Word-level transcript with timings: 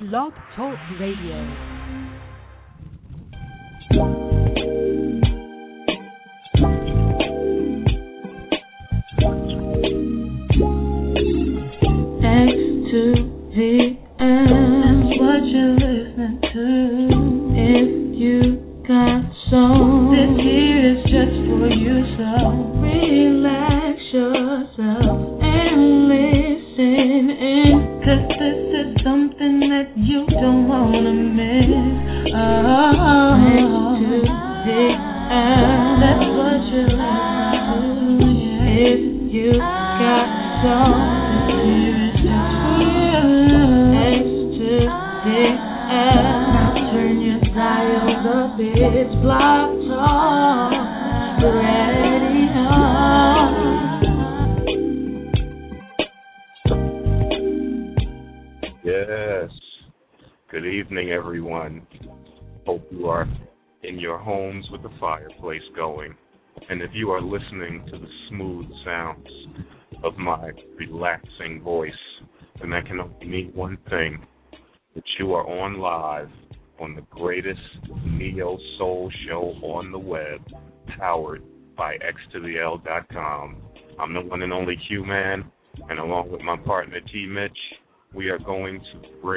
Blog 0.00 0.32
Talk 0.56 0.76
Radio. 0.98 1.73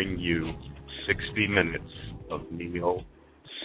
Bring 0.08 0.20
you 0.20 0.54
60 1.08 1.48
minutes 1.48 1.84
of 2.32 2.42
neo 2.52 3.04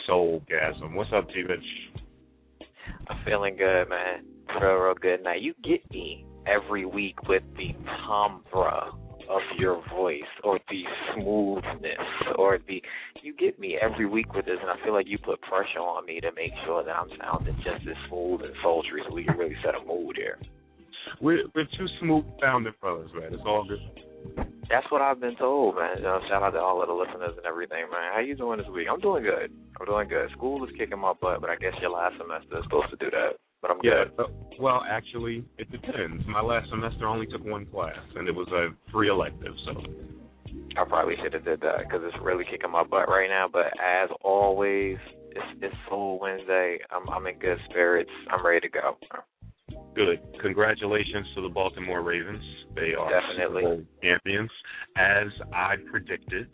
soulgasm. 0.08 0.94
What's 0.94 1.10
up, 1.14 1.28
T 1.28 1.42
Mitch? 1.42 2.68
I'm 3.08 3.24
feeling 3.24 3.56
good, 3.56 3.88
man. 3.88 4.24
Real, 4.60 4.74
real 4.74 4.94
good. 4.94 5.22
Now 5.22 5.34
you 5.34 5.54
get 5.62 5.88
me 5.90 6.24
every 6.46 6.84
week 6.84 7.28
with 7.28 7.42
the 7.56 7.68
timbre 8.06 8.90
of 9.30 9.40
your 9.58 9.82
voice 9.88 10.20
or 10.42 10.58
the 10.68 10.82
smoothness 11.14 12.36
or 12.36 12.58
the 12.66 12.82
you 13.22 13.34
get 13.36 13.58
me 13.58 13.78
every 13.80 14.04
week 14.04 14.34
with 14.34 14.44
this 14.44 14.56
and 14.60 14.68
I 14.68 14.84
feel 14.84 14.92
like 14.92 15.06
you 15.08 15.16
put 15.16 15.40
pressure 15.42 15.78
on 15.78 16.04
me 16.04 16.20
to 16.20 16.32
make 16.32 16.50
sure 16.66 16.84
that 16.84 16.90
I'm 16.90 17.08
sounding 17.20 17.54
just 17.56 17.88
as 17.88 17.96
smooth 18.08 18.42
and 18.42 18.52
sultry 18.62 19.00
so 19.08 19.14
we 19.14 19.24
can 19.24 19.38
really 19.38 19.56
set 19.64 19.74
a 19.74 19.84
mood 19.86 20.16
here. 20.16 20.38
We're, 21.20 21.44
we're 21.54 21.68
two 21.78 21.86
smooth 22.00 22.24
sounding 22.40 22.74
fellas, 22.80 23.10
man. 23.14 23.32
It's 23.32 23.42
all 23.46 23.64
good. 23.66 24.51
That's 24.72 24.88
what 24.90 25.02
I've 25.02 25.20
been 25.20 25.36
told, 25.36 25.76
man. 25.76 25.98
You 25.98 26.04
know, 26.08 26.18
shout 26.32 26.42
out 26.42 26.56
to 26.56 26.58
all 26.58 26.80
of 26.80 26.88
the 26.88 26.94
listeners 26.96 27.36
and 27.36 27.44
everything, 27.44 27.84
man. 27.92 28.08
How 28.16 28.20
you 28.20 28.34
doing 28.34 28.56
this 28.56 28.66
week? 28.72 28.88
I'm 28.90 29.00
doing 29.04 29.22
good. 29.22 29.52
I'm 29.78 29.84
doing 29.84 30.08
good. 30.08 30.30
School 30.32 30.64
is 30.64 30.70
kicking 30.78 30.98
my 30.98 31.12
butt, 31.12 31.42
but 31.42 31.50
I 31.50 31.56
guess 31.56 31.76
your 31.82 31.90
last 31.90 32.16
semester 32.16 32.56
is 32.56 32.64
supposed 32.64 32.88
to 32.88 32.96
do 32.96 33.10
that. 33.12 33.36
But 33.60 33.70
I'm 33.70 33.80
Yeah. 33.84 34.04
good. 34.16 34.24
uh, 34.24 34.28
Well, 34.58 34.82
actually, 34.88 35.44
it 35.58 35.70
depends. 35.70 36.26
My 36.26 36.40
last 36.40 36.70
semester 36.70 37.06
only 37.06 37.26
took 37.26 37.44
one 37.44 37.66
class, 37.66 37.98
and 38.16 38.26
it 38.28 38.34
was 38.34 38.48
a 38.52 38.72
free 38.90 39.08
elective. 39.08 39.54
So, 39.60 39.76
I 40.76 40.84
probably 40.84 41.16
should 41.16 41.34
have 41.34 41.44
did 41.44 41.60
that 41.60 41.78
because 41.80 42.02
it's 42.04 42.16
really 42.22 42.44
kicking 42.46 42.70
my 42.70 42.82
butt 42.82 43.08
right 43.08 43.28
now. 43.28 43.48
But 43.48 43.78
as 43.78 44.08
always, 44.22 44.96
it's 45.36 45.62
it's 45.62 45.76
Soul 45.88 46.18
Wednesday. 46.18 46.80
I'm 46.90 47.08
I'm 47.10 47.26
in 47.26 47.38
good 47.38 47.58
spirits. 47.68 48.10
I'm 48.30 48.44
ready 48.44 48.60
to 48.60 48.68
go. 48.68 48.96
Good. 49.94 50.20
Congratulations 50.40 51.26
to 51.34 51.42
the 51.42 51.48
Baltimore 51.48 52.02
Ravens. 52.02 52.42
They 52.74 52.94
are 52.94 53.10
Definitely. 53.10 53.86
Champions, 54.02 54.50
as 54.96 55.28
I 55.52 55.74
predicted. 55.90 56.48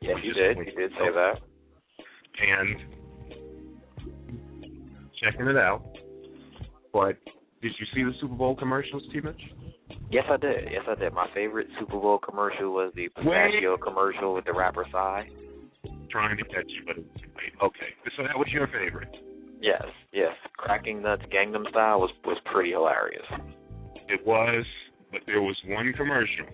Yes, 0.00 0.16
you 0.22 0.34
did. 0.34 0.58
You 0.58 0.64
did 0.64 0.90
say 0.92 1.10
that. 1.14 1.34
And 2.40 2.76
checking 5.22 5.46
it 5.46 5.56
out. 5.56 5.82
But 6.92 7.16
did 7.62 7.72
you 7.78 7.86
see 7.94 8.02
the 8.02 8.12
Super 8.20 8.34
Bowl 8.34 8.54
commercials, 8.54 9.02
T. 9.12 9.20
Mitch? 9.20 9.40
Yes, 10.10 10.24
I 10.30 10.36
did. 10.36 10.68
Yes, 10.70 10.82
I 10.88 10.94
did. 10.96 11.12
My 11.12 11.28
favorite 11.34 11.68
Super 11.78 11.98
Bowl 11.98 12.18
commercial 12.18 12.72
was 12.72 12.92
the 12.94 13.08
pistachio 13.08 13.76
commercial 13.76 14.34
with 14.34 14.44
the 14.44 14.52
rapper 14.52 14.86
Psy. 14.92 15.22
Trying 16.10 16.36
to 16.36 16.44
catch 16.44 16.68
you, 16.68 16.82
but 16.86 16.98
it 16.98 17.04
was 17.04 17.20
too 17.20 17.28
late. 17.36 17.52
Okay, 17.62 17.90
so 18.16 18.22
that 18.22 18.38
was 18.38 18.48
your 18.52 18.68
favorite. 18.68 19.14
Yes, 19.64 19.86
yes. 20.12 20.34
Cracking 20.58 21.00
Nuts 21.00 21.22
Gangnam 21.32 21.66
Style 21.70 21.98
was 21.98 22.10
was 22.26 22.36
pretty 22.52 22.72
hilarious. 22.72 23.24
It 24.08 24.26
was, 24.26 24.66
but 25.10 25.22
there 25.26 25.40
was 25.40 25.56
one 25.66 25.94
commercial 25.94 26.44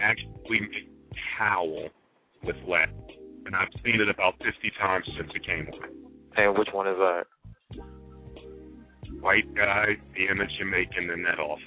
actually 0.00 0.60
made 0.60 0.88
howl 1.38 1.88
with 2.44 2.54
laughter, 2.68 2.92
and 3.46 3.56
I've 3.56 3.72
seen 3.84 4.00
it 4.00 4.08
about 4.08 4.34
50 4.38 4.52
times 4.78 5.04
since 5.18 5.30
it 5.34 5.44
came 5.44 5.66
on. 5.72 5.88
And 6.36 6.56
which 6.56 6.68
one 6.72 6.86
is 6.86 6.96
that? 6.98 7.24
White 9.20 9.52
guy, 9.56 9.96
the 10.14 10.30
image 10.30 10.50
you're 10.58 10.70
making 10.70 11.10
in 11.12 11.24
that 11.24 11.40
office. 11.40 11.62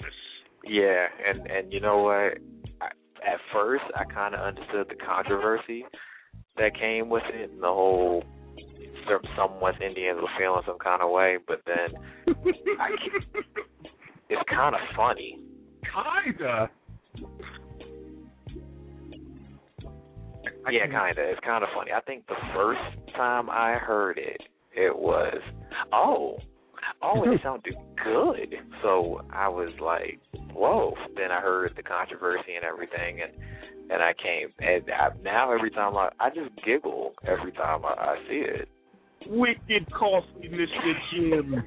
Yeah, 0.64 1.08
and 1.28 1.46
and 1.46 1.70
you 1.70 1.80
know 1.80 1.98
what? 1.98 2.38
I, 2.80 2.86
at 3.26 3.40
first, 3.52 3.84
I 3.94 4.04
kind 4.04 4.34
of 4.34 4.40
understood 4.40 4.86
the 4.88 4.94
controversy 4.94 5.84
that 6.56 6.74
came 6.78 7.10
with 7.10 7.24
it, 7.34 7.50
and 7.50 7.62
the 7.62 7.66
whole 7.66 8.24
some- 9.08 9.24
some 9.36 9.60
West 9.60 9.80
Indians 9.80 10.20
were 10.20 10.28
feeling 10.38 10.62
some 10.66 10.78
kind 10.78 11.02
of 11.02 11.10
way. 11.10 11.38
But 11.46 11.62
then 11.66 11.94
I, 12.78 12.90
it's 14.28 14.42
kind 14.48 14.74
of 14.74 14.80
funny. 14.96 15.38
Kinda. 16.24 16.70
Yeah, 20.70 20.86
kind 20.86 21.18
of. 21.18 21.24
It's 21.24 21.40
kind 21.44 21.64
of 21.64 21.70
funny. 21.74 21.90
I 21.92 22.00
think 22.00 22.26
the 22.26 22.36
first 22.54 22.80
time 23.16 23.50
I 23.50 23.72
heard 23.74 24.18
it, 24.18 24.40
it 24.74 24.96
was, 24.96 25.38
oh, 25.92 26.38
oh, 27.02 27.22
it 27.24 27.40
sounded 27.42 27.74
good. 28.04 28.54
So 28.82 29.22
I 29.32 29.48
was 29.48 29.70
like, 29.82 30.20
whoa. 30.52 30.94
Then 31.16 31.32
I 31.32 31.40
heard 31.40 31.72
the 31.76 31.82
controversy 31.82 32.54
and 32.54 32.64
everything, 32.64 33.20
and 33.22 33.32
and 33.90 34.02
I 34.02 34.12
came. 34.14 34.48
And 34.58 34.84
I, 34.90 35.08
now 35.22 35.52
every 35.52 35.70
time 35.70 35.96
I, 35.96 36.10
I 36.20 36.30
just 36.30 36.50
giggle 36.64 37.12
every 37.26 37.52
time 37.52 37.84
I, 37.84 37.88
I 37.88 38.16
see 38.28 38.42
it. 38.46 38.68
Wicked 39.26 39.92
coffee, 39.92 40.48
Mr. 40.48 40.92
Jim. 41.12 41.62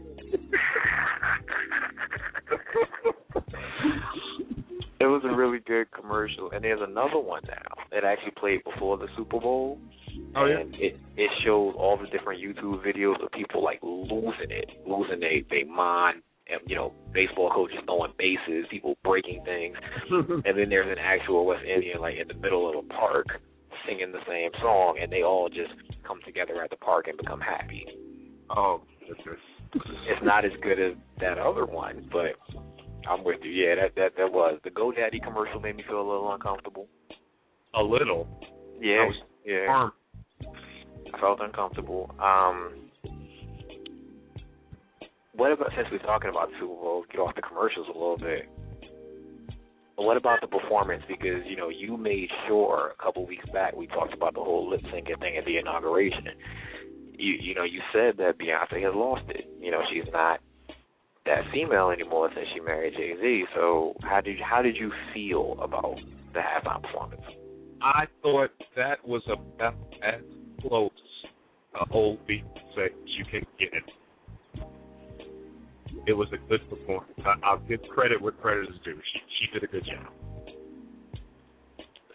It 4.99 5.07
was 5.07 5.21
a 5.25 5.35
really 5.35 5.59
good 5.59 5.91
commercial, 5.91 6.51
and 6.51 6.63
there's 6.63 6.79
another 6.81 7.19
one 7.19 7.41
now 7.45 7.83
It 7.91 8.05
actually 8.05 8.31
played 8.39 8.63
before 8.63 8.97
the 8.97 9.07
Super 9.17 9.37
Bowl. 9.37 9.77
Oh, 10.35 10.45
yeah? 10.45 10.61
and 10.61 10.73
it 10.75 10.95
it 11.17 11.29
shows 11.43 11.75
all 11.77 11.97
the 11.97 12.07
different 12.07 12.41
YouTube 12.41 12.85
videos 12.85 13.21
of 13.21 13.29
people 13.31 13.61
like 13.63 13.79
losing 13.83 14.49
it, 14.49 14.69
losing 14.87 15.19
they 15.19 15.43
they 15.49 15.63
mind, 15.63 16.21
you 16.65 16.75
know 16.75 16.93
baseball 17.13 17.51
coaches 17.53 17.77
throwing 17.85 18.13
bases, 18.17 18.65
people 18.69 18.95
breaking 19.03 19.43
things, 19.45 19.75
and 20.11 20.57
then 20.57 20.69
there's 20.69 20.91
an 20.91 20.99
actual 20.99 21.45
West 21.45 21.63
Indian 21.65 22.01
like 22.01 22.15
in 22.19 22.27
the 22.27 22.33
middle 22.35 22.69
of 22.69 22.83
a 22.83 22.87
park 22.93 23.27
singing 23.87 24.11
the 24.11 24.23
same 24.27 24.51
song, 24.61 24.97
and 25.01 25.11
they 25.11 25.23
all 25.23 25.49
just 25.49 25.73
come 26.07 26.19
together 26.25 26.61
at 26.63 26.69
the 26.69 26.77
park 26.77 27.07
and 27.07 27.17
become 27.17 27.39
happy. 27.39 27.85
oh, 28.49 28.81
goodness. 29.07 29.39
It's 29.75 30.23
not 30.23 30.45
as 30.45 30.51
good 30.61 30.79
as 30.79 30.93
that 31.19 31.39
other 31.39 31.65
one, 31.65 32.07
but 32.11 32.37
I'm 33.09 33.23
with 33.23 33.39
you. 33.43 33.51
Yeah, 33.51 33.75
that 33.75 33.95
that 33.95 34.11
that 34.17 34.31
was 34.31 34.59
the 34.63 34.69
GoDaddy 34.69 35.23
commercial 35.23 35.59
made 35.59 35.75
me 35.75 35.83
feel 35.87 35.97
a 35.97 36.07
little 36.07 36.31
uncomfortable. 36.31 36.87
A 37.73 37.81
little. 37.81 38.27
Yeah, 38.79 39.05
was 39.05 39.15
yeah. 39.45 39.65
Arm. 39.67 39.91
I 41.13 41.19
felt 41.19 41.39
uncomfortable. 41.41 42.13
Um, 42.21 42.91
what 45.35 45.51
about 45.51 45.71
since 45.75 45.87
we're 45.91 45.99
talking 45.99 46.29
about 46.29 46.49
Super 46.59 46.67
Bowl, 46.67 47.05
get 47.11 47.19
off 47.19 47.35
the 47.35 47.41
commercials 47.41 47.87
a 47.87 47.97
little 47.97 48.17
bit. 48.17 48.47
What 49.95 50.17
about 50.17 50.41
the 50.41 50.47
performance? 50.47 51.03
Because 51.07 51.45
you 51.45 51.55
know 51.55 51.69
you 51.69 51.97
made 51.97 52.29
sure 52.47 52.93
a 52.99 53.03
couple 53.03 53.25
weeks 53.25 53.45
back 53.53 53.75
we 53.75 53.87
talked 53.87 54.13
about 54.13 54.33
the 54.33 54.41
whole 54.41 54.69
lip 54.69 54.81
syncing 54.93 55.19
thing 55.19 55.37
at 55.37 55.45
the 55.45 55.57
inauguration. 55.57 56.25
You 57.13 57.33
you 57.39 57.55
know 57.55 57.63
you 57.63 57.79
said 57.91 58.17
that 58.17 58.39
Beyonce 58.39 58.83
has 58.83 58.93
lost 58.95 59.23
it. 59.29 59.45
You 59.59 59.71
know 59.71 59.81
she's 59.91 60.11
not 60.11 60.39
that 61.25 61.43
female 61.53 61.89
anymore 61.89 62.29
since 62.35 62.47
she 62.53 62.59
married 62.59 62.93
Jay 62.97 63.13
Z. 63.21 63.45
So 63.55 63.95
how 64.01 64.21
did 64.21 64.37
how 64.39 64.61
did 64.61 64.75
you 64.77 64.91
feel 65.13 65.57
about 65.61 65.97
the 66.33 66.39
halftime 66.39 66.81
performance? 66.81 67.21
I 67.81 68.05
thought 68.21 68.51
that 68.75 69.05
was 69.07 69.21
about 69.27 69.75
as 70.03 70.21
close 70.61 70.89
a 71.75 71.91
old 71.91 72.25
beat 72.27 72.43
that 72.75 72.89
you 73.05 73.25
can 73.25 73.45
get 73.59 73.73
it. 76.07 76.13
Was 76.13 76.27
a 76.33 76.49
good 76.49 76.61
performance. 76.69 77.19
I, 77.25 77.35
I'll 77.43 77.59
give 77.59 77.81
credit 77.93 78.21
where 78.21 78.31
credit 78.31 78.69
is 78.69 78.75
due. 78.83 78.99
She 79.13 79.19
she 79.39 79.53
did 79.53 79.63
a 79.63 79.67
good 79.67 79.85
job. 79.85 80.11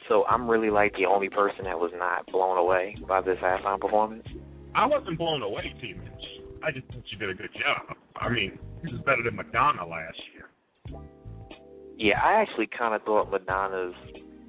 So 0.08 0.25
I'm 0.25 0.49
really 0.49 0.70
like 0.70 0.94
the 0.94 1.05
only 1.05 1.29
person 1.29 1.64
that 1.64 1.79
was 1.79 1.93
not 1.94 2.26
blown 2.32 2.56
away 2.56 2.96
by 3.06 3.20
this 3.20 3.37
halftime 3.43 3.79
performance. 3.79 4.26
I 4.75 4.87
wasn't 4.87 5.19
blown 5.19 5.43
away, 5.43 5.75
T 5.81 5.94
Mitch. 5.94 6.25
I 6.64 6.73
just 6.73 6.87
think 6.88 7.05
she 7.11 7.17
did 7.17 7.31
a 7.31 7.35
good 7.35 7.50
job. 7.52 7.96
I 8.17 8.29
mean, 8.29 8.58
this 8.82 8.93
is 8.93 9.00
better 9.00 9.23
than 9.23 9.37
Madonna 9.37 9.87
last 9.87 10.19
year. 10.34 11.00
Yeah, 11.96 12.20
I 12.23 12.41
actually 12.41 12.69
kind 12.76 12.94
of 12.94 13.02
thought 13.02 13.31
Madonna's 13.31 13.94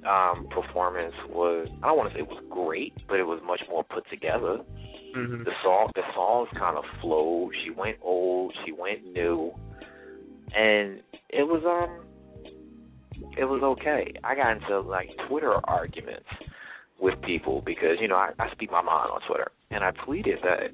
um 0.08 0.48
performance 0.48 1.14
was 1.28 1.68
I 1.82 1.88
don't 1.88 1.98
want 1.98 2.10
to 2.10 2.14
say 2.14 2.20
it 2.20 2.28
was 2.28 2.42
great, 2.48 2.94
but 3.06 3.18
it 3.18 3.24
was 3.24 3.40
much 3.44 3.60
more 3.68 3.84
put 3.84 4.08
together. 4.08 4.60
Mm-hmm. 5.16 5.44
The 5.44 5.52
song 5.62 5.90
the 5.94 6.02
songs 6.14 6.48
kind 6.58 6.78
of 6.78 6.84
flowed. 7.02 7.52
She 7.64 7.70
went 7.70 7.96
went 8.90 9.14
new, 9.14 9.52
and 10.54 11.00
it 11.28 11.46
was 11.46 11.62
um 11.66 12.06
it 13.36 13.44
was 13.44 13.62
okay. 13.62 14.12
I 14.24 14.34
got 14.34 14.56
into 14.56 14.80
like 14.80 15.08
Twitter 15.28 15.54
arguments 15.64 16.26
with 17.00 17.20
people 17.22 17.62
because 17.64 17.96
you 18.00 18.08
know 18.08 18.16
I, 18.16 18.30
I 18.38 18.50
speak 18.52 18.70
my 18.70 18.82
mind 18.82 19.10
on 19.12 19.20
Twitter, 19.26 19.50
and 19.70 19.84
I 19.84 19.92
pleaded 20.04 20.38
that 20.42 20.70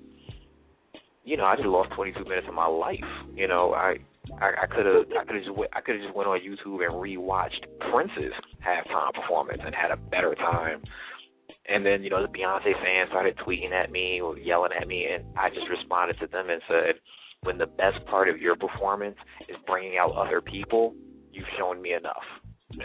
you 1.24 1.36
know 1.36 1.44
I 1.44 1.56
just 1.56 1.68
lost 1.68 1.90
22 1.94 2.24
minutes 2.24 2.46
of 2.48 2.54
my 2.54 2.66
life. 2.66 3.04
You 3.34 3.48
know 3.48 3.74
I 3.74 3.96
I 4.40 4.66
could 4.66 4.86
have 4.86 5.06
I 5.18 5.24
could 5.24 5.36
have 5.36 5.44
just 5.44 5.56
went, 5.56 5.70
I 5.74 5.80
could 5.80 5.96
have 5.96 6.04
just 6.04 6.16
went 6.16 6.28
on 6.28 6.40
YouTube 6.40 6.84
and 6.84 6.94
rewatched 6.94 7.66
Prince's 7.92 8.32
halftime 8.64 9.12
performance 9.14 9.60
and 9.64 9.74
had 9.74 9.90
a 9.90 9.96
better 9.96 10.34
time. 10.34 10.82
And 11.68 11.84
then 11.84 12.02
you 12.02 12.10
know 12.10 12.22
the 12.22 12.32
Beyonce 12.32 12.74
fans 12.82 13.10
started 13.10 13.36
tweeting 13.38 13.72
at 13.72 13.90
me 13.90 14.20
or 14.20 14.38
yelling 14.38 14.72
at 14.78 14.86
me, 14.86 15.06
and 15.12 15.24
I 15.36 15.48
just 15.50 15.68
responded 15.68 16.18
to 16.20 16.26
them 16.28 16.48
and 16.50 16.62
said, 16.68 16.94
"When 17.46 17.58
the 17.58 17.66
best 17.66 18.04
part 18.06 18.28
of 18.28 18.40
your 18.40 18.56
performance 18.56 19.16
is 19.48 19.56
bringing 19.66 19.98
out 19.98 20.12
other 20.12 20.40
people, 20.40 20.94
you've 21.32 21.48
shown 21.58 21.80
me 21.80 21.94
enough." 21.94 22.26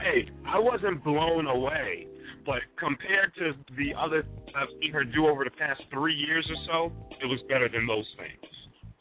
hey, 0.00 0.28
I 0.46 0.58
wasn't 0.58 1.04
blown 1.04 1.46
away, 1.46 2.06
but 2.44 2.58
compared 2.76 3.32
to 3.36 3.52
the 3.76 3.94
other 3.96 4.24
I've 4.56 4.68
seen 4.80 4.92
her 4.92 5.04
do 5.04 5.28
over 5.28 5.44
the 5.44 5.50
past 5.50 5.82
three 5.92 6.14
years 6.14 6.46
or 6.50 6.56
so, 6.66 6.92
it 7.22 7.26
was 7.26 7.40
better 7.48 7.68
than 7.68 7.86
those 7.86 8.06
things. 8.18 8.52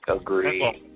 Agreed. 0.08 0.62
That's 0.62 0.90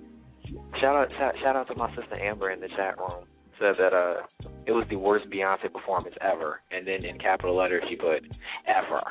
Shout 0.79 0.95
out, 0.95 1.07
shout, 1.17 1.33
shout 1.41 1.55
out 1.55 1.67
to 1.67 1.75
my 1.75 1.89
sister 1.95 2.15
Amber 2.15 2.51
in 2.51 2.59
the 2.59 2.67
chat 2.69 2.97
room. 2.97 3.25
Said 3.59 3.75
that 3.79 3.93
uh, 3.93 4.49
it 4.65 4.71
was 4.71 4.85
the 4.89 4.95
worst 4.95 5.29
Beyonce 5.29 5.71
performance 5.71 6.15
ever, 6.21 6.59
and 6.71 6.87
then 6.87 7.05
in 7.05 7.17
capital 7.17 7.55
letters 7.55 7.83
she 7.89 7.95
put 7.95 8.23
ever. 8.67 9.03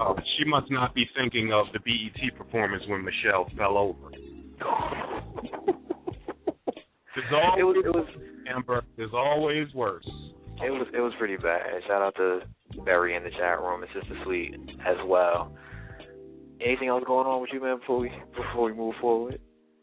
Oh, 0.00 0.16
she 0.38 0.44
must 0.44 0.70
not 0.70 0.94
be 0.94 1.04
thinking 1.16 1.52
of 1.52 1.66
the 1.72 1.78
BET 1.80 2.36
performance 2.36 2.82
when 2.88 3.04
Michelle 3.04 3.48
fell 3.56 3.76
over. 3.78 4.10
There's 7.14 7.32
always 7.32 7.60
It 7.60 7.64
was, 7.64 7.76
it 7.84 7.94
was, 7.94 8.06
Amber. 8.48 8.82
There's 8.96 9.12
always 9.14 9.72
worse. 9.74 10.06
it 10.64 10.70
was, 10.70 10.86
it 10.94 11.00
was 11.00 11.12
pretty 11.18 11.36
bad. 11.36 11.82
Shout 11.86 12.02
out 12.02 12.14
to 12.16 12.40
Barry 12.84 13.14
in 13.16 13.22
the 13.22 13.30
chat 13.30 13.60
room 13.60 13.82
and 13.82 13.90
Sister 13.94 14.16
Sweet 14.24 14.54
as 14.86 14.96
well. 15.06 15.52
Anything 16.64 16.88
else 16.88 17.04
going 17.06 17.26
on 17.26 17.40
with 17.42 17.50
you, 17.52 17.60
man? 17.60 17.78
Before 17.80 17.98
we 17.98 18.10
before 18.36 18.64
we 18.64 18.72
move 18.72 18.94
forward, 19.00 19.38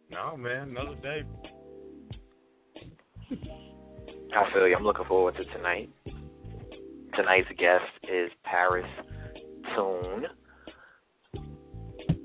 No, 0.09 0.35
man, 0.37 0.69
another 0.69 0.95
day. 0.95 1.21
I 4.35 4.51
feel 4.53 4.67
you. 4.67 4.75
I'm 4.75 4.83
looking 4.83 5.05
forward 5.05 5.35
to 5.35 5.43
tonight. 5.57 5.89
Tonight's 7.15 7.49
guest 7.59 7.83
is 8.03 8.31
Paris 8.43 8.85
Toon, 9.75 10.25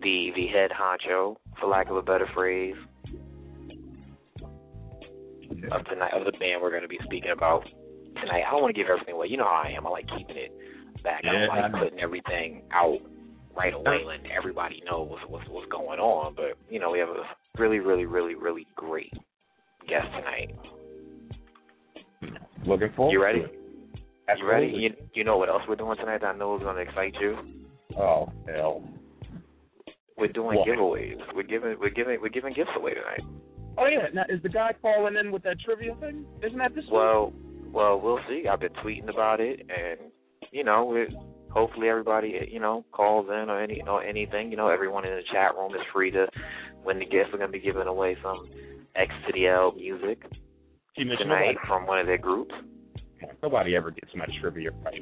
the 0.03 0.31
the 0.35 0.47
head 0.53 0.71
honcho, 0.71 1.37
for 1.61 1.67
lack 1.69 1.89
of 1.91 1.97
a 1.97 2.03
better 2.03 2.29
phrase, 2.35 2.75
of 5.73 5.85
tonight 5.87 6.13
of 6.15 6.25
the 6.25 6.33
band 6.39 6.61
we're 6.63 6.71
going 6.71 6.83
to 6.83 6.89
be 6.89 6.99
speaking 7.05 7.31
about 7.31 7.65
tonight. 8.21 8.43
I 8.47 8.51
don't 8.51 8.63
want 8.63 8.75
to 8.75 8.81
give 8.81 8.91
everything 8.91 9.15
away. 9.15 9.29
You 9.29 9.37
know 9.37 9.45
how 9.45 9.63
I 9.65 9.71
am. 9.77 9.87
I 9.87 9.91
like 9.91 10.07
keeping 10.17 10.37
it 10.37 10.53
back. 11.03 11.23
I 11.25 11.33
Yeah, 11.33 11.41
don't 11.47 11.51
I 11.51 11.61
like 11.63 11.73
know. 11.73 11.79
putting 11.85 12.01
everything 12.01 12.63
out 12.73 12.99
right 13.57 13.73
away, 13.75 14.01
uh. 14.03 14.07
letting 14.07 14.31
everybody 14.31 14.83
know 14.85 15.03
what's 15.03 15.25
what's 15.29 15.49
what's 15.49 15.71
going 15.71 16.01
on. 16.01 16.35
But 16.35 16.57
you 16.71 16.79
know, 16.81 16.91
we 16.91 16.99
have 16.99 17.09
a 17.09 17.23
really, 17.59 17.79
really, 17.79 18.05
really, 18.07 18.35
really 18.35 18.67
great 18.77 19.13
guest 19.89 20.07
tonight. 20.17 20.55
Looking 22.67 22.93
forward. 22.97 23.13
You 23.13 23.23
ready? 23.23 23.45
To. 24.27 24.39
You 24.39 24.47
ready? 24.49 24.67
You 24.69 24.91
you 25.15 25.25
know 25.25 25.37
what 25.37 25.49
else 25.49 25.63
we're 25.69 25.77
doing 25.77 25.97
tonight 25.97 26.21
that 26.23 26.35
I 26.35 26.37
know 26.37 26.57
is 26.57 26.63
going 26.63 26.77
to 26.77 26.83
excite 26.83 27.15
you? 27.21 27.37
Oh 27.99 28.29
hell. 28.47 28.83
We're 30.17 30.29
doing 30.33 30.59
What? 30.59 30.69
giveaways. 30.69 31.19
We're 31.35 31.43
giving 31.43 31.77
we're 31.81 31.91
giving 31.91 32.19
we're 32.21 32.29
giving 32.29 32.55
gifts 32.55 32.71
away 32.77 32.95
tonight. 32.95 33.23
Oh 33.77 33.87
yeah. 33.87 34.07
Now 34.13 34.23
is 34.29 34.43
the 34.43 34.49
guy 34.49 34.73
calling 34.81 35.17
in 35.17 35.33
with 35.33 35.43
that 35.43 35.57
trivia 35.65 35.95
thing? 36.01 36.25
Isn't 36.43 36.59
that 36.59 36.75
this 36.75 36.85
Well, 36.91 37.33
well, 37.73 38.01
we'll 38.01 38.21
see. 38.29 38.45
I've 38.51 38.61
been 38.61 38.73
tweeting 38.85 39.09
about 39.11 39.41
it, 39.41 39.61
and 39.61 40.11
you 40.53 40.63
know, 40.63 40.95
it, 40.95 41.09
hopefully 41.51 41.89
everybody 41.89 42.49
you 42.51 42.61
know 42.61 42.85
calls 42.93 43.27
in 43.29 43.51
or 43.51 43.61
any 43.61 43.83
or 43.89 44.03
anything. 44.05 44.51
You 44.51 44.57
know, 44.57 44.69
everyone 44.69 45.05
in 45.05 45.11
the 45.13 45.23
chat 45.33 45.57
room 45.57 45.75
is 45.75 45.81
free 45.93 46.13
to 46.13 46.27
win 46.85 47.01
the 47.01 47.05
gift. 47.07 47.31
We're 47.33 47.39
going 47.39 47.51
to 47.51 47.59
be 47.59 47.65
giving 47.65 47.87
away 47.89 48.17
some 48.23 48.49
X 48.95 49.11
to 49.27 49.33
the 49.33 49.49
L 49.49 49.73
music 49.73 50.23
tonight 50.97 51.57
from 51.67 51.87
one 51.87 51.99
of 51.99 52.07
their 52.07 52.19
groups. 52.19 52.55
Nobody 53.43 53.77
ever 53.77 53.91
gets 53.91 54.11
my 54.15 54.27
trivia 54.41 54.71
right. 54.85 55.01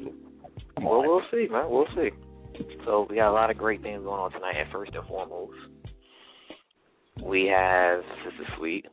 Come 0.77 0.85
Well, 0.85 1.01
on. 1.01 1.07
we'll 1.07 1.23
see, 1.31 1.49
man. 1.51 1.67
We'll 1.71 1.87
see. 1.95 2.11
So 2.85 3.07
we 3.09 3.17
got 3.17 3.31
a 3.31 3.33
lot 3.33 3.51
of 3.51 3.57
great 3.59 3.83
things 3.83 4.03
going 4.03 4.21
on 4.21 4.31
tonight. 4.33 4.57
And 4.59 4.71
first 4.71 4.93
and 4.95 5.07
foremost, 5.07 5.57
we 7.25 7.47
have 7.47 8.01
Sister 8.25 8.45
Sweet 8.59 8.87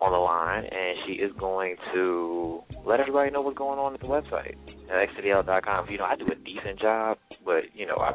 on 0.00 0.12
the 0.12 0.18
line, 0.18 0.64
and 0.64 0.98
she 1.06 1.14
is 1.14 1.32
going 1.40 1.74
to 1.92 2.62
let 2.86 3.00
everybody 3.00 3.30
know 3.32 3.40
what's 3.40 3.58
going 3.58 3.78
on 3.80 3.94
at 3.94 4.00
the 4.00 4.06
website 4.06 4.54
at 4.90 5.08
xtdl.com. 5.10 5.88
You 5.90 5.98
know, 5.98 6.04
I 6.04 6.14
do 6.16 6.26
a 6.30 6.34
decent 6.36 6.78
job, 6.80 7.18
but 7.44 7.64
you 7.74 7.84
know, 7.86 7.96
I, 7.96 8.12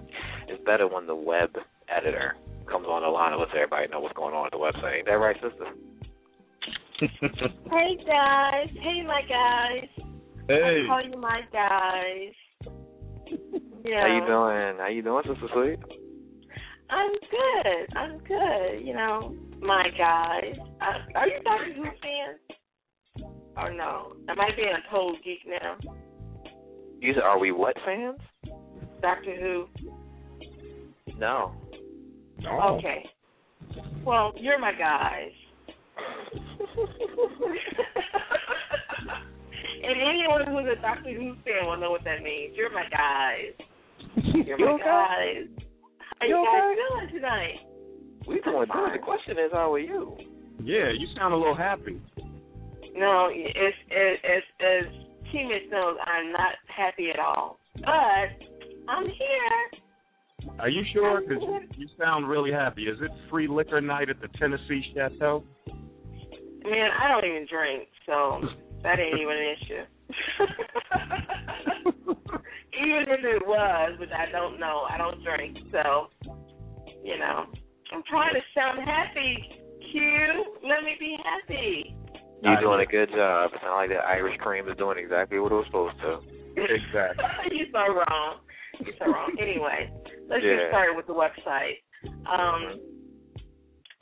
it's 0.47 0.63
better 0.65 0.87
when 0.87 1.07
the 1.07 1.15
web 1.15 1.49
editor 1.89 2.35
comes 2.71 2.87
on 2.87 3.01
the 3.01 3.09
line 3.09 3.33
and 3.33 3.41
lets 3.41 3.51
everybody 3.53 3.87
know 3.89 3.99
what's 3.99 4.15
going 4.15 4.33
on 4.33 4.45
at 4.45 4.51
the 4.53 4.57
website. 4.57 4.97
Ain't 4.99 5.05
that 5.07 5.11
right, 5.13 5.35
sister? 5.41 5.65
Hey 7.69 7.97
guys, 8.05 8.69
hey 8.81 9.03
my 9.05 9.21
guys. 9.27 9.89
Hey. 10.47 10.83
I 10.83 10.87
call 10.87 11.01
you 11.03 11.17
my 11.17 11.41
guys. 11.51 12.33
Yeah. 13.85 14.07
How 14.07 14.15
you 14.15 14.21
doing? 14.25 14.77
How 14.79 14.87
you 14.87 15.01
doing, 15.01 15.23
Sister 15.27 15.47
Sweet? 15.53 15.77
I'm 16.89 17.11
good. 17.11 17.93
I'm 17.97 18.17
good. 18.19 18.79
You 18.81 18.93
know, 18.93 19.35
my 19.61 19.89
guys. 19.97 20.55
Uh, 20.81 20.99
are 21.15 21.27
you 21.27 21.41
Doctor 21.43 21.73
Who 21.75 21.83
fans? 21.83 22.39
Or 23.57 23.73
no? 23.73 24.13
Am 24.29 24.39
I 24.39 24.51
being 24.55 24.69
a 24.69 24.79
total 24.89 25.17
geek 25.23 25.39
now? 25.45 25.75
You 27.01 27.13
said, 27.13 27.23
are 27.23 27.37
we 27.37 27.51
what 27.51 27.75
fans? 27.85 28.19
Doctor 29.01 29.35
Who. 29.35 29.67
No. 31.17 31.51
No. 32.39 32.77
Okay. 32.77 33.05
Well, 34.05 34.31
you're 34.37 34.59
my 34.59 34.71
guys. 34.71 35.31
and 39.83 39.99
anyone 40.01 40.47
who's 40.47 40.77
a 40.77 40.81
Doctor 40.81 41.13
Who 41.13 41.35
fan 41.43 41.67
will 41.67 41.77
know 41.77 41.91
what 41.91 42.03
that 42.03 42.23
means. 42.23 42.53
You're 42.55 42.71
my 42.71 42.85
guys. 42.89 43.53
You're 44.45 44.57
my 44.57 44.65
You 44.65 44.69
okay? 44.75 44.83
guys. 44.83 45.65
How 46.19 46.27
you, 46.27 46.37
You 46.37 46.45
guys 46.45 46.77
feeling 46.79 47.13
tonight? 47.13 47.59
We 48.27 48.41
doing 48.41 48.67
good. 48.71 48.93
The 48.93 49.03
question 49.03 49.37
is, 49.37 49.51
how 49.51 49.73
are 49.73 49.79
you? 49.79 50.15
Yeah, 50.63 50.91
you 50.97 51.07
sound 51.17 51.33
a 51.33 51.37
little 51.37 51.57
happy. 51.57 51.99
No, 52.95 53.29
it's 53.31 53.77
it's 53.89 54.21
it's 54.23 54.47
as 54.61 54.93
T-Mitch 55.31 55.71
knows, 55.71 55.97
I'm 56.05 56.31
not 56.31 56.53
happy 56.67 57.09
at 57.09 57.19
all. 57.19 57.59
But 57.75 58.29
I'm 58.87 59.05
here. 59.05 59.81
Are 60.59 60.69
you 60.69 60.83
sure? 60.93 61.21
Because 61.21 61.41
you, 61.41 61.59
you 61.75 61.87
sound 61.99 62.29
really 62.29 62.51
happy. 62.51 62.83
Is 62.83 62.97
it 63.01 63.09
free 63.29 63.47
liquor 63.47 63.81
night 63.81 64.09
at 64.09 64.21
the 64.21 64.27
Tennessee 64.39 64.83
Chateau? 64.93 65.43
Man, 66.63 66.89
I 67.01 67.07
don't 67.09 67.25
even 67.29 67.47
drink, 67.49 67.89
so 68.05 68.41
that 68.83 68.99
ain't 68.99 69.19
even 69.19 69.37
an 69.37 69.55
issue. 69.55 69.83
even 72.83 73.05
if 73.07 73.23
it 73.23 73.47
was, 73.47 73.97
which 73.99 74.09
I 74.11 74.29
don't 74.31 74.59
know, 74.59 74.83
I 74.89 74.97
don't 74.97 75.23
drink, 75.23 75.57
so 75.71 76.07
you 77.03 77.17
know, 77.19 77.45
I'm 77.91 78.03
trying 78.09 78.33
to 78.33 78.41
sound 78.55 78.79
happy. 78.87 79.37
Q, 79.91 79.99
let 80.63 80.83
me 80.83 80.95
be 80.99 81.15
happy. 81.23 81.95
You're 82.41 82.59
doing 82.59 82.81
a 82.81 82.85
good 82.85 83.09
job. 83.11 83.51
It's 83.53 83.63
not 83.63 83.75
like 83.75 83.89
that 83.89 84.03
Irish 84.03 84.37
cream 84.39 84.67
is 84.67 84.75
doing 84.77 84.97
exactly 84.97 85.39
what 85.39 85.51
it 85.51 85.55
was 85.55 85.65
supposed 85.67 85.99
to. 86.01 86.19
Exactly. 86.59 87.23
You're 87.57 87.67
so 87.71 87.93
wrong. 87.93 88.39
You're 88.79 88.95
so 88.99 89.05
wrong. 89.05 89.35
Anyway, 89.39 89.89
let's 90.27 90.43
Yeah. 90.43 90.57
get 90.57 90.69
started 90.69 90.95
with 90.97 91.07
the 91.07 91.13
website. 91.13 91.79
Um, 92.27 92.79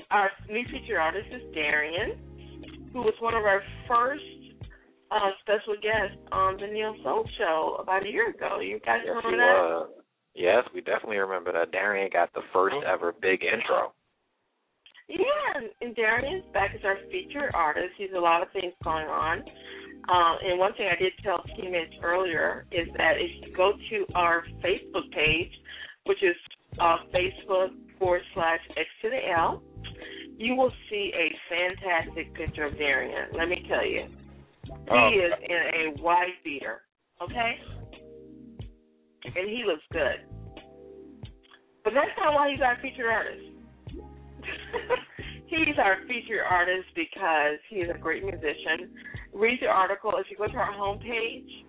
our 0.10 0.32
new 0.50 0.64
featured 0.72 0.98
artist 0.98 1.28
is 1.32 1.42
Darian, 1.54 2.18
who 2.94 3.02
was 3.02 3.14
one 3.20 3.36
of 3.36 3.44
our 3.46 3.62
first 3.88 4.24
uh, 5.12 5.32
special 5.41 5.75
guest 5.82 6.18
on 6.32 6.58
the 6.58 6.68
Neo 6.68 6.96
Soul 7.03 7.25
Show 7.38 7.77
about 7.80 8.06
a 8.06 8.10
year 8.10 8.30
ago. 8.30 8.60
You 8.60 8.80
guys 8.86 9.01
remember 9.06 9.30
he 9.32 9.38
that? 9.38 9.62
was. 9.62 9.89
Yes, 10.34 10.63
we 10.74 10.80
definitely 10.82 11.18
remember 11.18 11.51
that. 11.51 11.72
Darian 11.72 12.10
got 12.12 12.34
the 12.34 12.41
first 12.53 12.75
ever 12.88 13.13
big 13.22 13.44
intro. 13.44 13.91
Yeah, 15.10 15.18
and- 15.56 15.70
and 15.82 15.96
Darian's 15.96 16.46
back 16.53 16.74
as 16.74 16.86
our 16.86 16.96
featured 17.12 17.51
artist. 17.53 17.94
He's 17.98 18.13
a 18.15 18.20
lot 18.20 18.41
of 18.41 18.50
things 18.51 18.74
going 18.84 19.08
on. 19.08 19.44
Um, 20.08 20.38
and 20.44 20.58
one 20.58 20.74
thing 20.74 20.88
I 20.88 20.96
did 20.96 21.12
tell 21.22 21.44
T 21.44 21.68
Mitch 21.68 21.94
earlier 22.01 22.65
is 22.72 22.88
that 22.98 23.18
if 23.18 23.30
you 23.46 23.53
go 23.56 23.74
to 23.89 24.06
our 24.15 24.44
Facebook 24.63 25.12
page, 25.12 25.51
which 26.06 26.24
is 26.24 26.36
uh, 26.80 27.00
Facebook 27.13 27.72
forward 28.00 28.22
slash 28.34 28.60
X 28.77 28.88
to 29.01 29.10
the 29.10 29.30
L, 29.38 29.62
you 30.38 30.56
will 30.56 30.72
see 30.89 31.12
a 31.13 31.27
fantastic 31.50 32.34
picture 32.34 32.63
of 32.65 32.77
Darian. 32.77 33.27
Let 33.38 33.50
me 33.50 33.63
tell 33.68 33.86
you. 33.86 34.08
He 34.65 34.72
Oh. 34.89 35.10
is 35.10 35.34
in 35.41 35.98
a 35.98 36.01
white 36.01 36.41
beater, 36.44 36.82
okay? 37.22 37.60
And 39.24 39.50
he 39.50 39.63
looks 39.65 39.84
good. 39.91 40.22
But 41.84 41.94
that's 41.94 42.12
not 42.20 42.34
why 42.34 42.51
he's 42.51 42.62
our 42.62 42.77
featured 42.82 43.08
artist. 43.08 43.44
he's 45.48 45.77
our 45.77 45.98
featured 46.08 46.46
artist 46.48 46.88
because 46.96 47.58
he 47.70 47.77
is 47.77 47.89
a 47.94 47.98
great 47.98 48.24
musician. 48.24 48.94
Read 49.34 49.60
the 49.62 49.68
article. 49.68 50.13
If 50.18 50.27
you 50.30 50.38
go 50.38 50.48
to 50.48 50.58
our 50.58 50.74
homepage, 50.74 51.65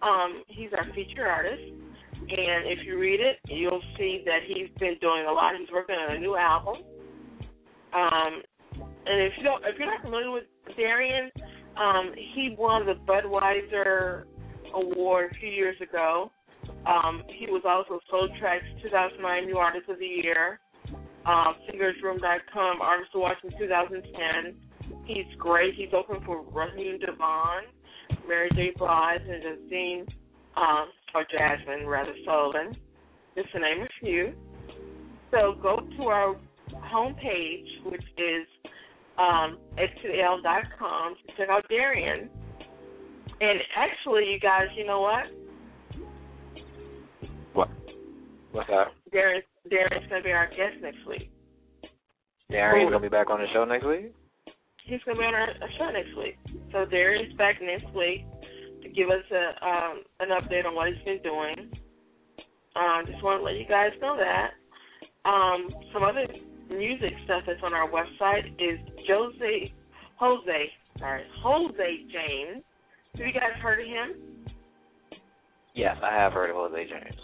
um, 0.00 0.42
he's 0.48 0.70
our 0.72 0.86
featured 0.94 1.26
artist. 1.26 1.62
And 2.14 2.70
if 2.70 2.86
you 2.86 2.98
read 2.98 3.20
it, 3.20 3.38
you'll 3.48 3.82
see 3.98 4.22
that 4.24 4.40
he's 4.46 4.68
been 4.78 4.96
doing 5.00 5.26
a 5.28 5.32
lot. 5.32 5.54
He's 5.58 5.70
working 5.72 5.96
on 5.96 6.16
a 6.16 6.18
new 6.18 6.36
album. 6.36 6.76
Um, 7.92 8.42
and 9.04 9.20
if 9.22 9.32
you 9.36 9.42
don't, 9.42 9.64
if 9.64 9.76
you're 9.78 9.90
not 9.90 10.02
familiar 10.02 10.30
with 10.30 10.44
Darian, 10.76 11.30
um, 11.76 12.12
he 12.34 12.54
won 12.58 12.86
the 12.86 12.94
Budweiser 13.06 14.24
Award 14.74 15.32
a 15.32 15.34
few 15.38 15.48
years 15.48 15.76
ago. 15.80 16.30
Um, 16.86 17.22
he 17.38 17.46
was 17.46 17.62
also 17.66 18.00
Soul 18.10 18.28
Track's 18.40 18.64
2009 18.82 19.46
New 19.46 19.56
Artist 19.56 19.88
of 19.88 19.98
the 19.98 20.06
Year, 20.06 20.60
um, 21.26 21.54
SingersRoom.com 21.68 22.80
Artist 22.80 23.12
to 23.12 23.18
Watch 23.18 23.38
in 23.44 23.50
2010. 23.58 24.54
He's 25.04 25.26
great. 25.38 25.74
He's 25.74 25.92
open 25.92 26.24
for 26.24 26.42
Raheem 26.52 26.98
DeVaughn, 26.98 27.62
Mary 28.28 28.50
J. 28.54 28.72
Blige, 28.76 29.20
and 29.28 29.42
Justine, 29.42 30.06
um, 30.56 30.88
or 31.14 31.24
Jasmine, 31.30 31.86
rather, 31.86 32.14
Sullivan, 32.24 32.76
just 33.36 33.50
to 33.52 33.60
name 33.60 33.82
a 33.82 33.88
few. 34.00 34.32
So 35.30 35.54
go 35.62 35.80
to 35.96 36.02
our 36.04 36.36
homepage, 36.92 37.84
which 37.86 38.04
is 38.18 38.46
um, 39.18 39.58
xtl.com, 39.76 41.14
to 41.14 41.36
check 41.36 41.48
out 41.48 41.64
Darian. 41.68 42.28
And 43.40 43.58
actually, 43.76 44.30
you 44.32 44.38
guys, 44.38 44.66
you 44.76 44.86
know 44.86 45.00
what? 45.00 45.24
What? 47.52 47.68
What's 48.52 48.68
that? 48.68 48.92
Darren, 49.12 49.40
Darren's 49.70 50.08
going 50.08 50.22
to 50.22 50.24
be 50.24 50.32
our 50.32 50.48
guest 50.48 50.80
next 50.80 51.06
week. 51.06 51.30
Darian's 52.50 52.90
gonna 52.90 53.00
be 53.00 53.08
back 53.08 53.30
on 53.30 53.40
the 53.40 53.46
show 53.54 53.64
next 53.64 53.86
week. 53.86 54.12
He's 54.84 55.00
going 55.04 55.16
to 55.16 55.20
be 55.20 55.26
on 55.26 55.34
our 55.34 55.48
our 55.48 55.72
show 55.78 55.90
next 55.90 56.14
week. 56.16 56.36
So 56.70 56.84
Darian's 56.84 57.34
back 57.38 57.56
next 57.62 57.88
week 57.96 58.26
to 58.82 58.88
give 58.90 59.08
us 59.08 59.24
a 59.32 59.66
um, 59.66 60.02
an 60.20 60.28
update 60.28 60.66
on 60.66 60.74
what 60.74 60.88
he's 60.92 61.02
been 61.04 61.22
doing. 61.22 61.72
Um, 62.76 63.04
just 63.06 63.22
want 63.22 63.40
to 63.40 63.44
let 63.44 63.56
you 63.56 63.66
guys 63.66 63.90
know 64.00 64.16
that. 64.16 64.52
Um, 65.24 65.68
some 65.92 66.02
other 66.02 66.26
music 66.68 67.12
stuff 67.24 67.42
that's 67.46 67.62
on 67.62 67.72
our 67.74 67.88
website 67.88 68.52
is 68.60 68.78
Jose, 69.08 69.72
Jose, 70.16 70.72
sorry, 70.98 71.22
Jose 71.42 71.96
James. 72.12 72.62
Have 73.16 73.26
you 73.26 73.32
guys 73.32 73.60
heard 73.60 73.80
of 73.80 73.86
him? 73.86 74.42
Yes, 75.74 75.96
I 76.02 76.14
have 76.14 76.32
heard 76.32 76.50
of 76.50 76.56
Jose 76.56 76.88
James. 76.88 77.20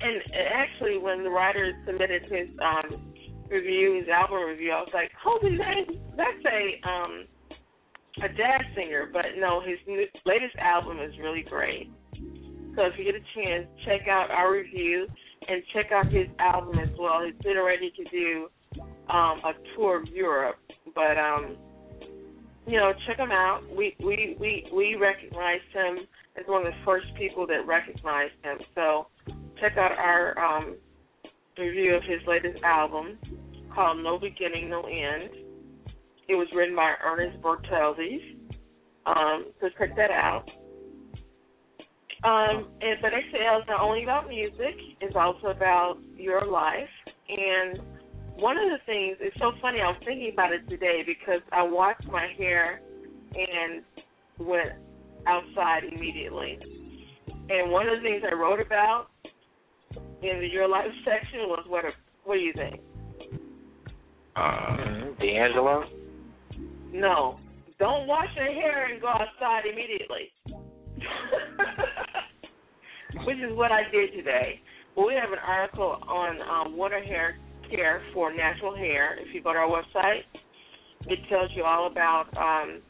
And 0.00 0.14
and 0.14 0.48
actually, 0.52 0.98
when 0.98 1.22
the 1.22 1.30
writer 1.30 1.72
submitted 1.86 2.22
his 2.24 2.48
um, 2.60 3.12
review, 3.50 3.96
his 4.00 4.08
album 4.08 4.42
review, 4.46 4.72
I 4.72 4.80
was 4.80 4.90
like, 4.92 5.10
"Holy 5.22 5.56
name, 5.56 6.00
that's 6.16 6.44
a 6.44 6.88
um, 6.88 7.24
a 8.22 8.28
jazz 8.28 8.62
singer." 8.74 9.08
But 9.10 9.24
no, 9.38 9.60
his 9.60 9.78
new, 9.86 10.04
latest 10.26 10.56
album 10.58 10.98
is 11.00 11.12
really 11.18 11.44
great. 11.48 11.90
So 12.76 12.82
if 12.82 12.92
you 12.98 13.04
get 13.04 13.14
a 13.14 13.24
chance, 13.34 13.66
check 13.86 14.06
out 14.06 14.30
our 14.30 14.52
review 14.52 15.06
and 15.48 15.62
check 15.72 15.92
out 15.92 16.12
his 16.12 16.26
album 16.38 16.78
as 16.78 16.90
well. 16.98 17.24
He's 17.24 17.34
getting 17.42 17.64
ready 17.64 17.90
to 17.90 18.04
do 18.10 18.48
um, 19.08 19.40
a 19.44 19.52
tour 19.74 20.02
of 20.02 20.08
Europe, 20.08 20.56
but 20.96 21.16
um, 21.18 21.56
you 22.66 22.78
know, 22.78 22.92
check 23.06 23.18
him 23.18 23.30
out. 23.30 23.60
We 23.70 23.94
we 24.00 24.36
we 24.40 24.66
we 24.74 24.96
recognized 24.96 25.70
him 25.72 25.98
as 26.36 26.44
one 26.48 26.66
of 26.66 26.72
the 26.72 26.78
first 26.84 27.06
people 27.16 27.46
that 27.46 27.64
recognized 27.66 28.34
him. 28.42 28.58
So 28.74 29.06
check 29.60 29.76
out 29.76 29.92
our 29.92 30.36
um, 30.38 30.76
review 31.56 31.94
of 31.94 32.02
his 32.02 32.20
latest 32.26 32.62
album 32.64 33.18
called 33.72 34.02
No 34.02 34.18
Beginning, 34.18 34.68
No 34.68 34.82
End. 34.82 35.30
It 36.28 36.34
was 36.34 36.48
written 36.54 36.74
by 36.74 36.94
Ernest 37.04 37.40
Barteldes. 37.40 38.36
Um, 39.06 39.46
so 39.60 39.68
check 39.78 39.94
that 39.94 40.10
out. 40.10 40.50
Um, 42.24 42.66
and 42.80 42.98
but 43.00 43.12
XL 43.12 43.60
is 43.60 43.68
not 43.68 43.80
only 43.80 44.02
about 44.02 44.28
music; 44.28 44.74
it's 45.00 45.14
also 45.14 45.48
about 45.48 45.98
your 46.16 46.44
life. 46.46 46.88
And 47.28 47.80
one 48.38 48.58
of 48.58 48.68
the 48.68 48.78
things 48.84 49.16
it's 49.20 49.36
so 49.38 49.52
funny. 49.62 49.80
I 49.80 49.88
was 49.88 49.96
thinking 50.04 50.30
about 50.32 50.52
it 50.52 50.68
today 50.68 51.02
because 51.06 51.40
I 51.52 51.62
washed 51.62 52.04
my 52.10 52.26
hair 52.36 52.80
and 53.34 53.82
went 54.38 54.72
outside 55.26 55.84
immediately. 55.84 56.58
And 57.48 57.70
one 57.70 57.88
of 57.88 57.98
the 57.98 58.02
things 58.02 58.22
I 58.30 58.34
wrote 58.34 58.60
about 58.60 59.06
in 59.94 60.40
the 60.40 60.48
Your 60.50 60.68
Life 60.68 60.90
section 61.04 61.48
was 61.48 61.64
what? 61.68 61.84
A, 61.84 61.90
what 62.24 62.34
do 62.34 62.40
you 62.40 62.52
think? 62.54 62.80
Uh, 64.34 64.76
D'Angelo. 65.18 65.84
No, 66.92 67.38
don't 67.78 68.06
wash 68.06 68.28
your 68.36 68.52
hair 68.52 68.92
and 68.92 69.00
go 69.00 69.08
outside 69.08 69.64
immediately. 69.64 70.30
Which 73.24 73.38
is 73.38 73.56
what 73.56 73.72
I 73.72 73.84
did 73.90 74.12
today. 74.12 74.60
Well, 74.94 75.06
we 75.06 75.14
have 75.14 75.32
an 75.32 75.38
article 75.46 76.02
on 76.06 76.42
um, 76.42 76.76
water 76.76 77.02
hair 77.02 77.38
care 77.70 78.02
for 78.12 78.34
natural 78.34 78.74
hair. 78.74 79.18
If 79.18 79.34
you 79.34 79.42
go 79.42 79.52
to 79.52 79.58
our 79.58 79.68
website, 79.68 80.22
it 81.06 81.18
tells 81.28 81.50
you 81.54 81.64
all 81.64 81.86
about 81.86 82.26
um, 82.36 82.80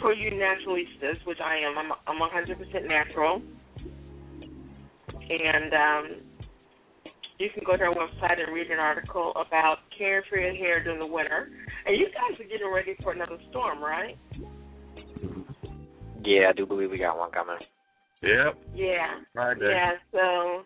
for 0.00 0.12
you 0.12 0.30
naturalistas, 0.30 1.24
which 1.26 1.38
I 1.42 1.56
am. 1.58 1.78
I'm, 1.78 1.92
I'm 2.06 2.20
100% 2.20 2.88
natural, 2.88 3.42
and 5.30 5.72
um, 5.72 6.20
you 7.38 7.48
can 7.54 7.64
go 7.64 7.76
to 7.76 7.84
our 7.84 7.94
website 7.94 8.40
and 8.44 8.54
read 8.54 8.70
an 8.70 8.78
article 8.78 9.32
about 9.34 9.78
caring 9.96 10.22
for 10.28 10.38
your 10.38 10.54
hair 10.54 10.82
during 10.82 10.98
the 10.98 11.06
winter. 11.06 11.48
And 11.86 11.96
you 11.98 12.06
guys 12.06 12.38
are 12.38 12.48
getting 12.48 12.72
ready 12.72 12.94
for 13.02 13.12
another 13.12 13.38
storm, 13.50 13.82
right? 13.82 14.16
Yeah, 16.24 16.50
I 16.50 16.52
do 16.52 16.66
believe 16.66 16.90
we 16.90 16.98
got 16.98 17.18
one 17.18 17.32
coming. 17.32 17.56
yep. 18.22 18.56
Yeah. 18.74 19.20
Friday. 19.32 19.70
Yeah, 19.72 19.92
so 20.12 20.62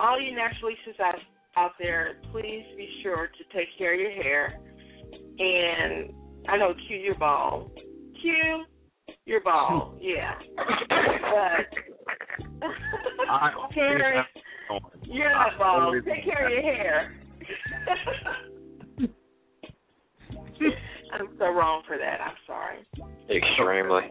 all 0.00 0.20
you 0.20 0.32
naturalistas 0.32 1.00
out 1.00 1.14
out 1.56 1.72
there, 1.78 2.16
please 2.32 2.64
be 2.76 2.88
sure 3.02 3.28
to 3.28 3.56
take 3.56 3.68
care 3.78 3.94
of 3.94 4.00
your 4.00 4.10
hair. 4.10 4.60
And 5.38 6.12
I 6.48 6.56
know 6.56 6.74
Q, 6.86 6.96
you're 6.96 7.14
bald. 7.18 7.70
Q, 8.20 8.64
you're 9.24 9.42
bald. 9.42 9.98
Yeah. 10.00 10.34
But 10.88 11.66
I- 13.28 13.52
Karen, 13.74 14.24
you're 15.04 15.30
not 15.30 15.58
bald. 15.58 16.04
Take 16.04 16.24
care 16.24 16.46
of 16.46 16.52
your 16.52 16.62
hair. 16.62 17.14
I'm 21.12 21.28
so 21.38 21.50
wrong 21.50 21.82
for 21.86 21.96
that. 21.96 22.20
I'm 22.20 22.36
sorry. 22.46 22.78
Extremely. 23.30 24.10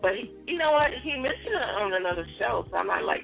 But 0.00 0.12
he, 0.14 0.34
you 0.46 0.58
know 0.58 0.72
what? 0.72 0.90
He 1.02 1.12
mentioned 1.12 1.54
it 1.54 1.62
on 1.62 1.92
another 1.92 2.26
show, 2.38 2.64
so 2.70 2.76
I'm 2.76 2.86
not 2.86 3.04
like 3.04 3.22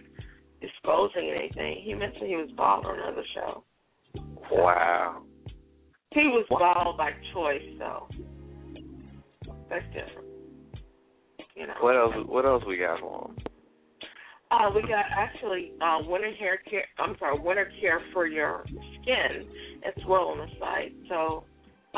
disclosing 0.62 1.35
anything. 1.37 1.83
He 1.85 1.92
mentioned 1.95 2.28
he 2.28 2.37
was 2.37 2.50
bald 2.57 2.87
on 2.87 2.99
another 2.99 3.25
show. 3.35 3.64
Wow. 4.50 5.23
He 6.12 6.21
was 6.21 6.47
bald 6.49 6.97
by 6.97 7.11
choice, 7.35 7.62
so 7.78 8.09
that's 9.69 9.85
different. 9.87 10.28
You 11.54 11.66
know. 11.66 11.75
What 11.81 11.97
else? 11.97 12.14
What 12.26 12.45
else 12.47 12.62
we 12.66 12.78
got 12.78 13.00
for 13.00 13.28
him? 13.28 13.37
Uh, 14.50 14.71
we 14.75 14.83
got 14.83 15.04
actually 15.16 15.73
uh, 15.81 15.99
winter 16.07 16.31
hair 16.38 16.59
care. 16.69 16.85
I'm 16.99 17.16
sorry, 17.19 17.38
winter 17.38 17.71
care 17.81 18.00
for 18.12 18.26
your 18.26 18.64
skin 18.66 19.47
as 19.87 20.04
well 20.07 20.28
on 20.28 20.38
the 20.38 20.47
site. 20.61 20.92
So 21.09 21.45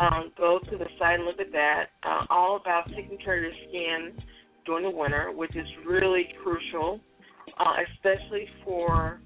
um, 0.00 0.30
go 0.38 0.60
to 0.70 0.78
the 0.78 0.86
site 0.98 1.16
and 1.16 1.24
look 1.24 1.40
at 1.40 1.50
that. 1.50 1.86
Uh, 2.04 2.26
all 2.30 2.56
about 2.56 2.88
taking 2.94 3.18
care 3.18 3.36
of 3.36 3.42
your 3.42 3.52
skin 3.68 4.12
during 4.66 4.84
the 4.84 4.96
winter, 4.96 5.32
which 5.34 5.54
is 5.56 5.66
really 5.84 6.28
crucial, 6.42 7.00
uh, 7.58 7.74
especially 7.94 8.46
for 8.64 9.20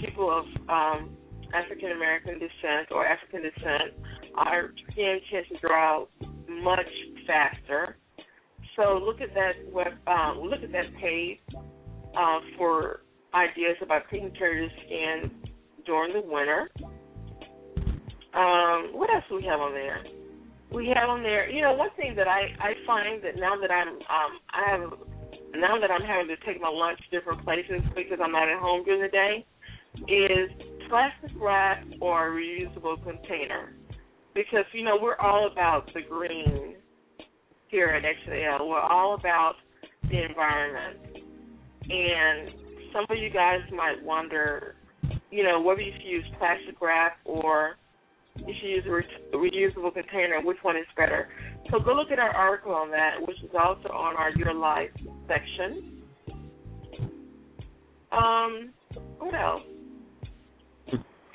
people 0.00 0.30
of 0.30 0.44
um, 0.68 1.10
African 1.54 1.92
American 1.92 2.34
descent 2.34 2.90
or 2.90 3.06
African 3.06 3.42
descent, 3.42 3.94
our 4.36 4.72
skin 4.90 5.20
tends 5.30 5.48
to 5.48 5.58
dry 5.58 5.94
out 5.94 6.08
much 6.48 6.86
faster. 7.26 7.96
So 8.76 9.00
look 9.04 9.20
at 9.20 9.34
that 9.34 9.52
web, 9.72 9.92
um, 10.06 10.40
look 10.42 10.62
at 10.62 10.72
that 10.72 10.94
page 11.00 11.38
uh, 12.16 12.40
for 12.56 13.00
ideas 13.34 13.76
about 13.82 14.02
taking 14.10 14.30
care 14.32 14.52
of 14.52 14.70
your 14.70 14.70
skin 14.86 15.30
during 15.86 16.12
the 16.12 16.20
winter. 16.20 16.70
Um, 18.32 18.90
what 18.92 19.10
else 19.10 19.24
do 19.28 19.36
we 19.36 19.44
have 19.44 19.60
on 19.60 19.72
there? 19.72 20.04
We 20.72 20.92
have 20.94 21.08
on 21.08 21.22
there, 21.22 21.50
you 21.50 21.62
know, 21.62 21.72
one 21.72 21.90
thing 21.96 22.14
that 22.14 22.28
I 22.28 22.42
I 22.60 22.74
find 22.86 23.22
that 23.24 23.34
now 23.36 23.60
that 23.60 23.72
I'm 23.72 23.88
um 23.88 24.38
I 24.50 24.70
have 24.70 24.92
now 25.54 25.78
that 25.80 25.90
I'm 25.90 26.02
having 26.02 26.28
to 26.28 26.36
take 26.46 26.60
my 26.60 26.68
lunch 26.68 27.00
different 27.10 27.44
places 27.44 27.82
because 27.94 28.18
I'm 28.22 28.32
not 28.32 28.48
at 28.48 28.58
home 28.58 28.84
during 28.84 29.02
the 29.02 29.08
day, 29.08 29.44
is 30.08 30.50
plastic 30.88 31.30
wrap 31.40 31.82
or 32.00 32.30
reusable 32.30 33.02
container. 33.02 33.74
Because 34.34 34.64
you 34.72 34.84
know 34.84 34.96
we're 35.00 35.16
all 35.16 35.48
about 35.50 35.86
the 35.92 36.02
green 36.08 36.74
here 37.68 37.88
at 37.88 38.02
XL. 38.02 38.64
We're 38.64 38.80
all 38.80 39.14
about 39.14 39.54
the 40.08 40.24
environment, 40.24 40.98
and 41.88 42.50
some 42.92 43.06
of 43.08 43.18
you 43.18 43.30
guys 43.30 43.60
might 43.74 44.02
wonder, 44.04 44.76
you 45.30 45.42
know, 45.42 45.60
whether 45.60 45.80
you 45.80 45.92
should 45.96 46.08
use 46.08 46.24
plastic 46.38 46.80
wrap 46.80 47.18
or 47.24 47.76
you 48.36 48.54
should 48.60 48.68
use 48.68 48.84
a 48.86 48.90
re- 48.90 49.50
reusable 49.50 49.92
container. 49.92 50.40
Which 50.42 50.58
one 50.62 50.76
is 50.76 50.86
better? 50.96 51.28
So 51.70 51.78
go 51.78 51.94
look 51.94 52.10
at 52.10 52.18
our 52.18 52.30
article 52.30 52.72
on 52.72 52.90
that, 52.90 53.14
which 53.20 53.42
is 53.42 53.50
also 53.54 53.88
on 53.90 54.16
our 54.16 54.30
Your 54.30 54.54
Life 54.54 54.90
section. 55.28 56.02
Um, 58.10 58.70
what 59.18 59.34
else? 59.34 59.62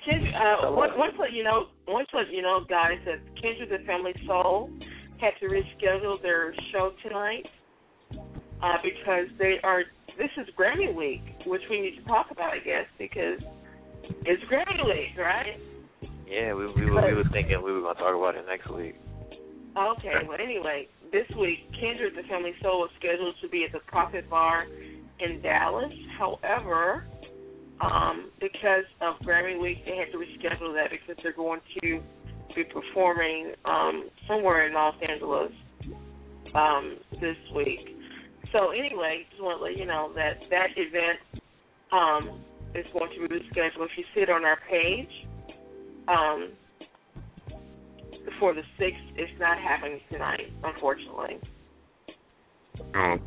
Kindred, 0.06 0.34
uh, 0.36 0.72
one, 0.72 0.92
one 0.98 1.12
you 1.34 1.44
know, 1.44 1.68
one 1.88 2.06
let 2.14 2.30
you 2.32 2.42
know, 2.42 2.66
guys, 2.68 3.00
that 3.06 3.20
Kindred 3.42 3.70
the 3.70 3.84
Family 3.86 4.14
Soul 4.28 4.70
had 5.22 5.32
to 5.40 5.48
reschedule 5.48 6.22
their 6.22 6.54
show 6.72 6.92
tonight 7.02 7.46
uh, 8.62 8.78
because 8.84 9.28
they 9.40 9.56
are. 9.64 9.84
This 10.18 10.30
is 10.38 10.48
Grammy 10.58 10.94
Week, 10.94 11.22
which 11.46 11.62
we 11.70 11.82
need 11.82 11.98
to 11.98 12.04
talk 12.06 12.28
about, 12.32 12.52
I 12.54 12.60
guess, 12.60 12.86
because 12.98 13.40
it's 14.26 14.44
Grammy 14.44 14.86
Week, 14.86 15.18
right? 15.18 15.58
Yeah, 16.28 16.54
we 16.54 16.68
we 16.68 16.86
were, 16.86 17.06
we 17.06 17.14
were 17.14 17.24
thinking 17.32 17.62
we 17.64 17.72
were 17.72 17.82
going 17.82 17.96
to 17.96 18.02
talk 18.02 18.16
about 18.16 18.36
it 18.36 18.46
next 18.48 18.70
week. 18.72 18.96
Okay, 19.78 20.24
well, 20.28 20.38
anyway, 20.42 20.88
this 21.12 21.28
week, 21.38 21.60
Kindred 21.80 22.14
the 22.16 22.24
Family 22.30 22.54
Soul 22.62 22.80
was 22.80 22.90
scheduled 22.98 23.36
to 23.42 23.50
be 23.50 23.66
at 23.66 23.74
the 23.74 23.80
Prophet 23.88 24.30
Bar 24.30 24.68
in 25.20 25.42
Dallas. 25.42 25.92
However, 26.18 27.06
um, 27.82 28.32
because 28.40 28.86
of 29.02 29.16
Grammy 29.28 29.62
Week, 29.62 29.84
they 29.86 29.98
had 29.98 30.12
to 30.14 30.18
reschedule 30.18 30.74
that 30.76 30.92
because 30.92 31.22
they're 31.22 31.34
going 31.34 31.60
to 31.82 32.02
be 32.56 32.64
performing 32.64 33.52
um, 33.66 34.10
somewhere 34.30 34.66
in 34.68 34.74
Los 34.74 34.96
Angeles 35.08 35.52
um, 36.56 36.96
this 37.20 37.36
week. 37.54 37.98
So 38.54 38.70
anyway, 38.72 39.26
just 39.30 39.44
want 39.44 39.60
to 39.60 39.64
let 39.64 39.78
you 39.78 39.86
know 39.86 40.14
that 40.16 40.40
that 40.50 40.70
event 40.78 41.20
um, 41.92 42.40
is 42.74 42.86
going 42.94 43.12
to 43.12 43.28
be 43.28 43.36
rescheduled. 43.36 43.84
If 43.84 43.98
you 43.98 44.06
see 44.14 44.22
it 44.22 44.30
on 44.30 44.46
our 44.46 44.60
page, 44.70 45.12
um, 46.08 46.52
for 48.40 48.54
the 48.54 48.62
sixth, 48.78 49.02
it's 49.16 49.32
not 49.40 49.58
happening 49.58 50.00
tonight, 50.12 50.52
unfortunately. 50.64 51.40
Oh, 52.96 53.18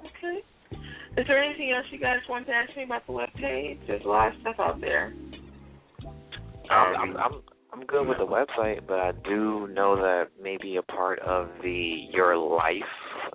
Okay. 0.00 0.40
Is 1.16 1.26
there 1.26 1.42
anything 1.42 1.72
else 1.72 1.86
you 1.90 1.98
guys 1.98 2.18
want 2.28 2.46
to 2.46 2.52
ask 2.52 2.76
me 2.76 2.84
about 2.84 3.06
the 3.06 3.12
web 3.12 3.28
page? 3.34 3.78
There's 3.86 4.04
a 4.04 4.08
lot 4.08 4.28
of 4.28 4.40
stuff 4.40 4.56
out 4.58 4.80
there. 4.80 5.12
I'm, 6.70 6.96
I'm 6.96 7.16
I'm 7.16 7.32
I'm 7.72 7.86
good 7.86 8.06
with 8.06 8.18
the 8.18 8.26
website, 8.26 8.86
but 8.86 8.98
I 8.98 9.12
do 9.24 9.68
know 9.68 9.96
that 9.96 10.28
maybe 10.40 10.76
a 10.76 10.82
part 10.82 11.18
of 11.20 11.48
the 11.62 12.06
Your 12.12 12.36
Life 12.36 12.74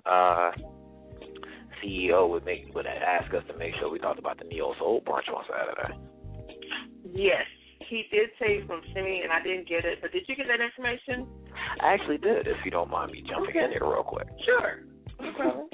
uh, 0.06 0.50
CEO 1.82 2.28
would 2.30 2.44
make 2.44 2.74
would 2.74 2.86
ask 2.86 3.32
us 3.34 3.42
to 3.48 3.56
make 3.56 3.74
sure 3.78 3.90
we 3.90 3.98
talked 3.98 4.18
about 4.18 4.38
the 4.38 4.44
Neo 4.44 4.74
Soul 4.78 5.02
brunch 5.06 5.28
on 5.34 5.44
Saturday. 5.48 5.98
Yes, 7.12 7.44
he 7.88 8.04
did 8.10 8.30
say 8.38 8.64
from 8.66 8.80
Simi, 8.94 9.20
and 9.22 9.32
I 9.32 9.42
didn't 9.42 9.68
get 9.68 9.84
it. 9.84 9.98
But 10.00 10.12
did 10.12 10.22
you 10.28 10.36
get 10.36 10.46
that 10.48 10.60
information? 10.60 11.26
I 11.80 11.94
actually 11.94 12.18
did, 12.18 12.46
if 12.46 12.56
you 12.64 12.70
don't 12.70 12.90
mind 12.90 13.12
me 13.12 13.22
jumping 13.28 13.50
Okay. 13.50 13.64
in 13.64 13.70
here 13.70 13.82
real 13.82 14.02
quick. 14.02 14.26
Sure. 14.44 14.80
No 15.20 15.32
problem. 15.34 15.66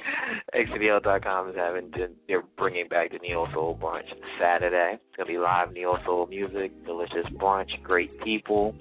XDL.com 0.54 1.48
is 1.50 1.56
having 1.56 1.90
they're 2.28 2.42
bringing 2.58 2.88
back 2.88 3.10
the 3.10 3.18
Neo 3.18 3.46
Soul 3.54 3.78
brunch 3.80 4.04
Saturday. 4.38 4.94
It's 4.94 5.16
gonna 5.16 5.28
be 5.28 5.38
live 5.38 5.72
Neo 5.72 5.96
Soul 6.04 6.26
music, 6.26 6.72
delicious 6.84 7.26
brunch, 7.38 7.70
great 7.82 8.10
people. 8.22 8.74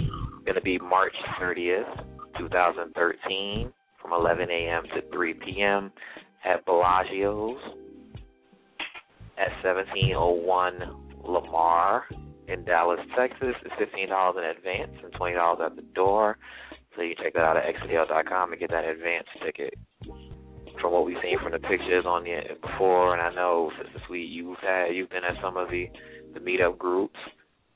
It's 0.00 0.46
Gonna 0.46 0.60
be 0.62 0.78
March 0.78 1.14
30th, 1.40 2.04
2013, 2.38 3.72
from 4.00 4.12
11 4.12 4.48
a.m. 4.50 4.84
to 4.94 5.02
3 5.12 5.34
p.m. 5.34 5.92
at 6.44 6.64
Bellagio's 6.64 7.58
at 9.38 9.50
1701 9.62 10.80
Lamar 11.24 12.04
in 12.48 12.64
Dallas, 12.64 13.00
Texas. 13.16 13.54
It's 13.64 13.74
fifteen 13.78 14.08
dollars 14.08 14.36
in 14.38 14.44
advance 14.56 14.92
and 15.02 15.12
twenty 15.14 15.34
dollars 15.34 15.60
at 15.64 15.76
the 15.76 15.82
door. 15.82 16.38
So 16.96 17.02
you 17.02 17.14
check 17.22 17.34
that 17.34 17.42
out 17.44 17.56
at 17.56 17.64
xdl.com 17.76 18.52
and 18.52 18.60
get 18.60 18.70
that 18.70 18.84
advance 18.84 19.26
ticket. 19.44 19.74
From 20.80 20.92
what 20.92 21.06
we've 21.06 21.16
seen 21.22 21.38
from 21.42 21.52
the 21.52 21.58
pictures 21.58 22.04
on 22.06 22.24
the 22.24 22.36
before, 22.60 23.12
and 23.16 23.22
I 23.22 23.34
know 23.34 23.70
Sister 23.82 23.98
Sweet, 24.06 24.28
you've 24.28 24.58
had 24.58 24.88
you've 24.94 25.10
been 25.10 25.24
at 25.24 25.40
some 25.42 25.56
of 25.56 25.68
the 25.70 25.88
the 26.34 26.40
meetup 26.40 26.78
groups. 26.78 27.18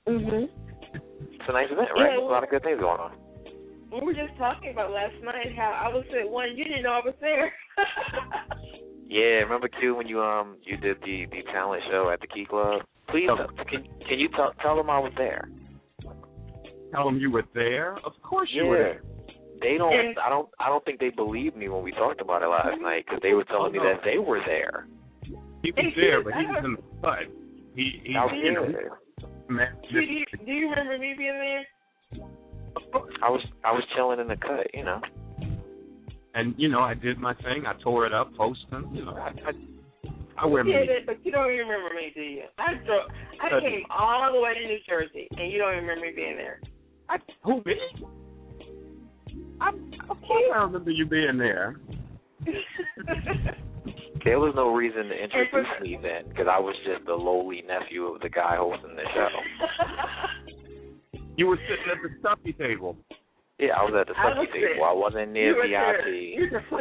Mhm. 0.06 0.48
It's 0.94 1.48
a 1.48 1.52
nice 1.52 1.70
event, 1.70 1.88
right? 1.94 1.96
Yeah, 1.96 2.06
There's 2.16 2.18
a 2.22 2.24
lot 2.24 2.44
of 2.44 2.50
good 2.50 2.62
things 2.62 2.78
going 2.80 3.00
on. 3.00 3.12
We 3.90 4.00
were 4.06 4.14
just 4.14 4.36
talking 4.38 4.70
about 4.70 4.92
last 4.92 5.14
night 5.24 5.54
how 5.56 5.70
I 5.72 5.88
was 5.88 6.04
at 6.18 6.28
one. 6.30 6.56
You 6.56 6.64
didn't 6.64 6.82
know 6.82 6.92
I 6.92 7.00
was 7.04 7.14
there. 7.20 7.52
Yeah, 9.10 9.42
remember 9.42 9.68
too 9.80 9.96
when 9.96 10.06
you 10.06 10.22
um 10.22 10.56
you 10.62 10.76
did 10.76 10.98
the 11.02 11.26
the 11.32 11.42
talent 11.52 11.82
show 11.90 12.10
at 12.10 12.20
the 12.20 12.28
Key 12.28 12.46
Club. 12.48 12.82
Please, 13.10 13.28
Oh. 13.30 13.46
can 13.68 13.86
can 14.06 14.18
you 14.18 14.28
tell 14.30 14.52
tell 14.62 14.76
them 14.76 14.90
I 14.90 14.98
was 14.98 15.12
there? 15.16 15.48
tell 16.92 17.04
them 17.04 17.18
you 17.18 17.30
were 17.30 17.44
there. 17.54 17.98
Of 18.04 18.12
course 18.22 18.48
you 18.52 18.64
Yeah. 18.64 18.68
were 18.68 18.78
there. 18.78 19.02
They 19.60 19.76
don't. 19.76 19.92
And- 19.92 20.18
I 20.18 20.28
don't. 20.28 20.48
I 20.58 20.68
don't 20.68 20.84
think 20.84 21.00
they 21.00 21.10
believed 21.10 21.56
me 21.56 21.68
when 21.68 21.82
we 21.82 21.92
talked 21.92 22.20
about 22.20 22.42
it 22.42 22.48
last 22.48 22.68
mm-hmm. 22.68 22.82
night 22.82 23.04
because 23.06 23.20
they 23.22 23.34
were 23.34 23.44
telling 23.44 23.72
me 23.72 23.78
Oh, 23.78 23.84
no. 23.84 23.92
that 23.92 24.02
they 24.04 24.18
were 24.18 24.40
there. 24.46 24.86
He 25.62 25.72
was 25.72 25.92
there, 25.94 26.22
but 26.24 26.32
he 26.34 26.46
was 26.46 26.64
in 26.64 26.72
the 26.72 26.82
cut. 27.02 27.18
He, 27.76 28.00
he 28.02 28.16
I 28.16 28.24
was 28.24 28.34
you 28.42 28.52
know, 28.52 28.66
there. 28.72 28.98
man, 29.48 29.76
do, 29.92 30.00
you, 30.00 30.24
do 30.46 30.52
you 30.52 30.70
remember 30.70 30.98
me 30.98 31.14
being 31.16 31.38
there? 31.38 31.66
I 33.22 33.28
was. 33.28 33.44
I 33.62 33.72
was 33.72 33.84
chilling 33.94 34.20
in 34.20 34.28
the 34.28 34.36
cut. 34.36 34.66
You 34.72 34.84
know. 34.84 35.00
and 36.34 36.54
you 36.56 36.68
know, 36.68 36.80
I 36.80 36.94
did 36.94 37.18
my 37.18 37.34
thing. 37.34 37.66
I 37.66 37.74
tore 37.82 38.06
it 38.06 38.14
up, 38.14 38.34
posted. 38.36 38.84
You 38.92 39.04
know, 39.04 39.12
I, 39.12 39.28
I, 39.28 39.52
I 40.40 40.46
wear 40.46 40.64
You 40.66 40.72
many. 40.72 40.86
did 40.86 40.96
it, 40.98 41.06
but 41.06 41.24
you 41.24 41.32
don't 41.32 41.52
even 41.52 41.66
remember 41.68 41.94
me, 41.94 42.12
do 42.14 42.22
you? 42.22 42.44
I 42.58 42.74
drove. 42.86 43.10
I 43.42 43.48
Uh, 43.56 43.60
came 43.60 43.82
all 43.90 44.32
the 44.32 44.40
way 44.40 44.54
to 44.54 44.60
New 44.66 44.78
Jersey, 44.88 45.28
and 45.36 45.52
you 45.52 45.58
don't 45.58 45.72
even 45.74 45.84
remember 45.84 46.06
me 46.06 46.12
being 46.16 46.36
there. 46.36 46.60
I, 47.08 47.18
who 47.44 47.62
me? 47.66 47.74
I, 49.60 49.68
of 50.08 50.20
course, 50.22 50.44
I 50.54 50.58
remember 50.62 50.90
you 50.90 51.06
being 51.06 51.38
there. 51.38 51.76
There 54.22 54.38
was 54.38 54.52
no 54.54 54.74
reason 54.74 55.08
to 55.08 55.14
introduce 55.16 55.66
me 55.80 55.96
then 56.02 56.28
because 56.28 56.46
I 56.46 56.58
was 56.60 56.74
just 56.84 57.06
the 57.06 57.14
lowly 57.14 57.62
nephew 57.66 58.04
of 58.04 58.20
the 58.20 58.28
guy 58.28 58.56
hosting 58.56 58.94
the 58.94 59.02
show. 59.14 59.28
You 61.38 61.46
were 61.46 61.56
sitting 61.56 61.90
at 61.90 61.96
the 62.02 62.10
stuffy 62.20 62.52
table. 62.52 62.98
Yeah, 63.58 63.78
I 63.80 63.82
was 63.84 63.94
at 63.98 64.08
the 64.08 64.14
I 64.20 64.34
table. 64.34 64.46
there. 64.52 64.84
I 64.84 64.92
wasn't 64.92 65.32
near 65.32 65.52
you 65.52 65.56
were 65.56 65.68
there. 65.68 66.02
VIP. 66.04 66.36
You 66.36 66.50
were 66.52 66.60
the 66.60 66.76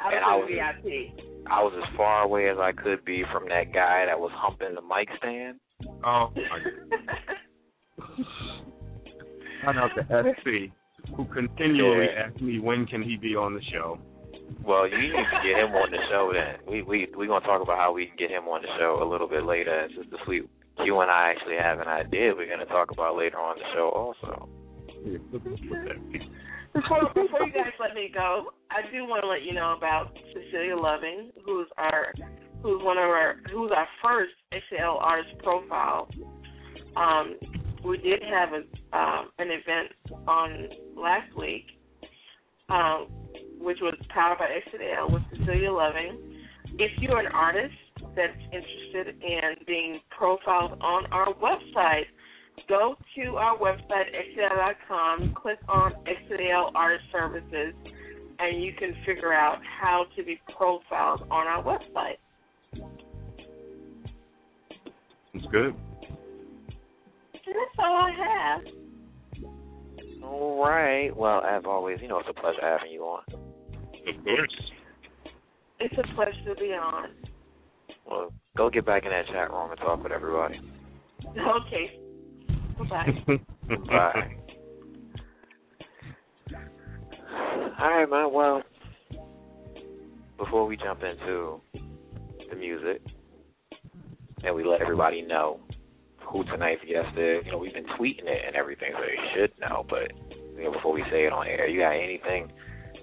I 0.00 0.12
And 0.14 0.24
I 0.24 0.36
was 0.36 0.48
was- 0.48 0.56
in 0.56 0.56
VIP. 0.56 1.27
I 1.50 1.62
was 1.62 1.72
as 1.82 1.96
far 1.96 2.22
away 2.22 2.48
as 2.50 2.58
I 2.58 2.72
could 2.72 3.04
be 3.04 3.24
from 3.32 3.48
that 3.48 3.72
guy 3.72 4.04
that 4.06 4.18
was 4.18 4.30
humping 4.34 4.74
the 4.74 4.82
mic 4.82 5.08
stand. 5.18 5.58
Oh, 6.04 6.30
my 6.34 6.60
Shout 9.62 9.76
out 9.76 9.90
to 9.96 10.34
SC, 10.40 10.70
who 11.16 11.24
continually 11.26 12.06
Yeah. 12.06 12.26
asks 12.26 12.40
me 12.40 12.58
when 12.58 12.86
can 12.86 13.02
he 13.02 13.16
be 13.16 13.34
on 13.34 13.54
the 13.54 13.62
show. 13.72 13.98
Well, 14.64 14.88
you 14.88 14.98
need 14.98 15.12
to 15.12 15.40
get 15.42 15.56
him 15.58 15.74
on 15.74 15.90
the 15.90 15.98
show 16.10 16.32
then. 16.32 16.56
We 16.66 16.82
we 16.82 17.08
we 17.16 17.26
gonna 17.26 17.44
talk 17.44 17.60
about 17.62 17.76
how 17.78 17.92
we 17.92 18.06
can 18.06 18.16
get 18.16 18.30
him 18.30 18.44
on 18.48 18.62
the 18.62 18.68
show 18.78 19.02
a 19.02 19.04
little 19.08 19.28
bit 19.28 19.44
later. 19.44 19.84
It's 19.84 19.94
just 19.94 20.10
the 20.10 20.18
sweet. 20.24 20.48
You 20.84 21.00
and 21.00 21.10
I 21.10 21.30
actually 21.30 21.56
have 21.56 21.80
an 21.80 21.88
idea 21.88 22.34
we're 22.34 22.48
gonna 22.48 22.66
talk 22.66 22.90
about 22.90 23.16
later 23.16 23.38
on 23.38 23.56
the 23.58 23.64
show 23.74 23.88
also. 23.90 24.48
Before, 26.80 27.08
before 27.14 27.46
you 27.46 27.52
guys 27.52 27.72
let 27.80 27.94
me 27.94 28.10
go, 28.12 28.50
I 28.70 28.90
do 28.92 29.04
want 29.04 29.22
to 29.22 29.28
let 29.28 29.42
you 29.42 29.52
know 29.52 29.74
about 29.76 30.16
Cecilia 30.32 30.76
Loving, 30.76 31.30
who's 31.44 31.66
our, 31.76 32.12
who's 32.62 32.82
one 32.82 32.98
of 32.98 33.04
our, 33.04 33.36
who's 33.50 33.72
our 33.74 33.88
first 34.02 34.32
XL 34.52 34.98
artist 35.00 35.36
profile. 35.42 36.08
Um, 36.96 37.36
we 37.84 37.98
did 37.98 38.22
have 38.22 38.50
a 38.52 38.96
um, 38.96 39.30
an 39.38 39.48
event 39.48 39.92
on 40.26 40.68
last 40.96 41.36
week, 41.36 41.66
um, 42.68 43.06
which 43.60 43.78
was 43.82 43.94
powered 44.08 44.38
by 44.38 44.48
XL 44.70 45.12
with 45.12 45.22
Cecilia 45.36 45.70
Loving. 45.70 46.18
If 46.78 46.90
you're 47.00 47.20
an 47.20 47.32
artist 47.32 47.74
that's 48.16 48.38
interested 48.44 49.22
in 49.22 49.64
being 49.66 50.00
profiled 50.16 50.78
on 50.80 51.06
our 51.12 51.34
website, 51.34 52.06
go 52.68 52.96
to 53.16 53.36
our 53.36 53.56
website, 53.58 54.10
xcdl.com, 54.36 55.34
click 55.34 55.58
on 55.68 55.92
XCDL 56.04 56.70
Artist 56.74 57.04
Services, 57.12 57.74
and 58.38 58.62
you 58.62 58.72
can 58.78 58.94
figure 59.06 59.32
out 59.32 59.58
how 59.80 60.06
to 60.16 60.22
be 60.24 60.40
profiled 60.56 61.22
on 61.30 61.46
our 61.46 61.62
website. 61.62 62.18
That's 65.34 65.46
good. 65.52 65.74
And 67.48 67.56
that's 67.56 67.78
all 67.78 67.96
I 67.96 68.10
have. 68.26 68.62
All 70.22 70.64
right. 70.64 71.16
Well, 71.16 71.42
as 71.44 71.62
always, 71.66 71.98
you 72.02 72.08
know 72.08 72.18
it's 72.18 72.28
a 72.28 72.34
pleasure 72.34 72.60
having 72.60 72.92
you 72.92 73.02
on. 73.02 73.22
Of 73.32 74.24
course. 74.24 74.72
It's 75.80 75.94
a 75.96 76.14
pleasure 76.14 76.54
to 76.54 76.54
be 76.60 76.72
on. 76.72 77.10
Well, 78.08 78.32
go 78.56 78.68
get 78.70 78.84
back 78.84 79.04
in 79.04 79.10
that 79.10 79.26
chat 79.26 79.50
room 79.50 79.70
and 79.70 79.80
talk 79.80 80.02
with 80.02 80.12
everybody. 80.12 80.60
Okay. 81.28 82.07
Bye. 82.90 83.24
Bye. 83.88 84.36
All 87.80 87.90
right, 87.90 88.10
man. 88.10 88.32
Well, 88.32 88.62
before 90.36 90.66
we 90.66 90.76
jump 90.76 91.02
into 91.02 91.60
the 92.50 92.56
music, 92.56 93.02
and 94.44 94.54
we 94.54 94.64
let 94.64 94.80
everybody 94.80 95.22
know 95.22 95.60
who 96.30 96.44
tonight's 96.44 96.82
guest 96.82 97.16
is, 97.16 97.44
you 97.44 97.52
know, 97.52 97.58
we've 97.58 97.74
been 97.74 97.86
tweeting 97.98 98.26
it 98.26 98.42
and 98.46 98.54
everything, 98.54 98.90
so 98.92 99.00
they 99.00 99.30
should 99.34 99.52
know. 99.60 99.84
But 99.88 100.12
you 100.56 100.64
know, 100.64 100.72
before 100.72 100.92
we 100.92 101.02
say 101.10 101.24
it 101.24 101.32
on 101.32 101.46
air, 101.46 101.68
you 101.68 101.80
got 101.80 101.92
anything, 101.92 102.52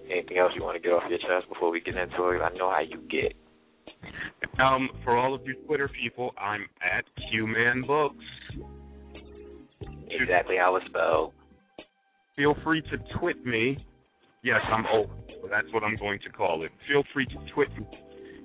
anything 0.10 0.38
else 0.38 0.52
you 0.56 0.64
want 0.64 0.76
to 0.76 0.82
get 0.82 0.94
off 0.94 1.04
your 1.10 1.20
chest 1.20 1.50
before 1.50 1.72
we 1.72 1.82
get 1.82 1.96
into 1.96 2.30
it? 2.30 2.42
I 2.42 2.50
know 2.58 2.70
how 2.70 2.82
you 2.82 3.02
get. 3.10 3.34
Um, 4.60 4.90
for 5.04 5.18
all 5.18 5.34
of 5.34 5.42
you 5.46 5.56
Twitter 5.66 5.90
people, 5.90 6.32
I'm 6.40 6.66
at 6.82 7.06
QManBooks. 7.34 8.12
Exactly 10.22 10.56
how 10.58 10.76
it's 10.76 10.86
spelled. 10.88 11.34
Feel 12.36 12.56
free 12.64 12.82
to 12.82 13.20
twit 13.20 13.46
me. 13.46 13.78
Yes, 14.44 14.62
I'm 14.72 14.86
old, 14.94 15.10
so 15.42 15.48
that's 15.50 15.68
what 15.74 15.84
I'm 15.84 15.96
going 15.96 16.20
to 16.20 16.30
call 16.30 16.64
it. 16.64 16.72
Feel 16.88 17.04
free 17.14 17.26
to 17.26 17.36
twit 17.54 17.70
me 17.78 17.88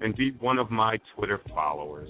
and 0.00 0.16
be 0.16 0.32
one 0.40 0.58
of 0.58 0.70
my 0.70 0.98
Twitter 1.14 1.40
followers. 1.54 2.08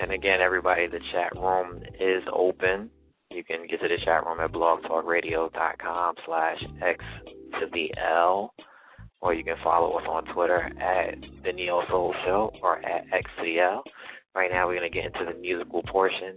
And 0.00 0.12
again, 0.12 0.40
everybody, 0.42 0.86
the 0.86 1.00
chat 1.12 1.34
room 1.40 1.82
is 2.00 2.22
open. 2.32 2.90
You 3.30 3.44
can 3.44 3.66
get 3.68 3.80
to 3.80 3.88
the 3.88 3.96
chat 4.04 4.26
room 4.26 4.40
at 4.40 4.52
blogtalkradio.com 4.52 6.14
slash 6.26 6.58
X 6.82 7.04
to 7.60 7.66
the 7.72 7.94
L. 7.98 8.52
Or 9.20 9.32
you 9.32 9.42
can 9.42 9.56
follow 9.64 9.96
us 9.96 10.04
on 10.06 10.24
Twitter 10.34 10.60
at 10.60 11.14
The 11.44 11.52
Neo 11.52 11.82
Soul 11.88 12.14
Show 12.26 12.52
or 12.62 12.84
at 12.84 13.06
XCL. 13.06 13.80
Right 14.34 14.50
now, 14.52 14.66
we're 14.66 14.78
going 14.78 14.90
to 14.90 14.94
get 14.94 15.06
into 15.06 15.32
the 15.32 15.38
musical 15.40 15.82
portion 15.84 16.36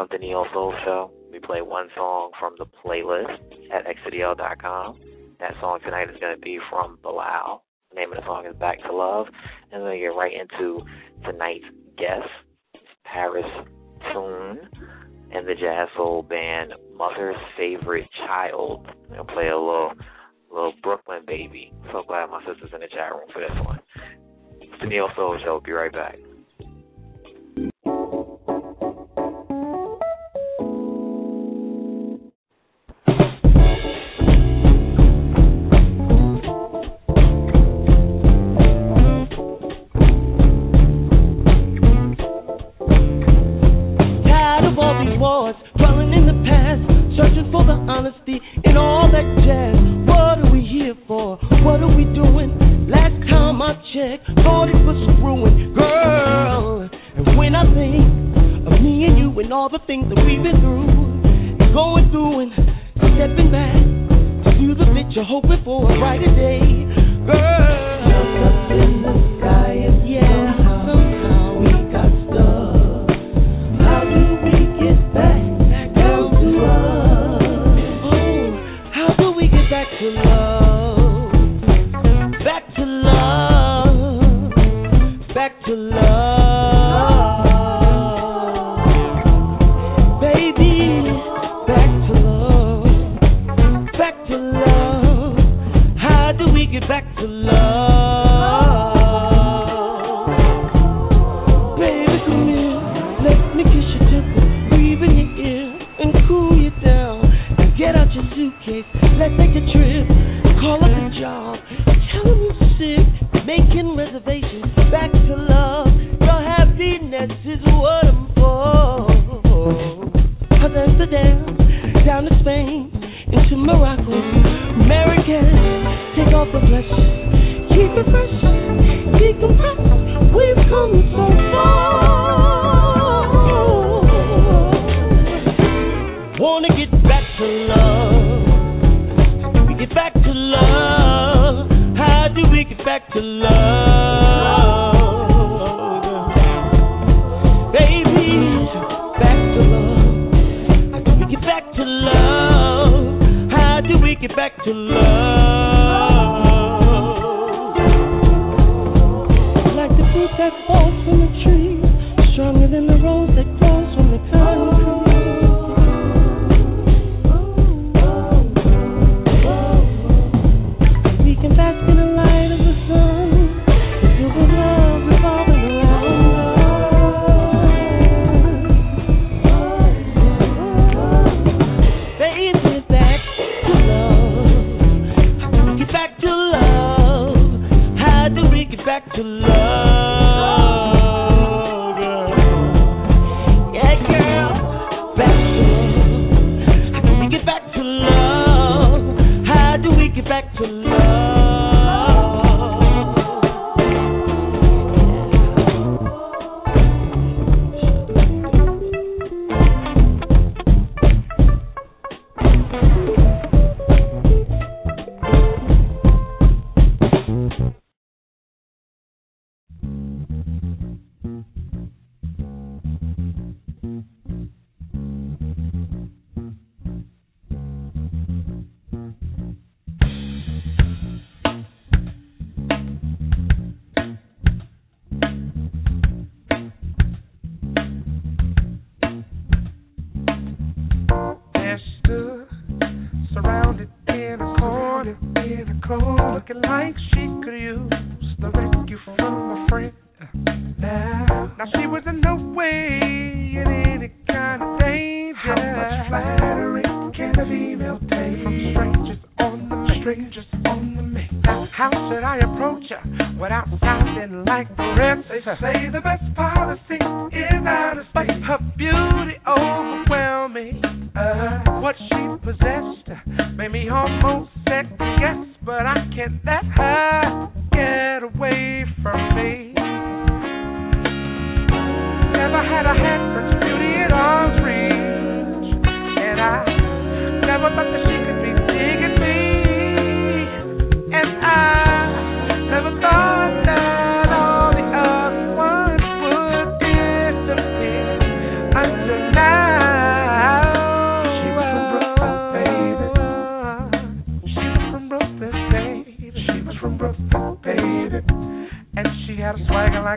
of 0.00 0.08
The 0.08 0.16
Neo 0.16 0.46
Soul 0.54 0.74
Show. 0.82 1.10
We 1.30 1.40
play 1.40 1.60
one 1.60 1.88
song 1.94 2.30
from 2.40 2.54
the 2.58 2.64
playlist 2.64 3.36
at 3.70 3.84
xcdl.com. 3.84 4.98
That 5.38 5.52
song 5.60 5.78
tonight 5.84 6.08
is 6.08 6.16
going 6.18 6.34
to 6.34 6.40
be 6.40 6.58
from 6.70 6.98
Bilal. 7.02 7.62
The 7.90 7.96
name 8.00 8.10
of 8.10 8.16
the 8.16 8.24
song 8.24 8.46
is 8.46 8.56
Back 8.56 8.80
to 8.84 8.92
Love. 8.96 9.26
And 9.70 9.82
then 9.82 9.90
we're 9.90 10.10
get 10.10 10.16
right 10.16 10.32
into 10.32 10.80
tonight's 11.24 11.66
guest, 11.98 12.30
Paris 13.04 13.44
Toon, 14.12 14.60
and 15.32 15.46
the 15.46 15.54
jazz 15.54 15.88
soul 15.98 16.22
band 16.22 16.72
Mother's 16.96 17.36
Favorite 17.58 18.08
Child. 18.26 18.86
I'm 18.88 19.08
going 19.08 19.26
to 19.26 19.32
play 19.34 19.48
a 19.48 19.58
little, 19.58 19.92
little 20.50 20.72
Brooklyn 20.82 21.24
baby. 21.26 21.74
So 21.92 22.04
glad 22.08 22.30
my 22.30 22.40
sister's 22.46 22.70
in 22.72 22.80
the 22.80 22.88
chat 22.88 23.12
room 23.12 23.28
for 23.34 23.40
this 23.40 23.66
one. 23.66 23.80
It's 24.62 24.72
the 24.80 24.86
Neo 24.86 25.08
Soul 25.14 25.38
Show. 25.44 25.60
Be 25.62 25.72
right 25.72 25.92
back. 25.92 26.16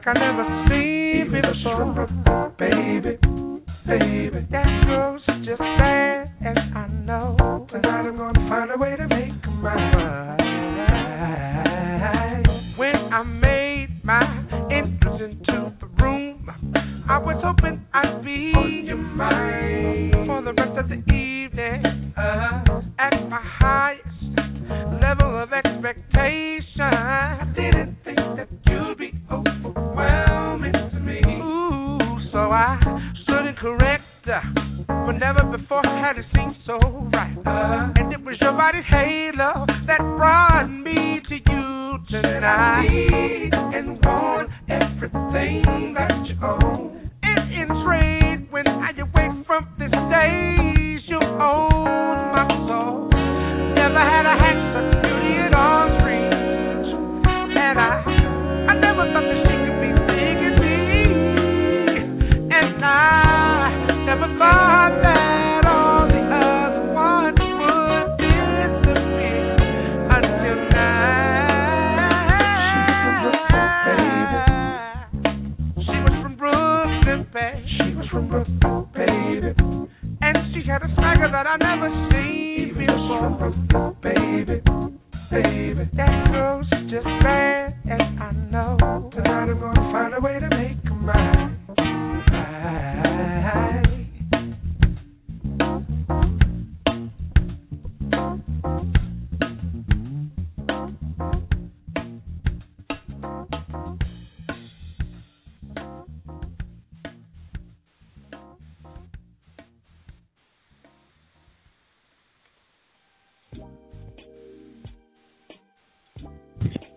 Like 0.05 0.17
I 0.17 0.19
never 0.19 0.65
seen 0.69 1.31
before. 1.31 2.51
Baby, 2.57 2.99
baby. 2.99 3.22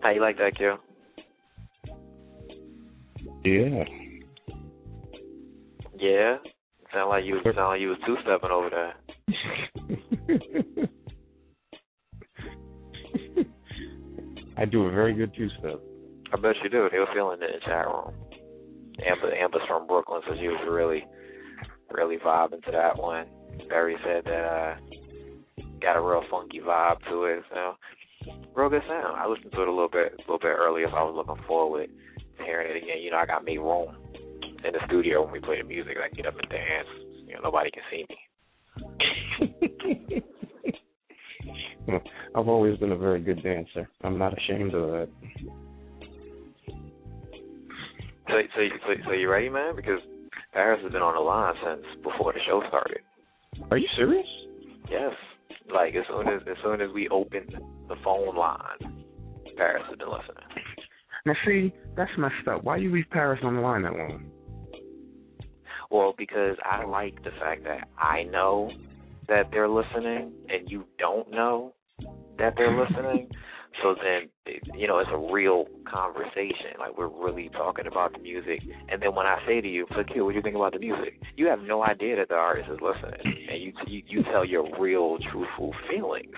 How 0.07 0.13
you 0.13 0.21
like 0.21 0.37
that, 0.37 0.55
Q? 0.55 0.77
Yeah. 3.43 3.83
Yeah. 5.99 6.37
Sound 6.93 7.09
like 7.09 7.25
you 7.25 7.41
sound 7.43 7.57
like 7.57 7.81
you 7.81 7.89
was 7.89 7.97
two 8.05 8.15
stepping 8.23 8.49
over 8.49 8.69
there. 8.69 8.93
I 14.57 14.63
do 14.63 14.85
a 14.85 14.91
very 14.91 15.13
good 15.13 15.35
two 15.35 15.49
step. 15.59 15.81
I 16.31 16.37
bet 16.37 16.55
you 16.63 16.69
do. 16.69 16.87
They 16.89 16.99
were 16.99 17.07
feeling 17.13 17.41
it 17.41 17.43
in 17.43 17.51
the 17.59 17.65
chat 17.65 17.85
room. 17.85 18.13
Amber 19.05 19.35
Amber's 19.35 19.67
from 19.67 19.87
Brooklyn, 19.87 20.21
so 20.25 20.35
she 20.39 20.47
was 20.47 20.65
really 20.69 21.05
really 21.91 22.15
vibing 22.15 22.63
to 22.63 22.71
that 22.71 22.97
one. 22.97 23.27
Barry 23.67 23.97
said 24.05 24.23
that 24.23 24.45
uh 24.45 24.77
got 25.81 25.97
a 25.97 26.01
real 26.01 26.23
funky 26.31 26.61
vibe 26.61 27.03
to 27.09 27.25
it, 27.25 27.43
so 27.53 27.75
real 28.67 28.79
good 28.79 28.87
sound. 28.87 29.17
I 29.17 29.27
listened 29.27 29.51
to 29.51 29.61
it 29.61 29.67
a 29.67 29.71
little 29.71 29.89
bit 29.89 30.13
a 30.13 30.21
little 30.21 30.39
bit 30.39 30.47
earlier 30.47 30.87
so 30.89 30.95
I 30.97 31.03
was 31.03 31.15
looking 31.15 31.43
forward 31.45 31.89
to 32.37 32.43
hearing 32.43 32.71
it 32.71 32.77
again. 32.83 33.01
You 33.01 33.11
know, 33.11 33.17
I 33.17 33.25
got 33.25 33.43
me 33.43 33.57
room 33.57 33.95
in 34.13 34.73
the 34.73 34.79
studio 34.87 35.23
when 35.23 35.31
we 35.31 35.39
play 35.39 35.61
the 35.61 35.67
music, 35.67 35.97
I 36.03 36.13
get 36.13 36.25
up 36.25 36.35
and 36.37 36.49
dance. 36.49 36.87
You 37.25 37.35
know, 37.35 37.41
nobody 37.43 37.71
can 37.71 37.83
see 37.91 38.05
me. 38.09 38.17
I've 42.35 42.47
always 42.47 42.77
been 42.79 42.91
a 42.91 42.97
very 42.97 43.21
good 43.21 43.41
dancer. 43.43 43.89
I'm 44.03 44.17
not 44.17 44.37
ashamed 44.37 44.73
of 44.73 44.91
that. 44.91 45.09
So, 48.27 48.33
so, 48.55 48.61
so, 48.85 48.93
so 49.05 49.11
you 49.13 49.29
ready, 49.29 49.47
man? 49.47 49.75
Because 49.75 50.01
Paris 50.51 50.81
has 50.83 50.91
been 50.91 51.01
on 51.01 51.15
the 51.15 51.21
line 51.21 51.55
since 51.63 51.85
before 52.03 52.33
the 52.33 52.39
show 52.45 52.61
started. 52.67 52.99
Are 53.71 53.77
you 53.77 53.87
serious? 53.95 54.27
Like 55.77 55.93
as 55.93 56.05
soon 56.09 56.27
as 56.27 56.41
as 56.49 56.57
soon 56.63 56.81
as 56.81 56.91
we 56.91 57.07
opened 57.09 57.55
the 57.87 57.95
phone 58.03 58.35
line, 58.35 59.05
Paris 59.57 59.83
has 59.87 59.95
been 59.99 60.09
listening. 60.09 60.43
Now 61.23 61.33
see, 61.45 61.71
that's 61.95 62.09
messed 62.17 62.47
up. 62.47 62.63
Why 62.63 62.77
do 62.77 62.83
you 62.83 62.91
leave 62.91 63.05
Paris 63.11 63.39
on 63.43 63.55
the 63.55 63.61
line 63.61 63.83
that 63.83 63.93
long? 63.93 64.25
Well, 65.91 66.15
because 66.17 66.57
I 66.65 66.83
like 66.85 67.23
the 67.23 67.29
fact 67.39 67.63
that 67.65 67.87
I 67.95 68.23
know 68.23 68.71
that 69.27 69.51
they're 69.51 69.69
listening, 69.69 70.31
and 70.49 70.67
you 70.67 70.83
don't 70.97 71.29
know 71.29 71.73
that 72.39 72.55
they're 72.57 72.75
listening. 72.75 73.29
So 73.81 73.95
then, 73.95 74.29
you 74.75 74.87
know, 74.87 74.99
it's 74.99 75.09
a 75.13 75.33
real 75.33 75.65
conversation. 75.89 76.77
Like 76.79 76.97
we're 76.97 77.07
really 77.07 77.49
talking 77.49 77.85
about 77.87 78.13
the 78.13 78.19
music. 78.19 78.61
And 78.89 79.01
then 79.01 79.13
when 79.15 79.25
I 79.25 79.37
say 79.45 79.61
to 79.61 79.67
you, 79.67 79.85
"Look 79.95 80.07
here, 80.09 80.23
what 80.23 80.31
do 80.31 80.37
you 80.37 80.41
think 80.41 80.55
about 80.55 80.73
the 80.73 80.79
music?" 80.79 81.19
You 81.35 81.47
have 81.47 81.59
no 81.59 81.83
idea 81.83 82.15
that 82.17 82.29
the 82.29 82.35
artist 82.35 82.69
is 82.71 82.79
listening, 82.81 83.47
and 83.49 83.61
you 83.61 83.73
you, 83.85 84.03
you 84.07 84.23
tell 84.23 84.45
your 84.45 84.67
real, 84.79 85.17
truthful 85.31 85.73
feelings 85.89 86.35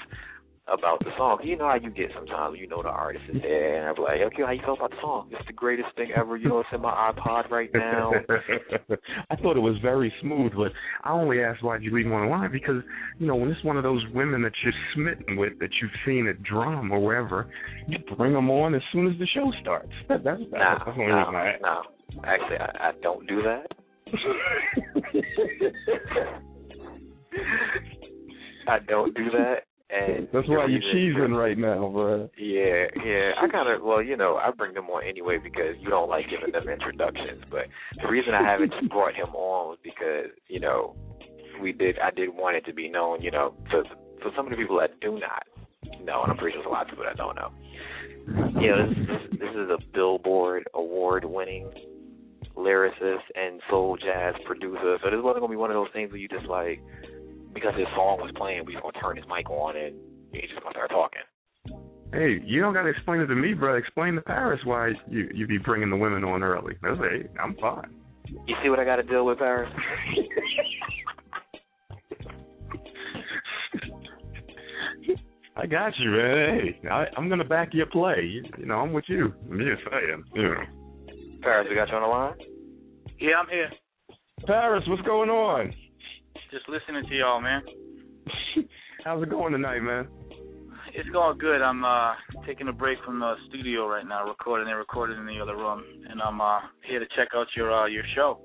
about 0.71 0.99
the 0.99 1.11
song. 1.17 1.39
You 1.43 1.57
know 1.57 1.67
how 1.67 1.75
you 1.75 1.89
get 1.89 2.11
sometimes. 2.15 2.57
You 2.59 2.67
know 2.67 2.81
the 2.81 2.89
artist 2.89 3.25
is 3.33 3.41
there, 3.41 3.79
and 3.79 3.87
I'm 3.87 3.95
like, 4.03 4.21
"Okay, 4.21 4.43
how 4.43 4.51
you 4.51 4.61
feel 4.63 4.75
about 4.75 4.91
the 4.91 4.97
song? 5.01 5.29
It's 5.31 5.45
the 5.47 5.53
greatest 5.53 5.89
thing 5.95 6.11
ever. 6.15 6.37
You 6.37 6.49
know, 6.49 6.59
it's 6.59 6.69
in 6.73 6.81
my 6.81 7.11
iPod 7.11 7.49
right 7.49 7.69
now." 7.73 8.11
I 9.29 9.35
thought 9.35 9.57
it 9.57 9.61
was 9.61 9.77
very 9.81 10.13
smooth, 10.21 10.53
but 10.55 10.71
I 11.03 11.11
only 11.11 11.41
asked 11.41 11.63
why'd 11.63 11.83
you 11.83 11.93
leave 11.93 12.05
him 12.05 12.13
on 12.13 12.25
the 12.25 12.31
line 12.31 12.51
because, 12.51 12.83
you 13.17 13.27
know, 13.27 13.35
when 13.35 13.49
it's 13.49 13.63
one 13.63 13.77
of 13.77 13.83
those 13.83 14.03
women 14.13 14.41
that 14.43 14.53
you're 14.63 14.73
smitten 14.93 15.37
with, 15.37 15.57
that 15.59 15.69
you've 15.81 15.91
seen 16.05 16.27
at 16.27 16.43
drum 16.43 16.91
or 16.91 16.99
wherever, 16.99 17.49
you 17.87 17.97
bring 18.17 18.33
them 18.33 18.49
on 18.49 18.75
as 18.75 18.81
soon 18.91 19.07
as 19.07 19.17
the 19.19 19.27
show 19.27 19.51
starts. 19.61 19.91
That, 20.07 20.23
that's 20.23 20.41
that's, 20.51 20.53
that's 20.53 20.85
the 20.85 20.91
only 20.91 21.05
reason 21.05 21.35
I 21.35 21.57
no. 21.61 21.83
Actually, 22.23 22.57
I, 22.57 22.89
I 22.89 22.91
don't 23.01 23.27
do 23.27 23.43
that. 23.43 23.67
I 28.67 28.79
don't 28.87 29.15
do 29.15 29.29
that. 29.31 29.63
And 29.89 30.27
That's 30.31 30.47
why 30.47 30.67
you're 30.67 30.85
cheesing 30.93 31.35
right 31.35 31.57
now, 31.57 31.89
bro. 31.89 32.29
Yeah, 32.37 32.85
yeah. 33.03 33.31
I 33.41 33.47
kind 33.51 33.67
of 33.67 33.81
well, 33.81 34.03
you 34.03 34.15
know, 34.15 34.35
I 34.35 34.51
bring 34.51 34.75
them 34.75 34.85
on 34.85 35.03
anyway 35.03 35.39
because 35.43 35.75
you 35.79 35.89
don't 35.89 36.09
like 36.09 36.25
giving 36.29 36.51
them 36.51 36.69
introductions. 36.69 37.43
But 37.49 37.65
the 37.99 38.07
reason 38.07 38.35
I 38.35 38.43
haven't 38.43 38.73
brought 38.89 39.15
him 39.15 39.33
on 39.33 39.69
was 39.69 39.79
because 39.83 40.29
you 40.47 40.59
know 40.59 40.95
we 41.59 41.71
did. 41.71 41.97
I 41.97 42.11
did 42.11 42.29
want 42.29 42.55
it 42.55 42.65
to 42.65 42.73
be 42.73 42.87
known, 42.87 43.21
you 43.23 43.31
know, 43.31 43.55
for 43.71 43.83
for 44.21 44.31
some 44.35 44.45
of 44.45 44.51
the 44.51 44.57
people 44.57 44.77
that 44.77 44.99
do 45.01 45.19
not 45.19 45.47
know, 46.03 46.21
and 46.21 46.31
I'm 46.31 46.37
pretty 46.37 46.55
sure 46.55 46.61
there's 46.61 46.69
a 46.69 46.73
lot 46.73 46.83
of 46.83 46.89
people 46.89 47.05
that 47.05 47.17
don't 47.17 47.35
know. 47.35 47.51
You 48.61 48.69
know, 48.69 48.89
this, 48.89 49.07
this, 49.07 49.39
this 49.39 49.49
is 49.55 49.69
a 49.71 49.77
Billboard 49.93 50.67
award-winning 50.75 51.71
lyricist 52.55 53.25
and 53.35 53.61
soul 53.69 53.97
jazz 53.97 54.35
producer. 54.45 54.97
So 55.03 55.09
this 55.09 55.19
wasn't 55.23 55.41
gonna 55.41 55.49
be 55.49 55.55
one 55.55 55.71
of 55.71 55.75
those 55.75 55.91
things 55.93 56.11
where 56.11 56.19
you 56.19 56.27
just 56.27 56.45
like 56.45 56.79
because 57.53 57.73
his 57.77 57.87
song 57.95 58.19
was 58.21 58.31
playing, 58.35 58.65
we 58.65 58.73
just 58.73 58.83
gonna 58.83 58.99
turn 58.99 59.17
his 59.17 59.25
mic 59.27 59.49
on 59.49 59.75
and 59.75 59.95
he's 60.31 60.49
just 60.49 60.61
gonna 60.61 60.73
start 60.73 60.89
talking. 60.89 61.21
Hey, 62.11 62.41
you 62.43 62.61
don't 62.61 62.73
gotta 62.73 62.89
explain 62.89 63.21
it 63.21 63.27
to 63.27 63.35
me, 63.35 63.53
bro. 63.53 63.75
Explain 63.75 64.15
to 64.15 64.21
Paris 64.21 64.59
why 64.63 64.93
you 65.07 65.29
you 65.33 65.47
be 65.47 65.57
bringing 65.57 65.89
the 65.89 65.97
women 65.97 66.23
on 66.23 66.43
early. 66.43 66.75
That's 66.81 66.97
hey, 66.97 67.27
I'm 67.41 67.55
fine. 67.55 67.93
You 68.47 68.55
see 68.63 68.69
what 68.69 68.79
I 68.79 68.85
got 68.85 68.97
to 68.97 69.03
deal 69.03 69.25
with, 69.25 69.39
Paris? 69.39 69.71
I 75.55 75.65
got 75.65 75.93
you, 75.99 76.11
man. 76.11 76.59
Hey, 76.81 76.89
I, 76.89 77.05
I'm 77.17 77.27
gonna 77.27 77.43
back 77.43 77.73
your 77.73 77.87
play. 77.87 78.21
You, 78.21 78.43
you 78.57 78.65
know, 78.65 78.75
I'm 78.75 78.93
with 78.93 79.05
you. 79.07 79.33
I'm 79.51 79.57
just 79.59 79.81
saying. 79.91 80.23
You 80.33 80.43
know. 80.43 80.63
Paris, 81.41 81.67
we 81.69 81.75
got 81.75 81.89
you 81.89 81.95
on 81.95 82.01
the 82.01 82.07
line. 82.07 82.35
Yeah, 83.19 83.35
I'm 83.41 83.49
here. 83.49 83.69
Paris, 84.45 84.83
what's 84.87 85.01
going 85.01 85.29
on? 85.29 85.73
Just 86.51 86.67
listening 86.67 87.03
to 87.07 87.15
y'all, 87.15 87.39
man. 87.39 87.61
How's 89.05 89.21
it 89.21 89.29
going 89.29 89.53
tonight, 89.53 89.81
man? 89.81 90.07
It's 90.95 91.09
going 91.09 91.37
good. 91.37 91.61
I'm 91.61 91.85
uh 91.85 92.13
taking 92.47 92.67
a 92.67 92.73
break 92.73 92.97
from 93.05 93.19
the 93.19 93.35
studio 93.47 93.87
right 93.87 94.05
now, 94.05 94.27
recording 94.27 94.67
and 94.67 94.77
recording 94.77 95.19
in 95.19 95.27
the 95.27 95.39
other 95.39 95.55
room, 95.55 95.83
and 96.09 96.19
I'm 96.19 96.41
uh 96.41 96.59
here 96.87 96.99
to 96.99 97.05
check 97.15 97.29
out 97.35 97.45
your 97.55 97.71
uh 97.71 97.85
your 97.85 98.03
show. 98.15 98.39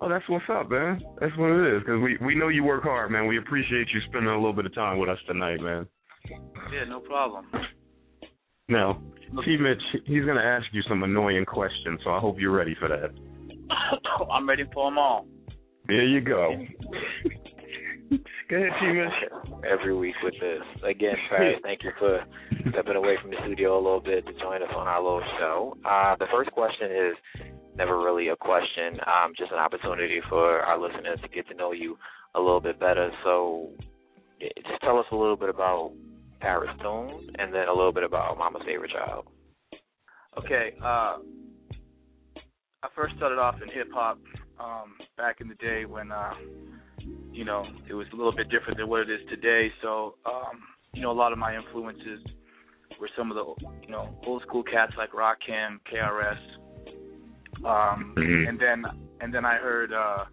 Oh, 0.00 0.08
that's 0.08 0.28
what's 0.28 0.44
up, 0.48 0.70
man. 0.70 1.02
That's 1.20 1.36
what 1.36 1.50
it 1.50 1.76
is. 1.76 1.82
Cause 1.84 2.00
we 2.00 2.16
we 2.24 2.36
know 2.36 2.46
you 2.46 2.62
work 2.62 2.84
hard, 2.84 3.10
man. 3.10 3.26
We 3.26 3.38
appreciate 3.38 3.88
you 3.92 4.00
spending 4.06 4.30
a 4.30 4.36
little 4.36 4.52
bit 4.52 4.66
of 4.66 4.74
time 4.74 4.98
with 4.98 5.08
us 5.08 5.18
tonight, 5.26 5.60
man. 5.60 5.88
Yeah, 6.72 6.84
no 6.88 7.00
problem. 7.00 7.46
Now, 8.68 9.00
T. 9.44 9.56
Mitch, 9.56 9.82
he's 10.06 10.24
gonna 10.24 10.40
ask 10.40 10.66
you 10.72 10.82
some 10.88 11.02
annoying 11.02 11.44
questions, 11.44 12.00
so 12.04 12.10
I 12.10 12.20
hope 12.20 12.36
you're 12.38 12.54
ready 12.54 12.76
for 12.78 12.88
that. 12.88 13.10
I'm 14.32 14.48
ready 14.48 14.64
for 14.72 14.88
them 14.88 14.98
all. 14.98 15.26
There 15.86 16.04
you 16.04 16.20
go. 16.20 16.50
Go 18.48 18.56
ahead, 18.56 18.70
T. 18.80 18.86
Mitch. 18.86 19.62
Every 19.68 19.96
week 19.96 20.14
with 20.22 20.34
this. 20.40 20.62
Again, 20.88 21.16
Paris, 21.28 21.58
thank 21.62 21.82
you 21.82 21.90
for 21.98 22.24
stepping 22.70 22.94
away 22.94 23.16
from 23.20 23.30
the 23.30 23.36
studio 23.44 23.74
a 23.76 23.82
little 23.82 24.00
bit 24.00 24.24
to 24.26 24.32
join 24.34 24.62
us 24.62 24.68
on 24.76 24.86
our 24.86 25.02
little 25.02 25.22
show. 25.38 25.76
Uh, 25.84 26.14
the 26.16 26.26
first 26.32 26.50
question 26.52 26.90
is 26.90 27.44
never 27.76 27.98
really 27.98 28.28
a 28.28 28.36
question, 28.36 29.00
um, 29.06 29.32
just 29.36 29.50
an 29.50 29.58
opportunity 29.58 30.20
for 30.28 30.60
our 30.60 30.80
listeners 30.80 31.18
to 31.22 31.28
get 31.28 31.48
to 31.48 31.54
know 31.54 31.72
you 31.72 31.98
a 32.34 32.40
little 32.40 32.60
bit 32.60 32.78
better. 32.78 33.10
So, 33.24 33.70
just 34.40 34.80
tell 34.82 34.98
us 34.98 35.06
a 35.10 35.16
little 35.16 35.36
bit 35.36 35.48
about 35.48 35.92
Paris 36.40 36.70
Toon, 36.80 37.30
and 37.38 37.52
then 37.52 37.68
a 37.68 37.72
little 37.74 37.92
bit 37.92 38.04
about 38.04 38.38
Mama's 38.38 38.62
favorite 38.64 38.92
child. 38.92 39.26
Okay, 40.38 40.74
uh 40.82 41.16
I 42.82 42.88
first 42.94 43.16
started 43.16 43.38
off 43.38 43.56
in 43.60 43.68
hip 43.68 43.88
hop 43.92 44.18
um 44.58 44.94
back 45.16 45.40
in 45.40 45.48
the 45.48 45.54
day 45.56 45.84
when 45.84 46.10
uh 46.12 46.32
you 47.32 47.44
know, 47.44 47.66
it 47.88 47.94
was 47.94 48.06
a 48.12 48.16
little 48.16 48.34
bit 48.34 48.48
different 48.48 48.78
than 48.78 48.88
what 48.88 49.02
it 49.02 49.10
is 49.10 49.20
today. 49.28 49.70
So, 49.82 50.14
um, 50.24 50.62
you 50.94 51.02
know, 51.02 51.10
a 51.10 51.12
lot 51.12 51.32
of 51.32 51.38
my 51.38 51.54
influences 51.54 52.20
were 52.98 53.10
some 53.16 53.30
of 53.30 53.36
the 53.36 53.44
you 53.82 53.90
know, 53.90 54.18
old 54.26 54.40
school 54.42 54.62
cats 54.62 54.92
like 54.96 55.12
Rakim, 55.12 55.78
KRS. 55.92 56.38
Um 57.64 58.14
Mhm. 58.16 58.48
and 58.48 58.58
then 58.58 58.84
and 59.20 59.32
then 59.34 59.44
I 59.44 59.56
heard 59.56 59.92
uh 59.92 60.24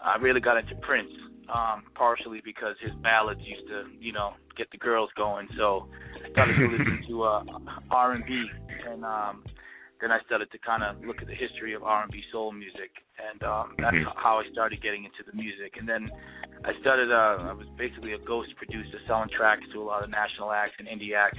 I 0.00 0.16
really 0.16 0.40
got 0.40 0.56
into 0.56 0.74
Prince, 0.76 1.10
um, 1.54 1.84
partially 1.94 2.40
because 2.42 2.74
his 2.80 2.92
ballads 3.02 3.40
used 3.42 3.68
to, 3.68 3.84
you 4.00 4.12
know, 4.12 4.32
get 4.56 4.70
the 4.70 4.78
girls 4.78 5.10
going. 5.16 5.46
So 5.58 5.88
I 6.24 6.30
started 6.32 6.56
to 6.58 6.66
listen 6.66 7.04
to 7.08 7.22
uh 7.24 7.42
R 7.90 8.12
and 8.14 8.24
B 8.26 8.46
and 8.88 9.04
um 9.04 9.44
then 10.00 10.10
I 10.10 10.20
started 10.26 10.50
to 10.52 10.58
kind 10.58 10.82
of 10.82 11.02
look 11.04 11.20
at 11.22 11.28
the 11.28 11.34
history 11.34 11.74
of 11.74 11.82
R&B 11.82 12.22
soul 12.32 12.52
music, 12.52 12.90
and 13.18 13.42
um, 13.42 13.74
that's 13.78 13.96
Mhm. 13.96 14.12
how 14.16 14.38
I 14.40 14.48
started 14.50 14.80
getting 14.80 15.04
into 15.04 15.22
the 15.22 15.32
music. 15.32 15.76
And 15.78 15.88
then 15.88 16.10
I 16.64 16.72
started. 16.80 17.12
Uh, 17.12 17.48
I 17.50 17.52
was 17.52 17.66
basically 17.76 18.12
a 18.12 18.18
ghost 18.18 18.54
producer, 18.56 18.98
selling 19.06 19.28
tracks 19.28 19.62
to 19.72 19.80
a 19.82 19.84
lot 19.84 20.02
of 20.02 20.10
national 20.10 20.52
acts 20.52 20.74
and 20.78 20.88
indie 20.88 21.14
acts. 21.14 21.38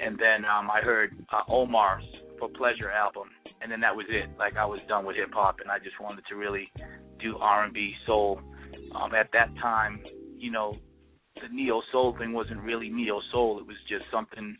And 0.00 0.18
then 0.18 0.44
um, 0.44 0.70
I 0.70 0.80
heard 0.80 1.14
uh, 1.30 1.42
Omar's 1.48 2.04
For 2.38 2.48
Pleasure 2.48 2.90
album, 2.90 3.30
and 3.60 3.70
then 3.70 3.80
that 3.80 3.94
was 3.94 4.06
it. 4.08 4.28
Like 4.38 4.56
I 4.56 4.64
was 4.64 4.80
done 4.88 5.04
with 5.04 5.16
hip 5.16 5.32
hop, 5.32 5.60
and 5.60 5.70
I 5.70 5.78
just 5.78 6.00
wanted 6.00 6.26
to 6.26 6.36
really 6.36 6.72
do 7.18 7.38
R&B 7.38 7.94
soul. 8.06 8.40
Um, 8.94 9.14
at 9.14 9.30
that 9.32 9.54
time, 9.56 10.02
you 10.38 10.50
know, 10.50 10.76
the 11.42 11.54
neo 11.54 11.82
soul 11.90 12.16
thing 12.18 12.32
wasn't 12.32 12.60
really 12.60 12.88
neo 12.88 13.20
soul. 13.32 13.58
It 13.58 13.66
was 13.66 13.76
just 13.88 14.04
something, 14.12 14.56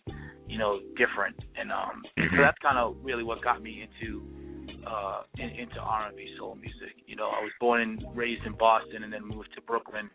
you 0.49 0.59
know, 0.59 0.81
different. 0.97 1.37
And 1.59 1.71
um, 1.71 2.03
so 2.17 2.37
that's 2.41 2.59
kind 2.59 2.79
of 2.79 2.97
really 3.03 3.25
what 3.25 3.43
got 3.43 3.63
me 3.63 3.87
into 3.87 4.23
uh, 4.87 5.23
in, 5.39 5.49
into 5.51 5.79
R&B 5.79 6.35
soul 6.39 6.57
music. 6.57 6.97
You 7.07 7.17
know, 7.17 7.27
I 7.27 7.43
was 7.43 7.53
born 7.61 7.81
and 7.81 8.05
raised 8.17 8.45
in 8.45 8.53
Boston, 8.53 9.05
and 9.05 9.13
then 9.13 9.27
moved 9.27 9.51
to 9.55 9.63
Brooklyn, 9.63 10.11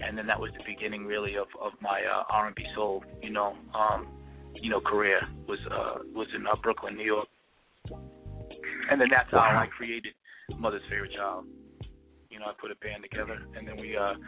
and 0.00 0.16
then 0.16 0.26
that 0.26 0.38
was 0.38 0.50
the 0.56 0.64
beginning 0.64 1.04
really 1.04 1.36
of 1.36 1.48
of 1.60 1.72
my 1.80 2.00
uh, 2.02 2.24
R&B 2.30 2.62
soul, 2.74 3.04
you 3.22 3.30
know, 3.30 3.54
um, 3.74 4.08
you 4.54 4.70
know, 4.70 4.80
career 4.80 5.20
was 5.48 5.58
uh, 5.70 5.98
was 6.14 6.28
in 6.34 6.46
uh, 6.46 6.54
Brooklyn, 6.62 6.96
New 6.96 7.04
York, 7.04 7.28
and 8.90 9.00
then 9.00 9.08
that's 9.10 9.30
how 9.30 9.38
I 9.38 9.66
created 9.76 10.14
Mother's 10.58 10.82
Favorite 10.88 11.12
Child. 11.12 11.46
You 12.34 12.40
know, 12.42 12.50
I 12.50 12.54
put 12.58 12.74
a 12.74 12.78
band 12.82 13.06
together, 13.06 13.38
and 13.54 13.62
then 13.62 13.78
we 13.78 13.94
uh 13.96 14.18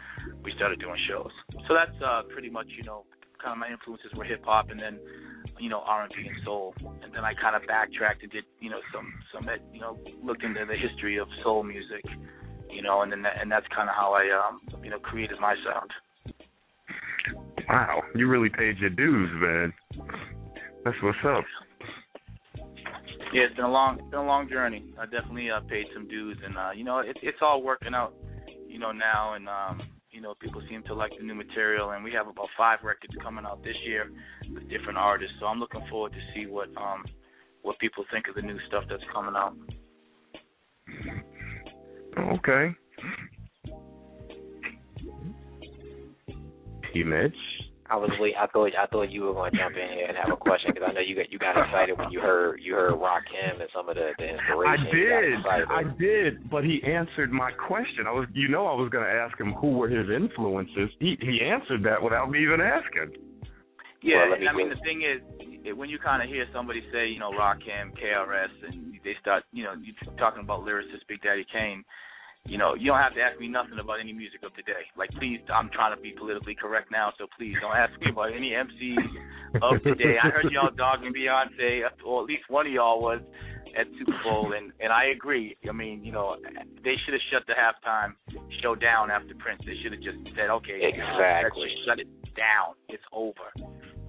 we 0.43 0.55
started 0.55 0.79
doing 0.79 0.95
shows. 1.11 1.31
So 1.67 1.75
that's 1.75 1.99
uh 1.99 2.23
pretty 2.31 2.49
much 2.49 2.67
you 2.79 2.83
know 2.87 3.03
kind 3.43 3.51
of 3.51 3.59
my 3.59 3.67
influences 3.67 4.15
were 4.15 4.23
hip 4.23 4.47
hop, 4.47 4.71
and 4.71 4.79
then 4.79 4.95
you 5.59 5.67
know 5.67 5.83
R 5.83 6.07
and 6.07 6.13
B 6.15 6.23
and 6.23 6.39
soul, 6.45 6.73
and 7.03 7.11
then 7.13 7.27
I 7.27 7.33
kind 7.35 7.55
of 7.59 7.67
backtracked 7.67 8.23
and 8.23 8.31
did 8.31 8.45
you 8.63 8.69
know 8.69 8.79
some 8.95 9.11
some 9.35 9.43
you 9.73 9.81
know 9.81 9.99
looked 10.23 10.43
into 10.43 10.63
the 10.63 10.79
history 10.79 11.19
of 11.19 11.27
soul 11.43 11.63
music, 11.63 12.07
you 12.71 12.81
know, 12.81 13.01
and 13.01 13.11
then 13.11 13.23
that, 13.23 13.41
and 13.41 13.51
that's 13.51 13.67
kind 13.75 13.89
of 13.89 13.95
how 13.95 14.15
I 14.15 14.31
um 14.31 14.61
you 14.81 14.89
know 14.89 14.99
created 14.99 15.39
my 15.41 15.55
sound. 15.67 15.91
Wow, 17.67 18.03
you 18.15 18.29
really 18.29 18.47
paid 18.47 18.77
your 18.77 18.89
dues, 18.89 19.29
man. 19.35 19.73
That's 20.85 20.95
what's 21.03 21.17
up. 21.27 21.43
Yeah, 23.33 23.43
it's 23.43 23.55
been 23.55 23.65
a 23.65 23.71
long 23.71 23.99
it's 23.99 24.09
been 24.09 24.19
a 24.19 24.25
long 24.25 24.49
journey. 24.49 24.85
I 24.99 25.05
definitely 25.05 25.49
uh, 25.51 25.59
paid 25.61 25.85
some 25.93 26.07
dues, 26.07 26.37
and 26.43 26.57
uh, 26.57 26.71
you 26.73 26.83
know 26.83 26.99
it, 26.99 27.17
it's 27.21 27.39
all 27.41 27.61
working 27.61 27.93
out, 27.93 28.13
you 28.67 28.79
know 28.79 28.91
now, 28.91 29.33
and 29.33 29.47
um, 29.49 29.81
you 30.11 30.21
know 30.21 30.33
people 30.39 30.61
seem 30.69 30.83
to 30.83 30.93
like 30.93 31.11
the 31.17 31.23
new 31.23 31.35
material, 31.35 31.91
and 31.91 32.03
we 32.03 32.11
have 32.13 32.27
about 32.27 32.47
five 32.57 32.79
records 32.83 33.13
coming 33.21 33.45
out 33.45 33.63
this 33.63 33.75
year 33.85 34.09
with 34.53 34.69
different 34.69 34.97
artists. 34.97 35.35
So 35.39 35.45
I'm 35.45 35.59
looking 35.59 35.85
forward 35.89 36.13
to 36.13 36.19
see 36.33 36.45
what 36.45 36.69
um 36.77 37.03
what 37.63 37.77
people 37.79 38.05
think 38.11 38.27
of 38.29 38.35
the 38.35 38.41
new 38.41 38.57
stuff 38.67 38.85
that's 38.89 39.03
coming 39.13 39.35
out. 39.35 39.55
Okay. 42.17 42.73
T. 46.93 47.03
Mitch. 47.03 47.33
I 47.89 47.95
was 47.95 48.11
wait. 48.19 48.35
I 48.35 48.47
thought 48.47 48.71
I 48.75 48.85
thought 48.87 49.09
you 49.09 49.23
were 49.23 49.33
going 49.33 49.51
to 49.51 49.57
jump 49.57 49.75
in 49.75 49.87
here 49.95 50.07
and 50.07 50.17
have 50.17 50.31
a 50.31 50.35
question 50.35 50.71
because 50.73 50.89
I 50.89 50.93
know 50.93 50.99
you 50.99 51.15
got 51.15 51.31
you 51.31 51.39
got 51.39 51.55
excited 51.55 51.97
when 51.97 52.11
you 52.11 52.19
heard 52.19 52.59
you 52.61 52.75
heard 52.75 52.93
Rakim 52.93 53.61
and 53.61 53.69
some 53.73 53.87
of 53.87 53.95
the, 53.95 54.11
the 54.17 54.27
inspiration. 54.27 54.87
I 54.87 54.91
did. 54.91 55.27
I 55.71 55.83
did, 55.97 56.49
but 56.49 56.63
he 56.63 56.83
answered 56.83 57.31
my 57.31 57.51
question. 57.51 58.03
I 58.07 58.11
was, 58.11 58.27
you 58.33 58.49
know, 58.49 58.67
I 58.67 58.75
was 58.75 58.89
going 58.89 59.05
to 59.05 59.11
ask 59.11 59.39
him 59.39 59.53
who 59.53 59.71
were 59.79 59.87
his 59.87 60.07
influences. 60.09 60.91
He 60.99 61.15
he 61.21 61.39
answered 61.39 61.83
that 61.83 62.01
without 62.03 62.29
me 62.29 62.43
even 62.43 62.59
asking. 62.59 63.15
Yeah, 64.03 64.27
Well, 64.27 64.31
let 64.31 64.39
me 64.39 64.47
and 64.47 64.49
I 64.49 64.57
mean 64.57 64.69
the 64.69 64.83
thing 64.83 65.01
is, 65.01 65.23
it, 65.65 65.75
when 65.75 65.89
you 65.89 65.97
kind 65.97 66.21
of 66.21 66.29
hear 66.29 66.45
somebody 66.53 66.83
say, 66.91 67.07
you 67.07 67.19
know, 67.19 67.31
Rakim, 67.31 67.95
KRS, 67.95 68.53
and 68.67 68.99
they 69.03 69.15
start, 69.21 69.43
you 69.51 69.63
know, 69.63 69.73
you 69.73 69.93
talking 70.17 70.43
about 70.43 70.61
lyricist 70.61 71.07
Big 71.07 71.21
Daddy 71.21 71.45
Kane, 71.51 71.83
you 72.47 72.57
know, 72.57 72.73
you 72.75 72.87
don't 72.87 72.99
have 72.99 73.13
to 73.15 73.21
ask 73.21 73.39
me 73.39 73.47
nothing 73.47 73.77
about 73.79 73.99
any 73.99 74.13
music 74.13 74.41
of 74.43 74.55
today. 74.55 74.87
Like, 74.97 75.09
please, 75.19 75.39
I'm 75.53 75.69
trying 75.69 75.95
to 75.95 76.01
be 76.01 76.11
politically 76.17 76.55
correct 76.55 76.91
now, 76.91 77.11
so 77.17 77.27
please 77.37 77.55
don't 77.61 77.75
ask 77.75 77.91
me 77.99 78.09
about 78.11 78.33
any 78.33 78.51
MCs 78.51 79.61
of 79.61 79.83
today. 79.83 80.15
I 80.21 80.29
heard 80.29 80.51
y'all 80.51 80.71
dogging 80.71 81.13
Beyonce, 81.13 81.81
or 82.05 82.21
at 82.21 82.27
least 82.27 82.43
one 82.49 82.65
of 82.67 82.71
y'all 82.73 83.01
was 83.01 83.19
at 83.77 83.85
Super 83.99 84.17
Bowl, 84.23 84.53
and 84.57 84.71
and 84.79 84.91
I 84.91 85.05
agree. 85.13 85.57
I 85.69 85.71
mean, 85.73 86.03
you 86.03 86.11
know, 86.11 86.35
they 86.83 86.95
should 87.05 87.13
have 87.13 87.25
shut 87.31 87.43
the 87.47 87.53
halftime 87.53 88.15
show 88.61 88.75
down 88.75 89.11
after 89.11 89.35
Prince. 89.35 89.61
They 89.65 89.75
should 89.83 89.91
have 89.91 90.01
just 90.01 90.17
said, 90.35 90.49
okay, 90.49 90.79
Exactly. 90.81 91.69
shut 91.85 91.99
it 91.99 92.07
down. 92.35 92.73
It's 92.89 93.03
over. 93.11 93.51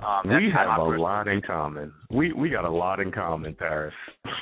Um, 0.04 0.28
we 0.28 0.50
have 0.54 0.78
a 0.78 0.82
lot 0.82 1.28
in 1.28 1.40
common. 1.42 1.92
We 2.10 2.32
we 2.32 2.50
got 2.50 2.64
a 2.64 2.70
lot 2.70 3.00
in 3.00 3.10
common, 3.12 3.54
Paris. 3.54 3.94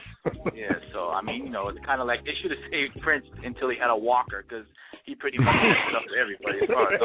Yeah, 0.56 0.72
so 0.92 1.10
I 1.10 1.22
mean, 1.22 1.46
you 1.46 1.50
know, 1.52 1.68
it's 1.68 1.78
kind 1.86 2.00
of 2.00 2.08
like 2.08 2.24
they 2.24 2.32
should 2.42 2.50
have 2.50 2.58
saved 2.68 3.00
Prince 3.00 3.24
until 3.44 3.70
he 3.70 3.76
had 3.78 3.90
a 3.90 3.96
walker 3.96 4.44
because 4.48 4.66
he 5.04 5.14
pretty 5.14 5.38
much 5.38 5.54
messed 5.54 5.94
up 5.94 6.02
everybody 6.20 6.58
as 6.62 6.68
far 6.68 6.92
as 6.92 7.00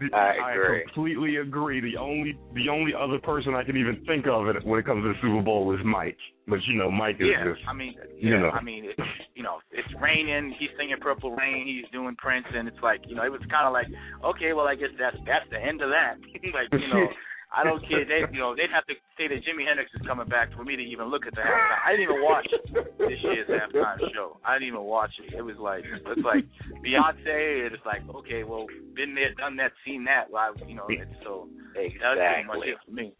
I'm 0.00 0.10
I 0.14 0.52
agree. 0.52 0.84
completely 0.84 1.36
agree. 1.36 1.80
The 1.80 1.98
only 1.98 2.38
the 2.54 2.68
only 2.68 2.92
other 2.94 3.18
person 3.18 3.54
I 3.54 3.64
can 3.64 3.76
even 3.76 4.04
think 4.06 4.26
of 4.28 4.46
it 4.46 4.64
when 4.64 4.78
it 4.78 4.86
comes 4.86 5.02
to 5.02 5.08
the 5.08 5.14
Super 5.20 5.42
Bowl 5.42 5.74
is 5.74 5.80
Mike. 5.84 6.16
But 6.46 6.60
you 6.68 6.76
know, 6.76 6.90
Mike 6.90 7.16
is 7.20 7.32
yeah, 7.32 7.44
just 7.44 7.64
I 7.66 7.72
mean, 7.72 7.94
you 8.20 8.36
yeah, 8.36 8.40
know. 8.40 8.50
I 8.50 8.60
mean, 8.60 8.84
it's, 8.84 9.00
you 9.34 9.42
know, 9.42 9.64
it's 9.72 9.88
raining. 10.00 10.54
He's 10.58 10.68
singing 10.76 11.00
Purple 11.00 11.32
Rain. 11.32 11.64
He's 11.64 11.88
doing 11.90 12.14
Prince, 12.16 12.44
and 12.52 12.68
it's 12.68 12.80
like, 12.82 13.00
you 13.08 13.16
know, 13.16 13.24
it 13.24 13.32
was 13.32 13.40
kind 13.48 13.64
of 13.64 13.72
like, 13.72 13.88
okay, 14.20 14.52
well, 14.52 14.68
I 14.68 14.74
guess 14.74 14.92
that's 15.00 15.16
that's 15.24 15.48
the 15.50 15.56
end 15.56 15.80
of 15.80 15.88
that. 15.88 16.20
like, 16.52 16.68
you 16.72 16.88
know, 16.92 17.08
I 17.54 17.64
don't 17.64 17.80
care. 17.88 18.04
They, 18.04 18.28
you 18.28 18.40
know, 18.44 18.52
they'd 18.52 18.72
have 18.74 18.84
to 18.92 18.94
say 19.16 19.24
that 19.28 19.40
Jimi 19.40 19.64
Hendrix 19.64 19.88
is 19.94 20.04
coming 20.06 20.28
back 20.28 20.52
for 20.52 20.64
me 20.64 20.76
to 20.76 20.82
even 20.82 21.08
look 21.08 21.24
at 21.24 21.34
the 21.34 21.40
halftime. 21.40 21.80
I 21.80 21.96
didn't 21.96 22.12
even 22.12 22.20
watch 22.20 22.48
this 22.98 23.20
year's 23.22 23.48
halftime 23.48 24.04
show. 24.12 24.36
I 24.44 24.60
didn't 24.60 24.74
even 24.74 24.84
watch 24.84 25.16
it. 25.22 25.32
It 25.32 25.42
was 25.42 25.56
like, 25.56 25.84
it's 25.86 26.26
like 26.26 26.44
Beyonce. 26.84 27.72
It's 27.72 27.86
like, 27.86 28.02
okay, 28.20 28.44
well, 28.44 28.66
been 28.94 29.14
there, 29.14 29.32
done 29.34 29.56
that, 29.56 29.72
seen 29.86 30.04
that. 30.04 30.28
Well, 30.28 30.52
I, 30.52 30.68
you 30.68 30.74
know, 30.74 30.86
it's 30.88 31.08
so 31.22 31.48
that's 31.72 31.94
pretty 31.94 32.46
much 32.46 32.60
Exactly. 32.60 32.68
it 32.68 32.78
for 32.84 32.92
me. 32.92 33.14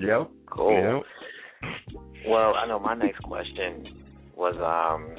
Yep. 0.00 0.30
Cool. 0.48 1.02
Yep. 1.62 2.07
Well, 2.26 2.54
I 2.54 2.66
know 2.66 2.78
my 2.78 2.94
next 2.94 3.22
question 3.22 4.04
was 4.36 4.54
um 4.58 5.16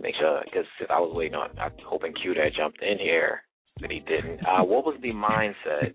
make 0.00 0.14
sure 0.18 0.40
because 0.44 0.66
I 0.90 1.00
was 1.00 1.12
waiting 1.14 1.34
on 1.34 1.50
I'm 1.58 1.72
hoping 1.84 2.12
Q 2.14 2.34
that 2.34 2.54
jumped 2.56 2.82
in 2.82 2.98
here, 2.98 3.42
but 3.80 3.90
he 3.90 4.00
didn't. 4.00 4.40
Uh, 4.40 4.64
what 4.64 4.84
was 4.84 4.98
the 5.02 5.12
mindset? 5.12 5.94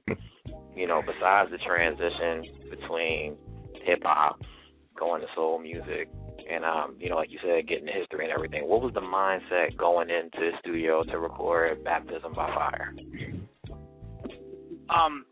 You 0.75 0.87
know, 0.87 1.01
besides 1.01 1.51
the 1.51 1.57
transition 1.57 2.69
between 2.69 3.35
hip 3.83 4.01
hop, 4.03 4.41
going 4.97 5.21
to 5.21 5.27
soul 5.35 5.59
music, 5.59 6.09
and 6.49 6.63
um, 6.63 6.95
you 6.99 7.09
know, 7.09 7.15
like 7.15 7.31
you 7.31 7.39
said, 7.43 7.67
getting 7.67 7.85
the 7.85 7.91
history 7.91 8.25
and 8.25 8.33
everything. 8.33 8.67
What 8.67 8.81
was 8.81 8.93
the 8.93 9.01
mindset 9.01 9.77
going 9.77 10.09
into 10.09 10.39
the 10.39 10.51
studio 10.59 11.03
to 11.03 11.19
record 11.19 11.83
"Baptism 11.83 12.33
by 12.33 12.47
Fire"? 12.53 12.95
Um, 14.89 15.25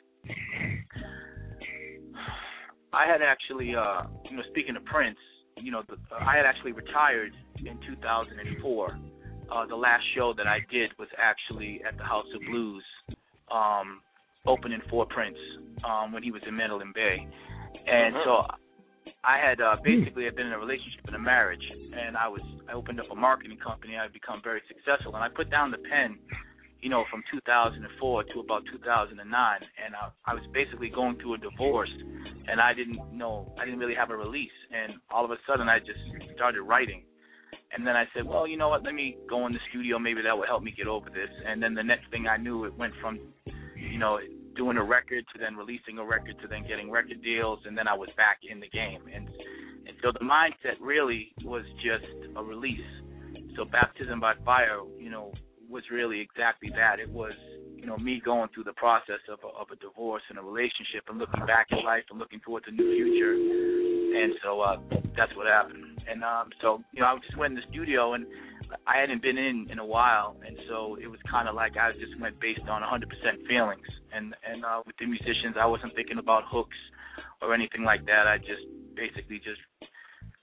I 2.94 3.06
had 3.06 3.22
actually, 3.22 3.76
uh, 3.76 4.04
you 4.30 4.38
know, 4.38 4.44
speaking 4.50 4.76
of 4.76 4.86
Prince, 4.86 5.18
you 5.58 5.72
know, 5.72 5.84
the, 5.88 5.98
I 6.16 6.36
had 6.38 6.46
actually 6.46 6.72
retired 6.72 7.34
in 7.58 7.78
2004. 7.88 9.00
Uh, 9.52 9.66
the 9.66 9.76
last 9.76 10.04
show 10.16 10.34
that 10.38 10.48
I 10.48 10.60
did 10.72 10.92
was 11.00 11.08
actually 11.18 11.82
at 11.88 11.98
the 11.98 12.04
House 12.04 12.28
of 12.36 12.42
Blues, 12.50 12.84
um, 13.52 14.02
opening 14.46 14.80
for 14.90 15.06
Prince 15.08 15.38
um, 15.84 16.12
when 16.14 16.22
he 16.22 16.32
was 16.32 16.42
in 16.48 16.56
Mandalay 16.56 16.86
Bay, 16.94 17.28
and 17.88 18.16
so 18.24 18.46
I 19.24 19.38
had 19.38 19.60
uh, 19.60 19.76
basically 19.84 20.26
had 20.26 20.36
been 20.36 20.48
in 20.48 20.54
a 20.54 20.60
relationship 20.60 21.02
and 21.08 21.16
a 21.16 21.20
marriage, 21.20 21.64
and 21.72 22.16
I 22.16 22.28
was 22.28 22.42
I 22.70 22.74
opened 22.74 23.00
up 23.00 23.08
a 23.12 23.16
marketing 23.16 23.58
company. 23.58 23.98
I 23.98 24.04
had 24.04 24.14
become 24.14 24.40
very 24.44 24.62
successful, 24.68 25.16
and 25.16 25.24
I 25.24 25.30
put 25.30 25.50
down 25.50 25.72
the 25.72 25.78
pen, 25.78 26.18
you 26.82 26.90
know, 26.90 27.04
from 27.12 27.24
2004 27.32 28.24
to 28.24 28.40
about 28.40 28.64
2009, 28.72 29.20
and 29.20 29.96
I, 29.96 30.10
I 30.26 30.34
was 30.34 30.44
basically 30.54 30.90
going 30.90 31.18
through 31.20 31.36
a 31.36 31.38
divorce, 31.38 31.92
and 32.48 32.62
I 32.62 32.74
didn't 32.74 33.00
know 33.14 33.54
I 33.60 33.66
didn't 33.66 33.80
really 33.80 33.96
have 33.96 34.12
a 34.12 34.18
release, 34.18 34.56
and 34.72 34.94
all 35.12 35.26
of 35.26 35.32
a 35.32 35.38
sudden 35.48 35.68
I 35.68 35.80
just 35.80 36.00
started 36.36 36.62
writing. 36.64 37.04
And 37.72 37.86
then 37.86 37.96
I 37.96 38.06
said, 38.16 38.26
well, 38.26 38.48
you 38.48 38.58
know 38.58 38.70
what? 38.70 38.84
Let 38.84 38.96
me 38.96 39.18
go 39.30 39.46
in 39.46 39.54
the 39.54 39.60
studio. 39.70 40.00
Maybe 40.00 40.22
that 40.24 40.36
will 40.36 40.48
help 40.48 40.64
me 40.64 40.74
get 40.76 40.88
over 40.88 41.08
this. 41.10 41.30
And 41.46 41.62
then 41.62 41.76
the 41.76 41.84
next 41.84 42.10
thing 42.10 42.26
I 42.26 42.36
knew, 42.36 42.66
it 42.66 42.76
went 42.76 42.94
from, 43.00 43.20
you 43.76 44.00
know, 44.00 44.18
doing 44.56 44.78
a 44.78 44.84
record 44.84 45.24
to 45.32 45.40
then 45.40 45.56
releasing 45.56 46.00
a 46.00 46.04
record 46.04 46.36
to 46.42 46.48
then 46.48 46.68
getting 46.68 46.90
record 46.90 47.22
deals, 47.22 47.60
and 47.66 47.78
then 47.78 47.88
I 47.88 47.94
was 47.94 48.10
back 48.18 48.40
in 48.50 48.60
the 48.60 48.70
game. 48.70 49.02
And 49.14 49.28
and 49.88 49.98
so 50.04 50.12
the 50.12 50.26
mindset 50.26 50.78
really 50.80 51.34
was 51.44 51.64
just 51.76 52.06
a 52.36 52.44
release. 52.44 52.80
So 53.56 53.66
baptism 53.66 54.20
by 54.20 54.34
fire, 54.46 54.80
you 55.00 55.10
know, 55.10 55.34
was 55.70 55.84
really 55.92 56.20
exactly 56.20 56.70
that. 56.76 57.00
It 57.00 57.10
was, 57.10 57.34
you 57.76 57.86
know, 57.86 57.98
me 57.98 58.22
going 58.24 58.50
through 58.54 58.66
the 58.66 58.74
process 58.74 59.22
of 59.32 59.40
a, 59.44 59.48
of 59.60 59.68
a 59.72 59.76
divorce 59.78 60.24
and 60.30 60.38
a 60.38 60.42
relationship, 60.42 61.06
and 61.08 61.18
looking 61.18 61.46
back 61.46 61.68
at 61.72 61.84
life 61.84 62.04
and 62.10 62.20
looking 62.20 62.40
towards 62.42 62.66
a 62.68 62.72
new 62.72 62.90
future. 62.96 63.34
And 64.22 64.34
so 64.44 64.62
uh, 64.62 64.78
that's 65.16 65.36
what 65.36 65.48
happened. 65.48 66.02
And 66.10 66.24
um, 66.24 66.50
so 66.62 66.82
you 66.94 67.02
know, 67.02 67.08
I 67.08 67.18
just 67.26 67.38
went 67.38 67.54
in 67.54 67.60
the 67.60 67.68
studio 67.72 68.14
and. 68.14 68.26
I 68.86 69.00
hadn't 69.02 69.24
been 69.24 69.40
in 69.40 69.68
in 69.72 69.80
a 69.80 69.86
while, 69.86 70.36
and 70.46 70.56
so 70.70 70.96
it 71.02 71.08
was 71.08 71.20
kind 71.26 71.50
of 71.50 71.56
like 71.56 71.76
I 71.76 71.92
just 71.94 72.14
went 72.22 72.40
based 72.40 72.70
on 72.70 72.84
100% 72.84 73.02
feelings. 73.48 73.88
And 74.14 74.36
and 74.46 74.64
uh, 74.64 74.84
with 74.86 74.96
the 75.00 75.08
musicians, 75.08 75.58
I 75.60 75.66
wasn't 75.66 75.96
thinking 75.96 76.20
about 76.20 76.44
hooks 76.46 76.78
or 77.42 77.56
anything 77.56 77.84
like 77.84 78.06
that. 78.06 78.28
I 78.28 78.38
just 78.38 78.62
basically 78.96 79.40
just 79.40 79.62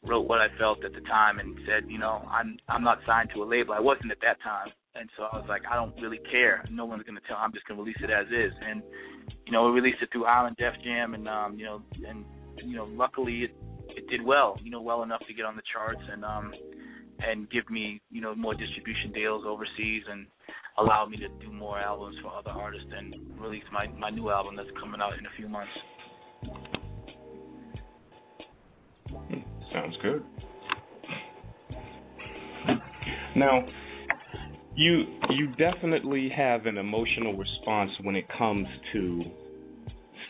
wrote 0.02 0.26
what 0.28 0.40
I 0.40 0.48
felt 0.58 0.84
at 0.84 0.92
the 0.92 1.00
time 1.02 1.38
and 1.38 1.56
said, 1.66 1.90
you 1.90 1.98
know, 1.98 2.22
I'm 2.30 2.58
I'm 2.68 2.82
not 2.82 2.98
signed 3.06 3.30
to 3.34 3.42
a 3.42 3.46
label. 3.46 3.74
I 3.74 3.80
wasn't 3.80 4.10
at 4.10 4.20
that 4.22 4.40
time, 4.42 4.68
and 4.98 5.08
so 5.16 5.24
I 5.24 5.36
was 5.36 5.46
like, 5.48 5.62
I 5.70 5.76
don't 5.76 5.94
really 6.00 6.20
care. 6.30 6.64
No 6.70 6.84
one's 6.84 7.02
gonna 7.04 7.20
tell. 7.26 7.36
I'm 7.36 7.52
just 7.52 7.66
gonna 7.66 7.80
release 7.80 7.96
it 8.02 8.10
as 8.10 8.26
is. 8.26 8.52
And 8.60 8.82
you 9.46 9.52
know, 9.52 9.66
we 9.66 9.72
released 9.72 10.02
it 10.02 10.08
through 10.12 10.26
Island 10.26 10.56
Def 10.58 10.74
Jam, 10.84 11.14
and 11.14 11.28
um, 11.28 11.58
you 11.58 11.64
know, 11.64 11.82
and 12.08 12.24
you 12.62 12.76
know, 12.76 12.84
luckily 12.84 13.42
it 13.44 13.56
it 13.88 14.08
did 14.08 14.24
well. 14.24 14.58
You 14.62 14.70
know, 14.70 14.80
well 14.80 15.02
enough 15.02 15.22
to 15.28 15.34
get 15.34 15.44
on 15.44 15.56
the 15.56 15.62
charts 15.72 16.02
and 16.10 16.24
um 16.24 16.52
and 17.20 17.50
give 17.50 17.68
me 17.70 18.00
you 18.10 18.20
know 18.20 18.34
more 18.34 18.54
distribution 18.54 19.12
deals 19.12 19.44
overseas 19.46 20.02
and 20.10 20.26
allow 20.78 21.06
me 21.06 21.16
to 21.16 21.28
do 21.44 21.52
more 21.52 21.78
albums 21.78 22.16
for 22.22 22.32
other 22.34 22.50
artists 22.50 22.88
and 22.96 23.14
release 23.40 23.64
my 23.72 23.86
my 23.98 24.10
new 24.10 24.30
album 24.30 24.56
that's 24.56 24.68
coming 24.78 25.00
out 25.00 25.18
in 25.18 25.26
a 25.26 25.30
few 25.36 25.48
months. 25.48 25.72
Sounds 29.72 29.96
good. 30.02 30.24
Now, 33.36 33.66
you 34.76 35.04
you 35.30 35.48
definitely 35.56 36.28
have 36.36 36.66
an 36.66 36.76
emotional 36.76 37.34
response 37.34 37.90
when 38.02 38.14
it 38.14 38.26
comes 38.38 38.66
to 38.92 39.24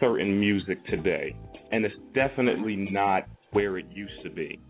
certain 0.00 0.38
music 0.38 0.84
today, 0.86 1.34
and 1.72 1.84
it's 1.84 1.94
definitely 2.14 2.76
not 2.90 3.24
where 3.52 3.78
it 3.78 3.86
used 3.90 4.22
to 4.22 4.30
be. 4.30 4.60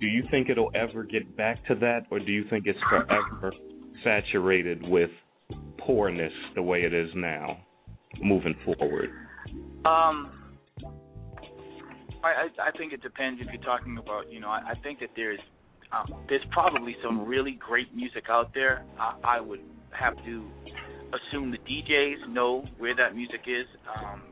Do 0.00 0.06
you 0.06 0.24
think 0.30 0.50
it'll 0.50 0.72
ever 0.74 1.04
get 1.04 1.36
back 1.36 1.64
to 1.68 1.74
that, 1.76 2.06
or 2.10 2.18
do 2.18 2.30
you 2.32 2.44
think 2.50 2.66
it's 2.66 2.78
forever 2.90 3.52
saturated 4.04 4.82
with 4.82 5.10
poorness 5.78 6.32
the 6.54 6.62
way 6.62 6.82
it 6.82 6.92
is 6.92 7.08
now, 7.14 7.58
moving 8.20 8.54
forward? 8.64 9.10
Um, 9.84 10.30
I, 12.22 12.48
I 12.60 12.70
think 12.76 12.92
it 12.92 13.02
depends 13.02 13.40
if 13.40 13.48
you're 13.52 13.62
talking 13.62 13.98
about 13.98 14.30
you 14.30 14.40
know 14.40 14.48
I, 14.48 14.72
I 14.72 14.74
think 14.82 15.00
that 15.00 15.10
there's 15.16 15.40
um, 15.92 16.14
there's 16.28 16.44
probably 16.50 16.96
some 17.02 17.26
really 17.26 17.52
great 17.52 17.94
music 17.94 18.24
out 18.28 18.52
there. 18.54 18.84
I, 18.98 19.14
I 19.24 19.40
would 19.40 19.60
have 19.90 20.16
to 20.24 20.48
assume 21.12 21.50
the 21.50 21.58
DJs 21.58 22.28
know 22.30 22.64
where 22.78 22.96
that 22.96 23.14
music 23.14 23.42
is. 23.46 23.66
Um, 23.94 24.22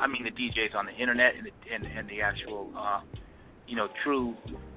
I, 0.00 0.06
mean 0.06 0.24
the 0.24 0.30
DJs 0.30 0.74
on 0.74 0.86
the 0.86 0.92
internet 0.92 1.34
and 1.36 1.46
the, 1.46 1.74
and, 1.74 1.98
and 1.98 2.08
the 2.08 2.20
actual 2.20 2.70
uh, 2.76 3.00
you 3.66 3.76
know 3.76 3.88
true 4.02 4.34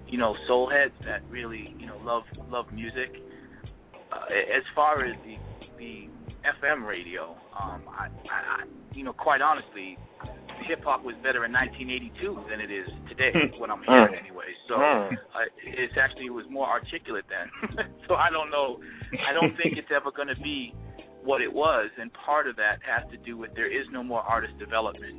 you 0.07 0.17
know 0.17 0.35
soul 0.47 0.69
heads 0.69 0.93
that 1.05 1.21
really 1.29 1.73
you 1.79 1.87
know 1.87 1.97
love 2.03 2.23
love 2.49 2.65
music. 2.71 3.09
Uh, 4.11 4.25
as 4.55 4.63
far 4.75 5.03
as 5.03 5.15
the 5.25 5.35
the 5.77 6.07
FM 6.63 6.87
radio, 6.87 7.35
um, 7.59 7.81
I, 7.89 8.07
I 8.29 8.63
you 8.93 9.03
know 9.03 9.13
quite 9.13 9.41
honestly, 9.41 9.97
hip 10.65 10.83
hop 10.83 11.03
was 11.03 11.15
better 11.21 11.45
in 11.45 11.51
1982 11.53 12.49
than 12.49 12.59
it 12.61 12.71
is 12.71 12.87
today. 13.09 13.31
what 13.57 13.69
I'm 13.69 13.83
hearing 13.83 14.15
anyway. 14.17 14.49
So 14.67 14.75
Hmm. 14.77 15.13
uh, 15.13 15.45
it's 15.63 15.93
actually 15.99 16.25
it 16.27 16.33
was 16.33 16.45
more 16.49 16.67
articulate 16.67 17.25
then. 17.29 17.47
so 18.07 18.15
I 18.15 18.29
don't 18.29 18.49
know. 18.49 18.79
I 19.27 19.33
don't 19.33 19.55
think 19.57 19.77
it's 19.77 19.91
ever 19.95 20.11
going 20.11 20.27
to 20.29 20.39
be 20.41 20.73
what 21.23 21.41
it 21.41 21.51
was, 21.51 21.89
and 21.99 22.11
part 22.25 22.47
of 22.47 22.55
that 22.55 22.79
has 22.87 23.03
to 23.11 23.17
do 23.17 23.37
with 23.37 23.51
there 23.55 23.67
is 23.71 23.85
no 23.91 24.01
more 24.03 24.21
artist 24.21 24.57
development. 24.59 25.15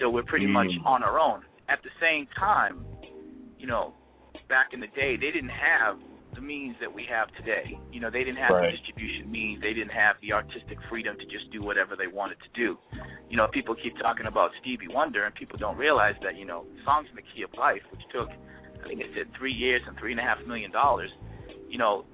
So 0.00 0.08
we're 0.10 0.24
pretty 0.24 0.46
much 0.46 0.68
Mm. 0.68 0.86
on 0.86 1.02
our 1.02 1.18
own. 1.18 1.42
At 1.68 1.82
the 1.82 1.90
same 2.00 2.26
time, 2.38 2.84
you 3.58 3.66
know, 3.66 3.94
back 4.48 4.68
in 4.72 4.80
the 4.80 4.88
day, 4.88 5.16
they 5.16 5.30
didn't 5.30 5.50
have 5.54 5.98
the 6.40 6.46
means 6.46 6.76
that 6.80 6.92
we 6.92 7.04
have 7.08 7.28
today. 7.36 7.78
You 7.92 8.00
know, 8.00 8.10
they 8.10 8.24
didn't 8.24 8.38
have 8.38 8.52
Right. 8.56 8.70
the 8.70 8.76
distribution 8.76 9.30
means. 9.30 9.60
They 9.60 9.74
didn't 9.74 9.92
have 9.92 10.16
the 10.20 10.32
artistic 10.32 10.80
freedom 10.88 11.16
to 11.18 11.24
just 11.26 11.50
do 11.50 11.62
whatever 11.62 11.96
they 11.96 12.06
wanted 12.06 12.38
to 12.40 12.48
do. 12.54 12.78
You 13.28 13.36
know, 13.36 13.46
people 13.48 13.74
keep 13.74 13.96
talking 13.98 14.26
about 14.26 14.50
Stevie 14.60 14.88
Wonder, 14.88 15.24
and 15.24 15.34
people 15.34 15.58
don't 15.58 15.76
realize 15.76 16.16
that 16.22 16.36
you 16.36 16.44
know, 16.44 16.64
songs 16.84 17.08
in 17.10 17.16
the 17.16 17.22
key 17.22 17.42
of 17.42 17.52
life, 17.54 17.82
which 17.92 18.02
took, 18.12 18.28
I 18.84 18.88
think 18.88 19.00
it 19.00 19.10
said 19.14 19.28
three 19.38 19.52
years 19.52 19.82
and 19.86 19.96
three 19.98 20.12
and 20.12 20.20
a 20.20 20.24
half 20.24 20.38
million 20.46 20.70
dollars. 20.72 21.10
You 21.68 21.78
know, 21.78 22.04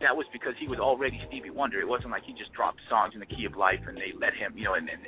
that 0.00 0.16
was 0.16 0.26
because 0.32 0.54
he 0.58 0.66
was 0.66 0.78
already 0.78 1.20
Stevie 1.28 1.50
Wonder. 1.50 1.80
It 1.80 1.88
wasn't 1.88 2.10
like 2.10 2.24
he 2.24 2.32
just 2.32 2.52
dropped 2.52 2.80
songs 2.88 3.12
in 3.14 3.20
the 3.20 3.26
key 3.26 3.44
of 3.44 3.56
life 3.56 3.80
and 3.86 3.96
they 3.96 4.12
let 4.18 4.34
him, 4.34 4.56
you 4.56 4.64
know, 4.64 4.74
and, 4.74 4.88
and 4.88 5.00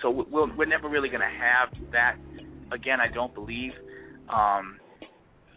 so 0.00 0.10
we'll, 0.10 0.48
we're 0.56 0.66
never 0.66 0.88
really 0.88 1.08
going 1.08 1.20
to 1.20 1.26
have 1.26 1.68
that 1.92 2.16
again. 2.72 3.00
I 3.00 3.08
don't 3.12 3.34
believe. 3.34 3.72
Um, 4.28 4.78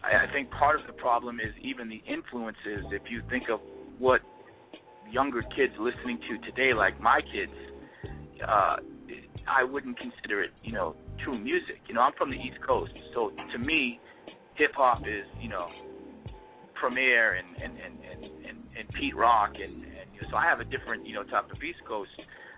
I, 0.02 0.26
I 0.28 0.32
think 0.32 0.50
part 0.50 0.80
of 0.80 0.86
the 0.86 0.92
problem 0.92 1.40
is 1.40 1.52
even 1.62 1.88
the 1.88 2.02
influences. 2.06 2.86
If 2.92 3.02
you 3.10 3.22
think 3.30 3.44
of 3.50 3.60
what 3.98 4.20
younger 5.10 5.42
kids 5.42 5.72
listening 5.78 6.18
to 6.28 6.38
today, 6.50 6.72
like 6.74 7.00
my 7.00 7.20
kids, 7.20 7.52
uh, 8.46 8.76
I 9.48 9.64
wouldn't 9.64 9.98
consider 9.98 10.42
it, 10.42 10.50
you 10.62 10.72
know, 10.72 10.94
true 11.24 11.38
music. 11.38 11.80
You 11.88 11.94
know, 11.94 12.02
I'm 12.02 12.12
from 12.16 12.30
the 12.30 12.36
East 12.36 12.58
Coast, 12.66 12.92
so 13.14 13.32
to 13.52 13.58
me, 13.58 13.98
hip 14.54 14.72
hop 14.74 15.00
is, 15.00 15.26
you 15.40 15.48
know, 15.48 15.68
Premier 16.74 17.34
and 17.34 17.48
and 17.62 17.72
and 17.78 17.94
and 18.00 18.24
and, 18.24 18.58
and 18.78 18.88
Pete 18.98 19.14
Rock, 19.14 19.52
and, 19.54 19.84
and 19.84 20.08
you 20.14 20.22
know, 20.22 20.28
so 20.30 20.36
I 20.36 20.46
have 20.46 20.60
a 20.60 20.64
different 20.64 21.06
you 21.06 21.14
know 21.14 21.24
type 21.24 21.50
of 21.50 21.62
East 21.62 21.80
Coast 21.86 22.10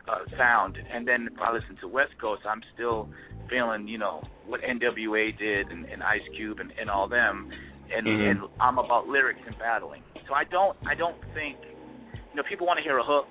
uh, 0.09 0.19
sound. 0.37 0.77
And 0.93 1.07
then 1.07 1.29
if 1.33 1.41
I 1.41 1.53
listen 1.53 1.77
to 1.81 1.89
West 1.89 2.13
Coast, 2.21 2.43
I'm 2.47 2.63
still 2.75 3.09
feeling 3.49 3.87
you 3.89 3.99
know 3.99 4.23
what 4.47 4.61
NWA 4.63 5.37
did 5.39 5.69
and, 5.69 5.85
and 5.87 6.03
Ice 6.03 6.23
Cube 6.37 6.59
and, 6.61 6.73
and 6.81 6.91
all 6.91 7.09
them, 7.09 7.51
and, 7.95 8.07
Mhm. 8.07 8.31
and 8.31 8.41
I'm 8.61 8.79
about 8.79 9.09
lyrics 9.09 9.41
and 9.47 9.57
battling. 9.59 10.03
So 10.29 10.35
I 10.35 10.45
don't 10.45 10.77
I 10.87 10.95
don't 10.95 11.17
think 11.35 11.57
you 11.63 12.35
know 12.37 12.43
people 12.49 12.67
want 12.67 12.79
to 12.79 12.83
hear 12.83 12.99
a 12.99 13.05
hook. 13.05 13.29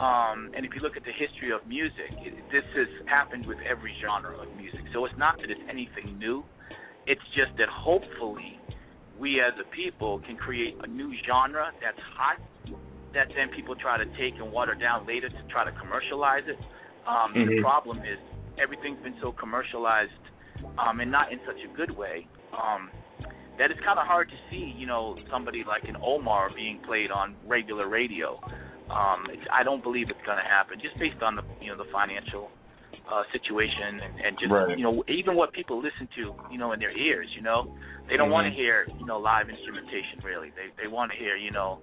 Um, 0.00 0.50
and 0.56 0.64
if 0.64 0.74
you 0.74 0.80
look 0.80 0.96
at 0.96 1.04
the 1.04 1.12
history 1.12 1.52
of 1.52 1.66
music, 1.66 2.10
it, 2.24 2.50
this 2.50 2.64
has 2.74 2.88
happened 3.06 3.46
with 3.46 3.58
every 3.68 3.94
genre 4.00 4.34
of 4.40 4.48
music. 4.56 4.80
So 4.92 5.04
it's 5.04 5.14
not 5.18 5.36
that 5.40 5.50
it's 5.50 5.60
anything 5.68 6.18
new. 6.18 6.42
It's 7.06 7.22
just 7.36 7.52
that 7.58 7.68
hopefully 7.68 8.58
we 9.18 9.40
as 9.40 9.52
a 9.60 9.64
people 9.76 10.18
can 10.20 10.36
create 10.36 10.74
a 10.82 10.86
new 10.86 11.12
genre 11.28 11.70
that's 11.82 12.00
hot 12.16 12.40
that 13.14 13.28
then 13.36 13.48
people 13.54 13.74
try 13.76 13.98
to 13.98 14.06
take 14.18 14.34
and 14.40 14.52
water 14.52 14.74
down 14.74 15.06
later 15.06 15.28
to 15.28 15.42
try 15.50 15.64
to 15.64 15.72
commercialize 15.78 16.44
it. 16.46 16.58
Um, 17.06 17.32
The 17.34 17.52
Mhm. 17.52 17.60
problem 17.60 17.98
is 18.00 18.18
everything's 18.58 19.00
been 19.02 19.18
so 19.20 19.32
commercialized 19.32 20.12
um, 20.78 21.00
and 21.00 21.10
not 21.10 21.32
in 21.32 21.40
such 21.46 21.60
a 21.64 21.68
good 21.76 21.90
way 21.90 22.26
um, 22.52 22.90
that 23.58 23.70
it's 23.70 23.80
kind 23.80 23.98
of 23.98 24.06
hard 24.06 24.28
to 24.30 24.36
see, 24.50 24.72
you 24.76 24.86
know, 24.86 25.16
somebody 25.30 25.64
like 25.64 25.84
an 25.88 25.96
Omar 26.02 26.50
being 26.54 26.78
played 26.86 27.10
on 27.10 27.36
regular 27.46 27.88
radio. 27.88 28.40
Um, 28.90 29.28
it's, 29.30 29.42
I 29.52 29.62
don't 29.62 29.82
believe 29.82 30.10
it's 30.10 30.20
going 30.26 30.38
to 30.38 30.44
happen, 30.44 30.78
just 30.80 30.98
based 30.98 31.22
on 31.22 31.36
the 31.36 31.42
you 31.60 31.68
know 31.70 31.76
the 31.78 31.88
financial 31.92 32.50
uh, 33.10 33.22
situation 33.32 34.00
and, 34.04 34.14
and 34.26 34.38
just 34.38 34.52
Right. 34.52 34.76
you 34.76 34.84
know 34.84 35.02
even 35.08 35.34
what 35.36 35.52
people 35.52 35.78
listen 35.80 36.08
to, 36.16 36.34
you 36.50 36.58
know, 36.58 36.72
in 36.72 36.80
their 36.80 36.92
ears. 36.96 37.28
You 37.36 37.42
know, 37.42 37.68
they 38.08 38.16
don't 38.16 38.30
want 38.30 38.46
to 38.48 38.52
hear 38.52 38.86
you 38.98 39.06
know 39.06 39.18
live 39.18 39.48
instrumentation 39.48 40.20
really. 40.24 40.50
They 40.50 40.68
they 40.82 40.88
want 40.88 41.12
to 41.12 41.16
hear 41.16 41.36
you 41.36 41.50
know 41.50 41.78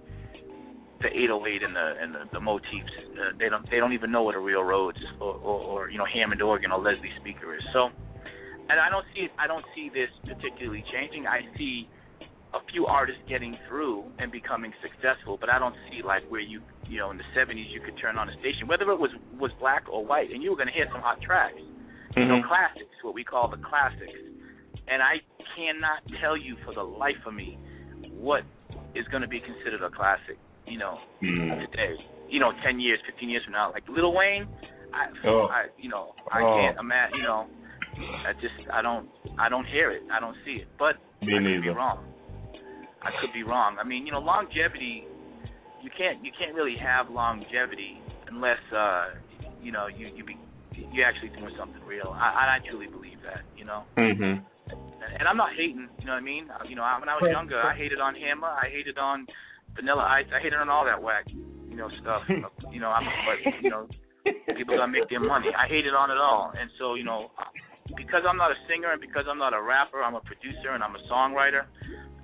the 1.02 1.08
808 1.08 1.62
and 1.62 1.74
the 1.76 1.86
and 2.00 2.14
the, 2.14 2.22
the 2.32 2.40
motifs. 2.40 2.92
Uh, 3.16 3.32
they 3.38 3.48
don't 3.48 3.68
they 3.70 3.78
don't 3.78 3.92
even 3.92 4.10
know 4.12 4.22
what 4.22 4.34
a 4.34 4.38
real 4.40 4.62
Rhodes 4.62 4.98
or, 5.20 5.34
or, 5.34 5.58
or 5.60 5.90
you 5.90 5.98
know 5.98 6.06
Hammond 6.06 6.42
organ 6.42 6.72
or 6.72 6.78
Leslie 6.78 7.12
speaker 7.20 7.54
is. 7.54 7.62
So, 7.72 7.88
and 8.68 8.78
I 8.80 8.88
don't 8.90 9.04
see 9.14 9.28
I 9.38 9.46
don't 9.46 9.64
see 9.74 9.90
this 9.92 10.10
particularly 10.26 10.84
changing. 10.92 11.26
I 11.26 11.40
see 11.56 11.88
a 12.52 12.58
few 12.72 12.86
artists 12.86 13.22
getting 13.28 13.56
through 13.68 14.04
and 14.18 14.32
becoming 14.32 14.72
successful, 14.82 15.38
but 15.40 15.48
I 15.48 15.58
don't 15.58 15.74
see 15.88 16.02
like 16.02 16.22
where 16.28 16.40
you 16.40 16.60
you 16.86 16.98
know 16.98 17.10
in 17.10 17.16
the 17.16 17.28
70s 17.36 17.70
you 17.72 17.80
could 17.80 17.96
turn 18.00 18.18
on 18.18 18.28
a 18.28 18.32
station, 18.40 18.66
whether 18.66 18.90
it 18.90 18.98
was 18.98 19.10
was 19.38 19.52
black 19.60 19.84
or 19.90 20.04
white, 20.04 20.30
and 20.30 20.42
you 20.42 20.50
were 20.50 20.56
going 20.56 20.68
to 20.68 20.74
hear 20.74 20.88
some 20.92 21.00
hot 21.00 21.20
tracks, 21.22 21.60
you 22.16 22.26
know, 22.26 22.42
Mhm. 22.42 22.48
classics, 22.48 22.92
what 23.02 23.14
we 23.14 23.24
call 23.24 23.48
the 23.48 23.58
classics. 23.58 24.18
And 24.88 25.00
I 25.02 25.22
cannot 25.54 26.02
tell 26.20 26.36
you 26.36 26.56
for 26.64 26.74
the 26.74 26.82
life 26.82 27.24
of 27.24 27.34
me 27.34 27.56
what 28.10 28.42
is 28.94 29.06
going 29.08 29.22
to 29.22 29.28
be 29.28 29.38
considered 29.38 29.82
a 29.82 29.90
classic, 29.90 30.36
you 30.70 30.78
know, 30.78 30.98
Mm. 31.22 31.60
today. 31.70 31.94
You 32.28 32.38
know, 32.38 32.52
10 32.62 32.78
years, 32.78 33.00
15 33.06 33.28
years 33.28 33.42
from 33.44 33.52
now, 33.54 33.72
like 33.72 33.82
Lil 33.88 34.12
Wayne, 34.12 34.46
I, 34.94 35.08
Oh. 35.26 35.46
I 35.46 35.66
you 35.76 35.88
know, 35.88 36.14
I 36.30 36.40
Oh. 36.42 36.56
can't 36.60 36.78
imagine, 36.78 37.16
you 37.18 37.24
know, 37.24 37.46
I 38.26 38.32
just 38.34 38.54
I 38.72 38.80
don't 38.82 39.10
I 39.38 39.48
don't 39.48 39.66
hear 39.66 39.90
it, 39.90 40.02
I 40.10 40.20
don't 40.20 40.36
see 40.44 40.56
it, 40.62 40.68
but 40.78 40.96
Me 41.22 41.34
I 41.36 41.42
could 41.42 41.62
be 41.62 41.68
wrong. 41.70 41.98
I 43.02 43.10
could 43.20 43.32
be 43.32 43.42
wrong. 43.42 43.76
I 43.78 43.84
mean, 43.84 44.06
you 44.06 44.12
know, 44.12 44.20
longevity. 44.20 45.04
You 45.82 45.90
can't 45.96 46.24
you 46.24 46.30
can't 46.38 46.54
really 46.54 46.76
have 46.76 47.10
longevity 47.10 48.00
unless 48.28 48.60
uh, 48.72 49.10
you 49.62 49.72
know 49.72 49.86
you 49.88 50.06
you 50.14 50.22
be 50.24 50.36
you 50.92 51.02
actually 51.02 51.30
doing 51.30 51.54
something 51.58 51.82
real. 51.84 52.14
I 52.16 52.56
I 52.56 52.58
truly 52.68 52.86
believe 52.86 53.18
that. 53.22 53.42
You 53.56 53.64
know, 53.64 53.82
Mhm. 53.96 54.44
and 55.18 55.28
I'm 55.28 55.36
not 55.36 55.50
hating. 55.54 55.88
You 55.98 56.06
know 56.06 56.12
what 56.12 56.18
I 56.18 56.30
mean? 56.32 56.44
You 56.68 56.76
know, 56.76 56.82
I- 56.84 56.98
when 57.00 57.08
I 57.08 57.16
was 57.20 57.30
younger, 57.30 57.60
I 57.60 57.74
hated 57.74 58.00
on 58.00 58.14
Hammer. 58.14 58.48
I 58.48 58.68
hated 58.68 58.98
on 58.98 59.26
Vanilla 59.76 60.02
Ice. 60.20 60.26
I 60.34 60.40
hated 60.40 60.58
on 60.58 60.68
all 60.68 60.84
that 60.84 61.00
whack, 61.02 61.24
you 61.30 61.76
know, 61.76 61.88
stuff. 62.00 62.22
you 62.72 62.80
know, 62.80 62.88
I'm 62.90 63.06
but 63.26 63.38
you 63.62 63.70
know, 63.70 63.86
people 64.56 64.76
gotta 64.76 64.90
make 64.90 65.08
their 65.08 65.20
money. 65.20 65.48
I 65.56 65.66
hated 65.68 65.94
on 65.94 66.10
it 66.10 66.18
all, 66.18 66.52
and 66.58 66.70
so 66.78 66.94
you 66.94 67.04
know, 67.04 67.30
because 67.96 68.22
I'm 68.28 68.36
not 68.36 68.50
a 68.50 68.58
singer 68.68 68.92
and 68.92 69.00
because 69.00 69.24
I'm 69.28 69.38
not 69.38 69.54
a 69.54 69.62
rapper, 69.62 70.02
I'm 70.02 70.14
a 70.14 70.20
producer 70.20 70.74
and 70.74 70.82
I'm 70.82 70.94
a 70.94 71.02
songwriter. 71.10 71.66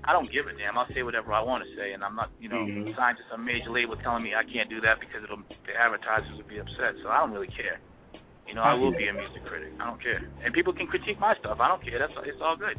I 0.07 0.13
don't 0.13 0.31
give 0.31 0.47
a 0.47 0.55
damn. 0.55 0.79
I'll 0.79 0.87
say 0.95 1.03
whatever 1.03 1.33
I 1.33 1.43
want 1.43 1.67
to 1.67 1.71
say, 1.75 1.91
and 1.91 2.05
I'm 2.05 2.15
not, 2.15 2.31
you 2.39 2.49
know, 2.49 2.63
Mhm. 2.63 2.95
signed 2.95 3.19
to 3.19 3.25
some 3.29 3.45
major 3.45 3.71
label 3.71 3.97
telling 3.97 4.23
me 4.23 4.37
I 4.39 4.45
can't 4.45 4.71
do 4.71 4.81
that 4.83 5.01
because 5.01 5.25
it'll 5.25 5.43
the 5.67 5.75
advertisers 5.75 6.31
will 6.37 6.47
be 6.47 6.59
upset. 6.59 6.95
So 7.03 7.11
I 7.11 7.19
don't 7.19 7.33
really 7.33 7.51
care. 7.51 7.81
You 8.47 8.55
know, 8.55 8.63
I 8.63 8.75
will 8.75 8.93
be 8.93 9.09
a 9.09 9.13
music 9.13 9.43
critic. 9.45 9.73
I 9.81 9.87
don't 9.87 10.01
care, 10.01 10.23
and 10.45 10.55
people 10.55 10.73
can 10.73 10.87
critique 10.87 11.19
my 11.19 11.35
stuff. 11.43 11.59
I 11.59 11.67
don't 11.67 11.83
care. 11.83 11.99
That's 11.99 12.13
it's 12.23 12.41
all 12.41 12.55
good. 12.55 12.79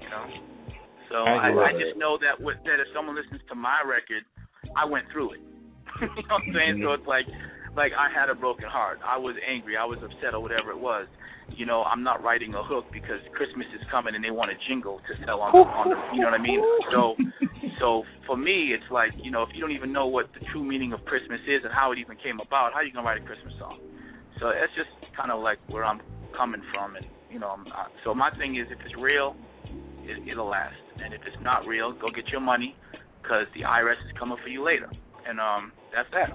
You 0.00 0.08
know. 0.10 0.53
So 1.14 1.22
I 1.22 1.54
I, 1.54 1.70
I 1.70 1.70
it. 1.70 1.78
just 1.78 1.94
know 1.94 2.18
that 2.18 2.42
with, 2.42 2.58
that 2.66 2.82
if 2.82 2.90
someone 2.90 3.14
listens 3.14 3.38
to 3.46 3.54
my 3.54 3.86
record, 3.86 4.26
I 4.74 4.82
went 4.82 5.06
through 5.14 5.38
it. 5.38 5.42
you 6.02 6.26
know 6.26 6.42
what 6.42 6.42
I'm 6.42 6.50
saying? 6.50 6.82
So 6.82 6.90
it's 6.98 7.06
like 7.06 7.30
like 7.78 7.94
I 7.94 8.10
had 8.10 8.26
a 8.26 8.34
broken 8.34 8.66
heart. 8.66 8.98
I 9.06 9.14
was 9.14 9.38
angry. 9.46 9.78
I 9.78 9.86
was 9.86 10.02
upset 10.02 10.34
or 10.34 10.42
whatever 10.42 10.74
it 10.74 10.80
was. 10.82 11.06
You 11.54 11.70
know, 11.70 11.86
I'm 11.86 12.02
not 12.02 12.18
writing 12.24 12.50
a 12.58 12.66
hook 12.66 12.90
because 12.90 13.22
Christmas 13.30 13.70
is 13.78 13.84
coming 13.94 14.18
and 14.18 14.24
they 14.26 14.34
want 14.34 14.50
a 14.50 14.58
jingle 14.66 14.98
to 15.06 15.12
sell 15.22 15.38
on 15.38 15.54
the, 15.54 15.62
on 15.62 15.86
the 15.94 15.98
you 16.16 16.26
know 16.26 16.34
what 16.34 16.40
I 16.40 16.42
mean? 16.42 16.58
So 16.90 17.14
so 17.78 18.02
for 18.26 18.34
me 18.34 18.74
it's 18.74 18.90
like, 18.90 19.14
you 19.22 19.30
know, 19.30 19.46
if 19.46 19.54
you 19.54 19.62
don't 19.62 19.76
even 19.76 19.94
know 19.94 20.10
what 20.10 20.34
the 20.34 20.42
true 20.50 20.66
meaning 20.66 20.90
of 20.90 20.98
Christmas 21.06 21.38
is 21.46 21.62
and 21.62 21.70
how 21.70 21.94
it 21.94 22.02
even 22.02 22.18
came 22.18 22.42
about, 22.42 22.74
how 22.74 22.82
are 22.82 22.86
you 22.86 22.90
gonna 22.90 23.06
write 23.06 23.22
a 23.22 23.26
Christmas 23.26 23.54
song? 23.62 23.78
So 24.42 24.50
that's 24.50 24.74
just 24.74 24.90
kind 25.14 25.30
of 25.30 25.38
like 25.38 25.62
where 25.70 25.86
I'm 25.86 26.02
coming 26.34 26.62
from 26.74 26.98
and 26.98 27.06
you 27.30 27.38
know, 27.38 27.54
I'm, 27.54 27.66
uh, 27.66 27.90
so 28.02 28.14
my 28.14 28.30
thing 28.34 28.58
is 28.58 28.66
if 28.70 28.78
it's 28.82 28.94
real, 28.98 29.34
it, 30.06 30.22
it'll 30.26 30.50
last. 30.50 30.74
And 31.04 31.12
if 31.14 31.20
it's 31.26 31.36
not 31.42 31.66
real, 31.66 31.92
go 31.92 32.10
get 32.10 32.28
your 32.28 32.40
money 32.40 32.74
because 33.22 33.46
the 33.54 33.60
IRS 33.62 34.00
is 34.06 34.16
coming 34.18 34.38
for 34.42 34.48
you 34.48 34.64
later. 34.64 34.88
And 35.28 35.38
um, 35.40 35.72
that's 35.94 36.08
that. 36.12 36.30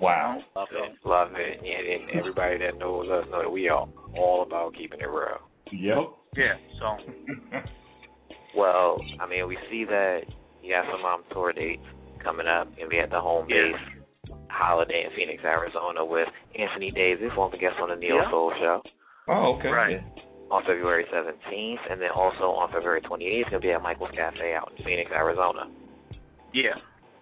Wow. 0.00 0.40
Love 0.56 0.68
So- 0.72 0.84
it, 0.84 0.92
love 1.04 1.28
it, 1.36 1.58
and, 1.60 2.02
and 2.10 2.18
everybody 2.18 2.58
that 2.58 2.78
knows 2.78 3.08
us 3.08 3.24
know 3.30 3.42
that 3.42 3.50
we 3.50 3.68
are 3.68 3.86
all 4.16 4.42
about 4.42 4.74
keeping 4.76 5.00
it 5.00 5.08
real. 5.08 5.38
Yep. 5.70 5.96
Yeah. 6.36 6.54
So 6.80 7.58
Well, 8.56 8.98
I 9.20 9.26
mean, 9.28 9.46
we 9.48 9.56
see 9.70 9.84
that 9.84 10.20
you 10.62 10.74
have 10.74 10.84
some 10.92 11.04
um, 11.04 11.22
tour 11.32 11.52
dates 11.52 11.82
coming 12.22 12.46
up, 12.46 12.68
and 12.80 12.88
we 12.90 12.96
had 12.96 13.10
the 13.10 13.20
home 13.20 13.46
Yeah. 13.48 13.72
base 13.72 14.36
holiday 14.50 15.04
in 15.08 15.16
Phoenix, 15.16 15.42
Arizona, 15.44 16.04
with 16.04 16.28
Anthony 16.58 16.90
Davis, 16.90 17.30
one 17.36 17.46
of 17.46 17.52
the 17.52 17.58
guests 17.58 17.78
on 17.80 17.88
the 17.88 17.96
Neo 17.96 18.16
Yeah. 18.16 18.30
Soul 18.30 18.52
Show, 18.60 18.82
oh, 19.28 19.56
okay. 19.58 19.68
Right. 19.68 20.00
On 20.52 20.62
February 20.64 21.06
17th, 21.08 21.90
and 21.90 22.00
then 22.00 22.10
also 22.14 22.52
on 22.52 22.68
February 22.70 23.00
28th, 23.00 23.40
it's 23.40 23.50
going 23.50 23.62
to 23.62 23.66
be 23.66 23.72
at 23.72 23.82
Michael's 23.82 24.10
Cafe 24.14 24.54
out 24.54 24.70
in 24.76 24.84
Phoenix, 24.84 25.10
Arizona. 25.10 25.64
yeah. 26.52 26.76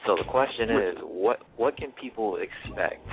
So 0.07 0.17
the 0.17 0.25
question 0.29 0.71
is, 0.71 0.97
what 1.03 1.41
what 1.57 1.77
can 1.77 1.93
people 1.93 2.39
expect 2.41 3.07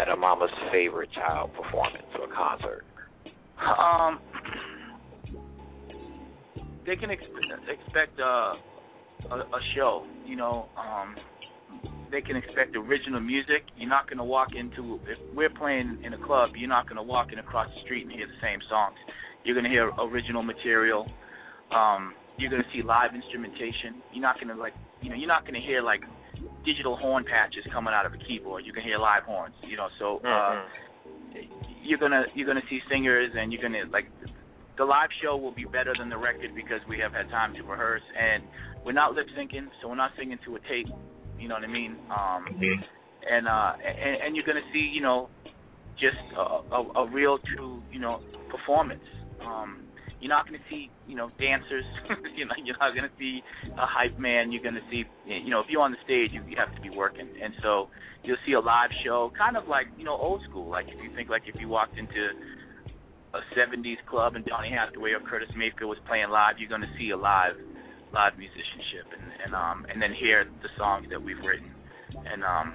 at 0.00 0.08
a 0.08 0.16
mama's 0.16 0.50
favorite 0.72 1.10
child 1.12 1.50
performance 1.52 2.08
or 2.18 2.26
concert? 2.34 2.84
Um, 3.60 4.18
they 6.86 6.96
can 6.96 7.10
ex- 7.10 7.22
expect 7.68 8.18
uh, 8.18 8.54
a 9.30 9.36
a 9.36 9.60
show. 9.76 10.06
You 10.24 10.36
know, 10.36 10.66
um, 10.76 11.16
they 12.10 12.20
can 12.20 12.36
expect 12.36 12.76
original 12.76 13.20
music. 13.20 13.62
You're 13.76 13.88
not 13.88 14.08
going 14.08 14.18
to 14.18 14.24
walk 14.24 14.48
into 14.58 15.00
if 15.06 15.18
we're 15.34 15.50
playing 15.50 15.98
in 16.04 16.14
a 16.14 16.18
club. 16.26 16.50
You're 16.56 16.68
not 16.68 16.86
going 16.86 16.96
to 16.96 17.02
walk 17.02 17.32
in 17.32 17.38
across 17.38 17.68
the 17.68 17.80
street 17.84 18.04
and 18.04 18.12
hear 18.12 18.26
the 18.26 18.40
same 18.42 18.58
songs. 18.68 18.96
You're 19.44 19.54
going 19.54 19.64
to 19.64 19.70
hear 19.70 19.90
original 19.98 20.42
material. 20.42 21.06
Um, 21.70 22.14
you're 22.38 22.50
going 22.50 22.62
to 22.62 22.68
see 22.72 22.82
live 22.82 23.14
instrumentation. 23.14 24.02
You're 24.12 24.22
not 24.22 24.36
going 24.36 24.48
to 24.48 24.60
like, 24.60 24.74
you 25.02 25.10
know, 25.10 25.16
you're 25.16 25.28
not 25.28 25.42
going 25.42 25.54
to 25.54 25.64
hear 25.64 25.82
like 25.82 26.00
digital 26.64 26.96
horn 26.96 27.24
patches 27.24 27.64
coming 27.72 27.94
out 27.94 28.06
of 28.06 28.12
a 28.12 28.18
keyboard. 28.18 28.64
You 28.66 28.72
can 28.72 28.82
hear 28.82 28.98
live 28.98 29.24
horns. 29.24 29.54
You 29.66 29.76
know, 29.76 29.88
so. 29.98 30.20
Uh, 30.26 30.64
you're 31.82 31.98
gonna 31.98 32.24
you're 32.34 32.46
gonna 32.46 32.64
see 32.68 32.80
singers 32.90 33.30
and 33.36 33.52
you're 33.52 33.62
gonna 33.62 33.84
like 33.92 34.06
the 34.78 34.84
live 34.84 35.08
show 35.22 35.36
will 35.36 35.54
be 35.54 35.64
better 35.64 35.94
than 35.98 36.08
the 36.08 36.16
record 36.16 36.54
because 36.54 36.80
we 36.88 36.98
have 36.98 37.12
had 37.12 37.28
time 37.30 37.54
to 37.54 37.62
rehearse 37.62 38.02
and 38.18 38.42
we're 38.84 38.92
not 38.92 39.14
lip 39.14 39.26
syncing 39.36 39.66
so 39.80 39.88
we're 39.88 39.94
not 39.94 40.10
singing 40.18 40.38
to 40.44 40.56
a 40.56 40.60
tape 40.60 40.88
you 41.40 41.48
know 41.48 41.54
what 41.56 41.64
I 41.64 41.72
mean 41.72 41.96
um 42.10 42.44
Mhm. 42.54 42.84
and 43.30 43.48
uh 43.48 43.72
and, 43.84 44.22
and 44.22 44.36
you're 44.36 44.46
gonna 44.46 44.66
see 44.72 44.90
you 44.92 45.00
know 45.00 45.30
just 45.98 46.16
a, 46.36 46.76
a, 46.76 46.80
a 47.04 47.10
real 47.10 47.38
true 47.56 47.82
you 47.90 48.00
know 48.00 48.20
performance 48.50 49.02
um 49.44 49.86
you're 50.20 50.28
not 50.28 50.46
going 50.46 50.60
to 50.60 50.66
see, 50.68 50.90
you 51.08 51.16
know, 51.16 51.30
dancers. 51.40 51.84
you 52.36 52.44
know, 52.44 52.52
you're 52.62 52.76
not 52.78 52.92
going 52.92 53.08
to 53.08 53.16
see 53.18 53.40
a 53.72 53.86
hype 53.88 54.18
man. 54.18 54.52
You're 54.52 54.62
going 54.62 54.76
to 54.76 54.84
see, 54.90 55.04
you 55.24 55.48
know, 55.48 55.60
if 55.60 55.66
you're 55.70 55.80
on 55.80 55.92
the 55.92 56.02
stage, 56.04 56.30
you, 56.32 56.42
you 56.46 56.56
have 56.60 56.68
to 56.76 56.80
be 56.82 56.90
working. 56.94 57.26
And 57.42 57.54
so 57.62 57.88
you'll 58.22 58.36
see 58.46 58.52
a 58.52 58.60
live 58.60 58.90
show, 59.02 59.32
kind 59.36 59.56
of 59.56 59.64
like, 59.66 59.86
you 59.96 60.04
know, 60.04 60.16
old 60.16 60.42
school. 60.48 60.70
Like 60.70 60.86
if 60.92 61.00
you 61.02 61.08
think, 61.16 61.30
like 61.30 61.44
if 61.48 61.56
you 61.58 61.68
walked 61.68 61.96
into 61.96 62.36
a 63.32 63.40
'70s 63.56 63.96
club 64.08 64.36
and 64.36 64.44
Donny 64.44 64.70
Hathaway 64.70 65.12
or 65.12 65.20
Curtis 65.24 65.48
Mayfield 65.56 65.88
was 65.88 65.98
playing 66.06 66.28
live, 66.28 66.56
you're 66.58 66.68
going 66.68 66.82
to 66.84 66.94
see 66.98 67.10
a 67.10 67.16
live, 67.16 67.56
live 68.12 68.38
musicianship, 68.38 69.06
and 69.14 69.26
and 69.44 69.52
um 69.54 69.86
and 69.90 70.02
then 70.02 70.12
hear 70.12 70.44
the 70.62 70.70
songs 70.78 71.06
that 71.10 71.20
we've 71.22 71.40
written, 71.42 71.70
and 72.26 72.42
um, 72.44 72.74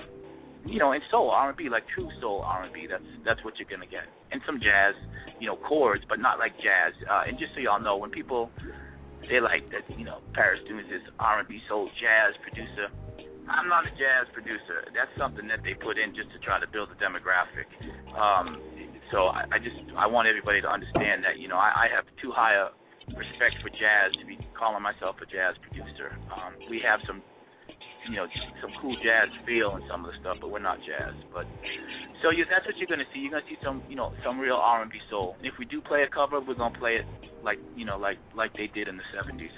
you 0.65 0.79
know, 0.79 0.93
and 0.93 1.01
soul 1.11 1.29
R&B, 1.29 1.69
like 1.69 1.83
true 1.93 2.09
soul 2.19 2.41
R&B. 2.41 2.87
That's 2.89 3.05
that's 3.23 3.43
what 3.45 3.53
you're 3.59 3.69
to 3.69 3.87
get, 3.87 4.09
and 4.31 4.41
some 4.45 4.57
jazz 4.57 4.95
you 5.39 5.47
know 5.47 5.57
chords, 5.57 6.03
but 6.09 6.19
not 6.19 6.39
like 6.39 6.55
jazz. 6.57 6.93
Uh, 7.05 7.27
and 7.27 7.37
just 7.37 7.53
so 7.53 7.59
y'all 7.59 7.81
know, 7.81 7.97
when 7.97 8.09
people 8.09 8.49
they 9.29 9.39
like 9.41 9.65
that 9.73 9.85
you 9.97 10.05
know 10.05 10.21
Paris 10.33 10.61
Toon's 10.67 10.89
is 10.89 11.01
R&B 11.19 11.61
soul 11.69 11.89
jazz 11.99 12.33
producer. 12.41 12.89
I'm 13.45 13.69
not 13.69 13.85
a 13.85 13.93
jazz 13.93 14.25
producer. 14.33 14.89
That's 14.89 15.11
something 15.21 15.45
that 15.53 15.61
they 15.61 15.77
put 15.77 16.01
in 16.01 16.17
just 16.17 16.33
to 16.33 16.41
try 16.41 16.57
to 16.57 16.65
build 16.65 16.89
a 16.89 16.97
demographic. 16.97 17.69
Um, 18.17 18.57
so 19.13 19.29
I, 19.29 19.45
I 19.53 19.57
just 19.61 19.77
I 19.93 20.07
want 20.09 20.27
everybody 20.27 20.61
to 20.61 20.69
understand 20.69 21.21
that 21.23 21.37
you 21.37 21.47
know 21.47 21.57
I, 21.57 21.85
I 21.85 21.93
have 21.93 22.05
too 22.21 22.33
high 22.33 22.57
a 22.57 22.73
respect 23.13 23.61
for 23.61 23.69
jazz 23.69 24.13
to 24.17 24.25
be 24.25 24.39
calling 24.57 24.81
myself 24.81 25.17
a 25.21 25.27
jazz 25.29 25.53
producer. 25.61 26.17
Um, 26.33 26.57
we 26.69 26.81
have 26.81 26.99
some 27.05 27.21
you 28.09 28.17
know 28.17 28.25
some 28.61 28.71
cool 28.81 28.95
jazz 29.01 29.29
feel 29.45 29.77
in 29.77 29.83
some 29.89 30.05
of 30.05 30.13
the 30.13 30.17
stuff, 30.21 30.37
but 30.41 30.49
we're 30.49 30.63
not 30.63 30.77
jazz. 30.81 31.13
But 31.33 31.45
so 32.21 32.33
yeah, 32.33 32.49
that's 32.49 32.65
what 32.65 32.77
you're 32.77 32.89
gonna 32.89 33.07
see. 33.13 33.21
You're 33.21 33.37
gonna 33.37 33.49
see 33.49 33.59
some 33.61 33.83
you 33.89 33.95
know 33.95 34.13
some 34.25 34.39
real 34.39 34.57
R&B 34.57 34.93
soul. 35.09 35.35
If 35.41 35.53
we 35.59 35.65
do 35.65 35.81
play 35.81 36.01
a 36.01 36.09
cover, 36.09 36.41
we're 36.41 36.57
gonna 36.57 36.77
play 36.77 37.01
it 37.01 37.05
like 37.43 37.57
you 37.75 37.85
know 37.85 37.97
like 37.97 38.17
like 38.33 38.53
they 38.53 38.69
did 38.73 38.87
in 38.87 38.97
the 38.97 39.07
70s, 39.13 39.53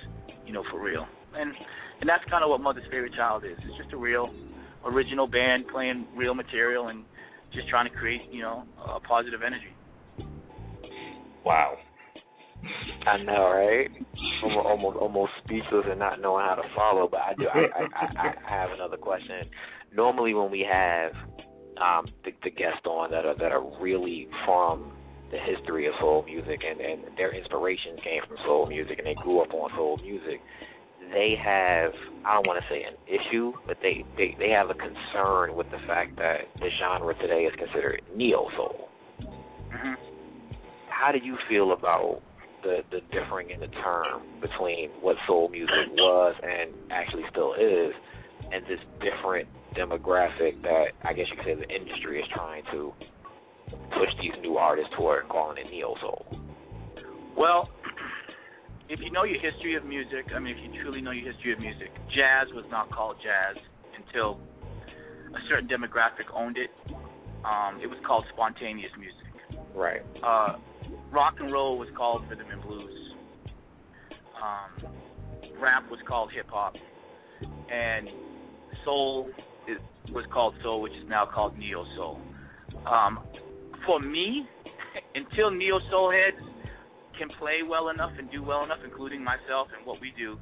you 0.45 0.53
know 0.53 0.63
for 0.71 0.79
real. 0.83 1.07
And 1.35 1.51
and 1.99 2.07
that's 2.07 2.23
kind 2.29 2.43
of 2.43 2.49
what 2.49 2.61
Mother's 2.61 2.87
Favorite 2.91 3.13
Child 3.15 3.43
is. 3.43 3.57
It's 3.63 3.77
just 3.77 3.93
a 3.93 3.97
real 3.97 4.29
original 4.85 5.27
band 5.27 5.65
playing 5.71 6.07
real 6.15 6.33
material 6.33 6.87
and 6.87 7.03
just 7.53 7.67
trying 7.69 7.89
to 7.89 7.95
create, 7.95 8.21
you 8.31 8.41
know, 8.41 8.63
a 8.77 8.99
positive 8.99 9.41
energy. 9.45 9.73
Wow. 11.45 11.77
I 13.07 13.17
know, 13.23 13.49
right? 13.51 13.89
Almost, 14.43 14.67
almost, 14.67 14.97
almost 14.97 15.31
speechless 15.43 15.85
and 15.89 15.99
not 15.99 16.19
knowing 16.21 16.45
how 16.45 16.55
to 16.55 16.67
follow. 16.75 17.07
But 17.09 17.21
I 17.21 17.33
do. 17.35 17.47
I, 17.47 17.59
I, 17.59 17.87
I, 17.95 18.33
I 18.45 18.49
have 18.49 18.71
another 18.71 18.97
question. 18.97 19.49
Normally, 19.95 20.33
when 20.33 20.51
we 20.51 20.67
have 20.69 21.13
um, 21.81 22.07
the, 22.25 22.31
the 22.43 22.49
guests 22.49 22.85
on 22.85 23.11
that 23.11 23.25
are 23.25 23.37
that 23.37 23.51
are 23.51 23.63
really 23.81 24.27
from 24.45 24.91
the 25.31 25.37
history 25.37 25.87
of 25.87 25.93
soul 25.99 26.23
music 26.25 26.61
and 26.67 26.79
and 26.81 27.17
their 27.17 27.33
inspirations 27.33 27.99
came 28.03 28.21
from 28.27 28.37
soul 28.45 28.67
music 28.67 28.97
and 28.97 29.07
they 29.07 29.15
grew 29.15 29.41
up 29.41 29.53
on 29.53 29.69
soul 29.75 29.97
music, 30.03 30.41
they 31.11 31.35
have 31.37 31.91
I 32.25 32.35
don't 32.35 32.47
want 32.47 32.61
to 32.61 32.67
say 32.69 32.83
an 32.83 32.95
issue, 33.07 33.53
but 33.65 33.77
they 33.81 34.05
they 34.17 34.35
they 34.39 34.49
have 34.49 34.69
a 34.69 34.75
concern 34.75 35.55
with 35.55 35.69
the 35.71 35.79
fact 35.87 36.17
that 36.17 36.47
the 36.59 36.69
genre 36.79 37.13
today 37.15 37.43
is 37.47 37.53
considered 37.57 38.01
neo 38.15 38.47
soul. 38.55 38.89
Mm-hmm. 39.21 39.93
How 40.89 41.11
do 41.11 41.19
you 41.23 41.37
feel 41.49 41.73
about 41.73 42.21
the 42.63 42.77
the 42.91 43.01
differing 43.11 43.49
in 43.49 43.59
the 43.59 43.67
term 43.83 44.23
between 44.41 44.89
what 45.01 45.15
soul 45.27 45.49
music 45.49 45.91
was 45.95 46.35
and 46.41 46.73
actually 46.91 47.23
still 47.31 47.53
is, 47.53 47.93
and 48.51 48.63
this 48.65 48.79
different 48.99 49.47
demographic 49.75 50.61
that 50.63 50.97
I 51.03 51.13
guess 51.13 51.25
you 51.29 51.37
could 51.37 51.45
say 51.45 51.55
the 51.55 51.73
industry 51.73 52.19
is 52.19 52.25
trying 52.33 52.63
to 52.71 52.93
push 53.69 54.09
these 54.21 54.33
new 54.41 54.57
artists 54.57 54.91
toward 54.97 55.27
calling 55.29 55.57
it 55.57 55.69
neo 55.69 55.95
soul? 56.01 56.25
Well, 57.37 57.69
if 58.89 58.99
you 58.99 59.11
know 59.11 59.23
your 59.23 59.39
history 59.39 59.75
of 59.75 59.85
music, 59.85 60.31
I 60.35 60.39
mean, 60.39 60.55
if 60.57 60.63
you 60.63 60.81
truly 60.81 61.01
know 61.01 61.11
your 61.11 61.31
history 61.31 61.53
of 61.53 61.59
music, 61.59 61.91
jazz 62.15 62.47
was 62.53 62.65
not 62.71 62.89
called 62.91 63.17
jazz 63.21 63.61
until 63.97 64.39
a 65.35 65.39
certain 65.49 65.67
demographic 65.67 66.31
owned 66.33 66.57
it. 66.57 66.71
Um, 67.45 67.79
it 67.81 67.87
was 67.87 67.99
called 68.05 68.25
spontaneous 68.33 68.91
music. 68.97 69.63
Right. 69.75 70.01
Uh, 70.23 70.57
rock 71.11 71.35
and 71.39 71.51
roll 71.51 71.77
was 71.77 71.87
called 71.95 72.23
rhythm 72.29 72.47
and 72.51 72.61
blues. 72.61 72.93
Um, 74.41 74.91
rap 75.59 75.89
was 75.89 75.99
called 76.07 76.31
hip 76.33 76.47
hop, 76.49 76.73
and 77.71 78.07
soul 78.85 79.29
is, 79.67 79.77
was 80.11 80.25
called 80.31 80.55
soul, 80.63 80.81
which 80.81 80.93
is 80.93 81.07
now 81.09 81.25
called 81.25 81.57
neo 81.57 81.85
soul. 81.95 82.19
Um, 82.85 83.19
for 83.85 83.99
me, 83.99 84.45
until 85.15 85.51
neo 85.51 85.79
soul 85.89 86.11
heads 86.11 86.43
can 87.17 87.29
play 87.39 87.59
well 87.67 87.89
enough 87.89 88.11
and 88.17 88.29
do 88.31 88.43
well 88.43 88.63
enough, 88.63 88.79
including 88.85 89.23
myself 89.23 89.67
and 89.75 89.85
what 89.85 89.99
we 89.99 90.13
do, 90.17 90.37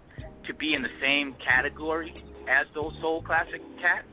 to 0.48 0.54
be 0.54 0.74
in 0.74 0.82
the 0.82 0.92
same 1.02 1.36
category 1.44 2.14
as 2.50 2.68
those 2.76 2.92
soul 3.02 3.24
classic 3.24 3.62
cats, 3.82 4.08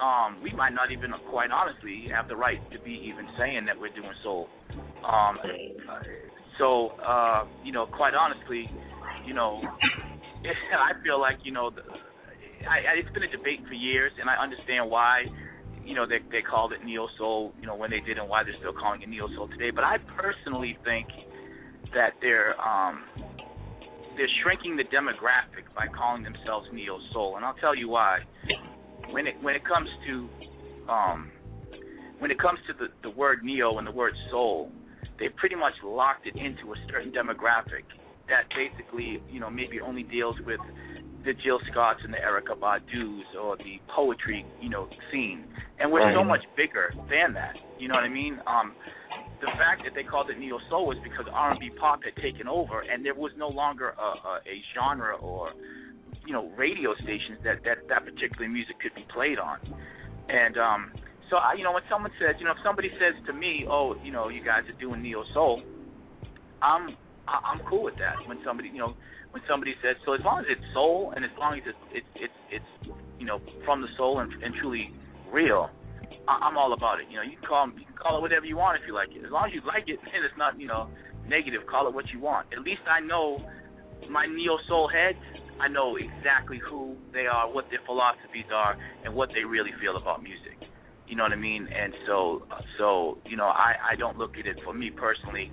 um, 0.00 0.42
we 0.42 0.52
might 0.52 0.74
not 0.74 0.92
even, 0.92 1.12
quite 1.30 1.50
honestly, 1.50 2.06
have 2.14 2.28
the 2.28 2.36
right 2.36 2.58
to 2.72 2.78
be 2.80 3.00
even 3.04 3.26
saying 3.38 3.64
that 3.66 3.78
we're 3.78 3.94
doing 3.94 4.12
soul. 4.22 4.48
Um, 5.04 5.38
so, 6.58 6.90
uh, 7.06 7.44
you 7.62 7.72
know, 7.72 7.86
quite 7.86 8.14
honestly, 8.14 8.68
you 9.26 9.34
know, 9.34 9.60
I 10.44 10.92
feel 11.02 11.20
like, 11.20 11.38
you 11.44 11.52
know, 11.52 11.70
the, 11.70 11.82
I, 12.66 12.92
I, 12.92 12.98
it's 12.98 13.12
been 13.14 13.22
a 13.22 13.30
debate 13.30 13.60
for 13.68 13.74
years, 13.74 14.12
and 14.20 14.28
I 14.28 14.36
understand 14.42 14.90
why, 14.90 15.24
you 15.84 15.94
know, 15.94 16.06
they 16.06 16.18
they 16.30 16.42
called 16.42 16.72
it 16.72 16.84
neo 16.84 17.08
soul, 17.16 17.52
you 17.60 17.66
know, 17.66 17.76
when 17.76 17.90
they 17.90 18.00
did, 18.00 18.18
and 18.18 18.28
why 18.28 18.42
they're 18.44 18.58
still 18.58 18.74
calling 18.74 19.02
it 19.02 19.08
neo 19.08 19.28
soul 19.36 19.48
today. 19.48 19.70
But 19.70 19.84
I 19.84 19.96
personally 20.20 20.76
think 20.84 21.06
that 21.94 22.12
they're 22.20 22.58
um, 22.60 23.04
they're 24.16 24.28
shrinking 24.42 24.76
the 24.76 24.84
demographic 24.84 25.64
by 25.74 25.86
calling 25.96 26.22
themselves 26.22 26.66
neo 26.72 26.98
soul, 27.12 27.36
and 27.36 27.44
I'll 27.44 27.56
tell 27.60 27.74
you 27.74 27.88
why. 27.88 28.18
When 29.10 29.26
it 29.26 29.34
when 29.40 29.54
it 29.54 29.64
comes 29.64 29.88
to 30.06 30.28
um, 30.92 31.30
when 32.18 32.30
it 32.30 32.38
comes 32.38 32.58
to 32.66 32.74
the 32.74 32.88
the 33.02 33.10
word 33.10 33.42
neo 33.42 33.78
and 33.78 33.86
the 33.86 33.92
word 33.92 34.12
soul, 34.30 34.70
they 35.18 35.28
pretty 35.28 35.56
much 35.56 35.74
locked 35.84 36.26
it 36.26 36.36
into 36.36 36.72
a 36.72 36.76
certain 36.90 37.12
demographic 37.12 37.84
that 38.28 38.44
basically 38.54 39.22
you 39.28 39.40
know 39.40 39.50
maybe 39.50 39.80
only 39.80 40.02
deals 40.02 40.36
with 40.46 40.60
the 41.24 41.32
Jill 41.44 41.58
Scotts 41.70 42.00
and 42.04 42.12
the 42.12 42.18
Erykah 42.18 42.58
Badu's 42.60 43.26
or 43.40 43.56
the 43.56 43.80
poetry 43.94 44.46
you 44.60 44.70
know 44.70 44.88
scene, 45.10 45.44
and 45.78 45.90
we're 45.90 46.14
so 46.14 46.24
much 46.24 46.42
bigger 46.56 46.92
than 47.10 47.34
that. 47.34 47.54
You 47.78 47.88
know 47.88 47.94
what 47.94 48.04
I 48.04 48.08
mean? 48.08 48.38
Um, 48.46 48.74
the 49.40 49.50
fact 49.58 49.82
that 49.84 49.94
they 49.94 50.02
called 50.02 50.30
it 50.30 50.38
neo 50.38 50.58
soul 50.68 50.86
was 50.86 50.98
because 51.02 51.26
R&B 51.32 51.70
pop 51.78 52.00
had 52.02 52.14
taken 52.22 52.48
over, 52.48 52.80
and 52.80 53.04
there 53.04 53.14
was 53.14 53.30
no 53.36 53.48
longer 53.48 53.94
a, 53.98 54.02
a, 54.02 54.34
a 54.46 54.56
genre 54.74 55.16
or 55.16 55.50
you 56.26 56.32
know 56.32 56.50
radio 56.56 56.94
stations 57.02 57.38
that 57.44 57.62
that 57.64 57.78
that 57.88 58.04
particular 58.04 58.48
music 58.48 58.78
could 58.80 58.94
be 58.94 59.06
played 59.12 59.38
on. 59.38 59.58
And 60.28 60.58
um, 60.58 60.92
so 61.30 61.36
I, 61.36 61.54
you 61.54 61.64
know, 61.64 61.72
when 61.72 61.84
someone 61.90 62.12
says, 62.18 62.36
you 62.38 62.44
know, 62.44 62.52
if 62.52 62.62
somebody 62.64 62.88
says 62.96 63.14
to 63.26 63.32
me, 63.32 63.64
"Oh, 63.68 63.94
you 64.02 64.12
know, 64.12 64.28
you 64.28 64.44
guys 64.44 64.64
are 64.68 64.78
doing 64.80 65.02
neo 65.02 65.24
soul," 65.34 65.62
I'm 66.62 66.96
I'm 67.28 67.60
cool 67.68 67.84
with 67.84 67.96
that. 68.00 68.16
When 68.26 68.38
somebody, 68.44 68.68
you 68.68 68.80
know, 68.80 68.94
when 69.32 69.42
somebody 69.48 69.74
says, 69.84 69.96
so 70.06 70.14
as 70.14 70.20
long 70.24 70.40
as 70.40 70.46
it's 70.48 70.64
soul 70.72 71.12
and 71.14 71.24
as 71.24 71.30
long 71.38 71.58
as 71.58 71.64
it's 71.66 71.84
it's 71.92 72.12
it's, 72.16 72.38
it's 72.60 72.70
you 73.20 73.26
know 73.26 73.40
from 73.64 73.82
the 73.82 73.88
soul 73.96 74.20
and, 74.20 74.32
and 74.42 74.54
truly 74.60 74.88
real, 75.32 75.68
I'm 76.26 76.56
all 76.56 76.72
about 76.72 77.00
it. 77.00 77.06
You 77.10 77.20
know, 77.20 77.26
you 77.26 77.36
can 77.36 77.48
call 77.48 77.68
you 77.68 77.84
can 77.84 77.96
call 77.96 78.16
it 78.18 78.22
whatever 78.22 78.46
you 78.46 78.56
want 78.56 78.80
if 78.80 78.88
you 78.88 78.94
like 78.94 79.12
it. 79.12 79.24
As 79.24 79.32
long 79.32 79.48
as 79.48 79.54
you 79.54 79.60
like 79.68 79.84
it 79.88 80.00
and 80.00 80.24
it's 80.24 80.36
not 80.38 80.58
you 80.58 80.66
know 80.66 80.88
negative, 81.28 81.68
call 81.68 81.88
it 81.88 81.94
what 81.94 82.08
you 82.12 82.20
want. 82.20 82.48
At 82.56 82.64
least 82.64 82.84
I 82.88 83.04
know 83.04 83.40
my 84.08 84.26
neo 84.26 84.56
soul 84.68 84.88
heads. 84.88 85.20
I 85.60 85.66
know 85.66 85.98
exactly 85.98 86.60
who 86.62 86.94
they 87.12 87.26
are, 87.26 87.52
what 87.52 87.66
their 87.68 87.82
philosophies 87.84 88.46
are, 88.54 88.78
and 89.04 89.12
what 89.12 89.28
they 89.34 89.42
really 89.42 89.74
feel 89.82 89.98
about 89.98 90.22
music. 90.22 90.67
You 91.08 91.16
know 91.16 91.22
what 91.22 91.32
I 91.32 91.36
mean? 91.36 91.66
And 91.72 91.94
so, 92.06 92.42
so 92.76 93.18
you 93.24 93.36
know, 93.36 93.46
I 93.46 93.74
I 93.92 93.96
don't 93.96 94.18
look 94.18 94.36
at 94.38 94.46
it 94.46 94.56
for 94.64 94.74
me 94.74 94.90
personally 94.90 95.50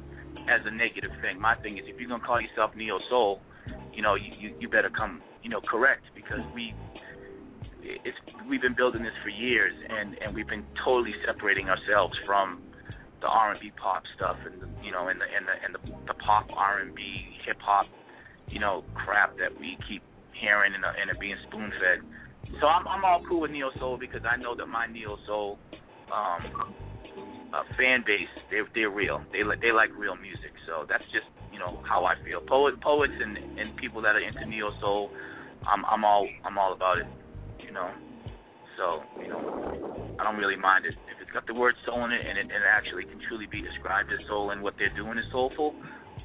as 0.50 0.62
a 0.66 0.72
negative 0.72 1.12
thing. 1.22 1.40
My 1.40 1.56
thing 1.56 1.78
is, 1.78 1.86
if 1.88 2.00
you're 2.00 2.10
gonna 2.10 2.26
call 2.26 2.42
yourself 2.42 2.72
neo 2.76 3.00
soul, 3.10 3.40
you 3.94 4.02
know, 4.02 4.16
you 4.16 4.54
you, 4.60 4.68
better 4.68 4.90
come, 4.90 5.22
you 5.42 5.50
know, 5.50 5.62
correct 5.62 6.04
because 6.14 6.44
we 6.54 6.74
it's 7.82 8.18
we've 8.50 8.62
been 8.62 8.76
building 8.76 9.04
this 9.04 9.16
for 9.24 9.30
years, 9.30 9.74
and 9.90 10.18
and 10.22 10.36
we've 10.36 10.48
been 10.48 10.66
totally 10.84 11.14
separating 11.26 11.70
ourselves 11.70 12.14
from 12.26 12.62
the 13.22 13.28
R 13.28 13.52
and 13.52 13.60
B 13.62 13.72
pop 13.82 14.04
stuff, 14.16 14.38
and 14.46 14.62
the, 14.62 14.68
you 14.84 14.92
know, 14.92 15.08
and 15.08 15.20
the 15.22 15.26
and 15.26 15.48
the 15.48 15.56
and 15.64 15.72
the, 15.74 16.14
the 16.14 16.18
pop 16.20 16.48
R 16.52 16.80
and 16.80 16.94
B 16.94 17.02
hip 17.46 17.58
hop, 17.62 17.86
you 18.50 18.60
know, 18.60 18.84
crap 18.94 19.38
that 19.40 19.58
we 19.58 19.78
keep 19.88 20.04
hearing 20.34 20.74
and 20.76 20.84
and 20.84 21.20
being 21.20 21.38
spoon 21.48 21.72
fed. 21.80 22.04
So 22.62 22.68
I'm 22.68 22.88
I'm 22.88 23.06
all 23.06 23.22
cool 23.28 23.42
with 23.42 23.52
neo 23.52 23.72
soul 23.80 23.98
because 24.00 24.22
I 24.26 24.38
know 24.38 24.56
that 24.56 24.68
my 24.68 24.88
neo 24.88 25.18
soul 25.28 25.60
um, 26.14 26.44
uh, 27.54 27.64
fan 27.78 28.04
base 28.06 28.30
they 28.52 28.62
they're 28.76 28.90
real. 28.92 29.22
They 29.34 29.44
like 29.44 29.62
they 29.62 29.72
like 29.72 29.90
real 29.98 30.16
music. 30.16 30.54
So 30.68 30.86
that's 30.90 31.06
just 31.14 31.28
you 31.52 31.60
know 31.60 31.82
how 31.88 32.06
I 32.06 32.16
feel. 32.26 32.42
Poet 32.48 32.82
poets 32.82 33.14
and 33.20 33.38
and 33.60 33.76
people 33.78 34.02
that 34.04 34.16
are 34.16 34.22
into 34.24 34.46
neo 34.48 34.72
soul, 34.82 35.12
I'm 35.66 35.86
I'm 35.86 36.06
all 36.06 36.28
I'm 36.46 36.58
all 36.58 36.74
about 36.74 37.00
it 37.00 37.08
You 37.66 37.74
know. 37.74 37.90
So, 38.78 39.02
you 39.24 39.30
know, 39.30 39.42
I 40.20 40.24
don't 40.24 40.38
really 40.38 40.58
mind 40.58 40.86
it. 40.86 40.96
If 41.08 41.22
it's 41.22 41.32
got 41.32 41.48
the 41.48 41.54
word 41.56 41.76
soul 41.86 42.04
in 42.06 42.12
it 42.12 42.22
and 42.28 42.38
it, 42.38 42.48
and 42.52 42.64
it 42.64 42.72
actually 42.72 43.06
can 43.06 43.20
truly 43.28 43.48
be 43.48 43.62
described 43.62 44.12
as 44.12 44.20
soul 44.28 44.52
and 44.52 44.62
what 44.64 44.76
they're 44.80 44.94
doing 44.96 45.18
is 45.18 45.26
soulful, 45.32 45.76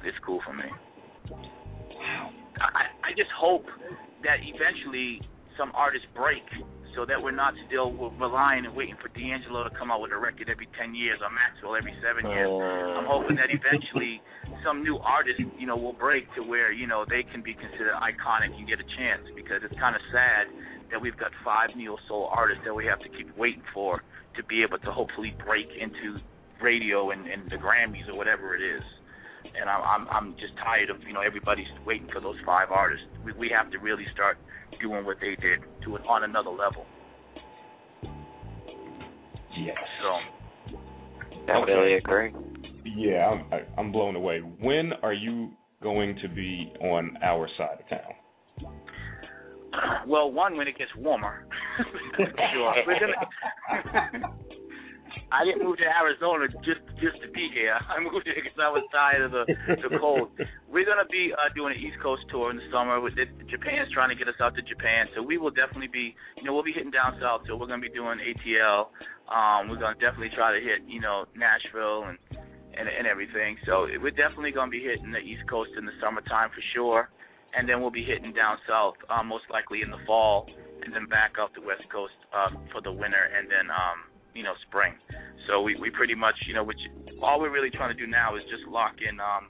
it's 0.03 0.17
cool 0.25 0.41
for 0.45 0.53
me. 0.53 0.67
I, 2.61 2.91
I 3.03 3.11
just 3.17 3.31
hope 3.37 3.65
that 4.23 4.43
eventually 4.43 5.21
some 5.57 5.71
artists 5.75 6.07
break 6.15 6.45
so 6.95 7.05
that 7.05 7.15
we're 7.21 7.35
not 7.35 7.53
still 7.67 7.91
relying 8.19 8.65
and 8.65 8.75
waiting 8.75 8.95
for 8.99 9.07
D'Angelo 9.15 9.63
to 9.63 9.71
come 9.71 9.91
out 9.91 10.01
with 10.01 10.11
a 10.11 10.19
record 10.19 10.49
every 10.49 10.67
10 10.75 10.93
years 10.95 11.19
or 11.23 11.31
Maxwell 11.31 11.75
every 11.75 11.95
seven 12.03 12.29
years. 12.29 12.51
Uh. 12.51 12.99
I'm 12.99 13.07
hoping 13.07 13.39
that 13.39 13.47
eventually 13.47 14.19
some 14.63 14.83
new 14.83 14.97
artist, 14.99 15.39
you 15.57 15.67
know, 15.67 15.77
will 15.77 15.95
break 15.95 16.27
to 16.35 16.43
where, 16.43 16.71
you 16.71 16.87
know, 16.87 17.05
they 17.07 17.23
can 17.23 17.41
be 17.41 17.53
considered 17.55 17.95
iconic 17.95 18.51
and 18.51 18.67
get 18.67 18.79
a 18.79 18.87
chance 18.99 19.23
because 19.35 19.63
it's 19.63 19.77
kind 19.79 19.95
of 19.95 20.01
sad 20.11 20.51
that 20.91 20.99
we've 20.99 21.17
got 21.17 21.31
five 21.43 21.71
neo 21.75 21.95
soul 22.07 22.27
artists 22.31 22.63
that 22.65 22.75
we 22.75 22.85
have 22.85 22.99
to 22.99 23.09
keep 23.09 23.31
waiting 23.37 23.63
for 23.73 24.03
to 24.35 24.43
be 24.43 24.63
able 24.63 24.77
to 24.79 24.91
hopefully 24.91 25.33
break 25.43 25.67
into 25.79 26.19
radio 26.61 27.11
and, 27.11 27.25
and 27.27 27.49
the 27.49 27.55
Grammys 27.55 28.07
or 28.07 28.15
whatever 28.15 28.55
it 28.55 28.61
is. 28.61 28.83
And 29.59 29.69
I'm 29.69 29.81
I'm, 29.81 30.07
I'm 30.09 30.33
just 30.39 30.53
tired 30.63 30.89
of 30.89 30.97
you 31.07 31.13
know 31.13 31.21
everybody's 31.21 31.69
waiting 31.85 32.07
for 32.11 32.21
those 32.21 32.37
five 32.45 32.71
artists. 32.71 33.05
We 33.25 33.33
we 33.33 33.49
have 33.55 33.71
to 33.71 33.77
really 33.79 34.05
start 34.13 34.37
doing 34.81 35.05
what 35.05 35.17
they 35.19 35.35
did 35.41 35.59
to 35.85 35.95
it 35.95 36.01
on 36.07 36.23
another 36.23 36.51
level. 36.51 36.85
Yes. 39.57 39.77
So 40.01 40.41
Definitely 41.47 41.95
agree. 41.95 42.33
Yeah, 42.85 43.41
I'm, 43.51 43.65
I'm 43.77 43.91
blown 43.91 44.15
away. 44.15 44.39
When 44.39 44.91
are 45.03 45.13
you 45.13 45.51
going 45.81 46.17
to 46.21 46.29
be 46.29 46.71
on 46.81 47.17
our 47.23 47.47
side 47.57 47.79
of 47.79 47.89
town? 47.89 48.71
Well, 50.07 50.31
one 50.31 50.57
when 50.57 50.67
it 50.67 50.77
gets 50.77 50.91
warmer. 50.97 51.45
sure. 52.17 52.73
We're 52.87 52.99
gonna. 52.99 54.35
I 55.31 55.45
didn't 55.45 55.63
move 55.63 55.77
to 55.77 55.87
Arizona 55.87 56.47
just 56.63 56.83
just 56.99 57.17
to 57.23 57.27
be 57.31 57.49
here. 57.53 57.75
I 57.91 57.99
moved 57.99 58.27
here 58.27 58.35
because 58.35 58.57
I 58.59 58.69
was 58.69 58.83
tired 58.91 59.23
of 59.23 59.31
the 59.31 59.43
the 59.81 59.97
cold. 60.01 60.31
We're 60.69 60.85
gonna 60.85 61.07
be 61.09 61.31
uh, 61.33 61.51
doing 61.55 61.75
an 61.75 61.79
East 61.81 61.99
Coast 62.01 62.23
tour 62.29 62.51
in 62.51 62.57
the 62.57 62.67
summer. 62.71 62.99
With 62.99 63.17
it, 63.17 63.29
Japan's 63.47 63.91
trying 63.93 64.09
to 64.09 64.17
get 64.17 64.27
us 64.27 64.39
out 64.41 64.55
to 64.55 64.61
Japan, 64.61 65.07
so 65.15 65.21
we 65.21 65.37
will 65.37 65.51
definitely 65.51 65.91
be. 65.91 66.15
You 66.37 66.43
know, 66.43 66.53
we'll 66.53 66.67
be 66.67 66.73
hitting 66.73 66.91
down 66.91 67.17
south. 67.19 67.43
So 67.47 67.55
we're 67.55 67.67
gonna 67.67 67.83
be 67.83 67.93
doing 67.93 68.19
ATL. 68.19 68.91
Um, 69.31 69.69
we're 69.69 69.79
gonna 69.79 69.99
definitely 69.99 70.31
try 70.35 70.51
to 70.53 70.61
hit. 70.61 70.83
You 70.87 71.01
know, 71.01 71.25
Nashville 71.35 72.11
and 72.11 72.17
and 72.77 72.87
and 72.87 73.07
everything. 73.07 73.57
So 73.65 73.87
we're 74.01 74.15
definitely 74.15 74.51
gonna 74.51 74.71
be 74.71 74.83
hitting 74.83 75.11
the 75.11 75.23
East 75.23 75.47
Coast 75.49 75.71
in 75.77 75.85
the 75.85 75.95
summertime 75.99 76.49
for 76.51 76.63
sure 76.73 77.09
and 77.53 77.67
then 77.67 77.81
we'll 77.81 77.91
be 77.91 78.03
hitting 78.03 78.33
down 78.33 78.57
south, 78.67 78.95
uh, 79.09 79.23
most 79.23 79.43
likely 79.49 79.81
in 79.81 79.91
the 79.91 79.99
fall, 80.05 80.47
and 80.83 80.93
then 80.93 81.05
back 81.07 81.35
up 81.41 81.53
the 81.53 81.61
west 81.61 81.83
coast 81.91 82.15
uh, 82.33 82.49
for 82.71 82.81
the 82.81 82.91
winter, 82.91 83.29
and 83.37 83.49
then 83.49 83.69
um, 83.69 84.07
you 84.33 84.43
know 84.43 84.53
spring. 84.67 84.93
So 85.47 85.61
we 85.61 85.75
we 85.75 85.89
pretty 85.89 86.15
much 86.15 86.35
you 86.47 86.53
know 86.53 86.63
which 86.63 86.79
all 87.21 87.39
we're 87.39 87.51
really 87.51 87.69
trying 87.69 87.95
to 87.95 87.99
do 87.99 88.09
now 88.09 88.35
is 88.35 88.43
just 88.49 88.67
lock 88.67 88.95
in. 89.01 89.19
Um, 89.19 89.49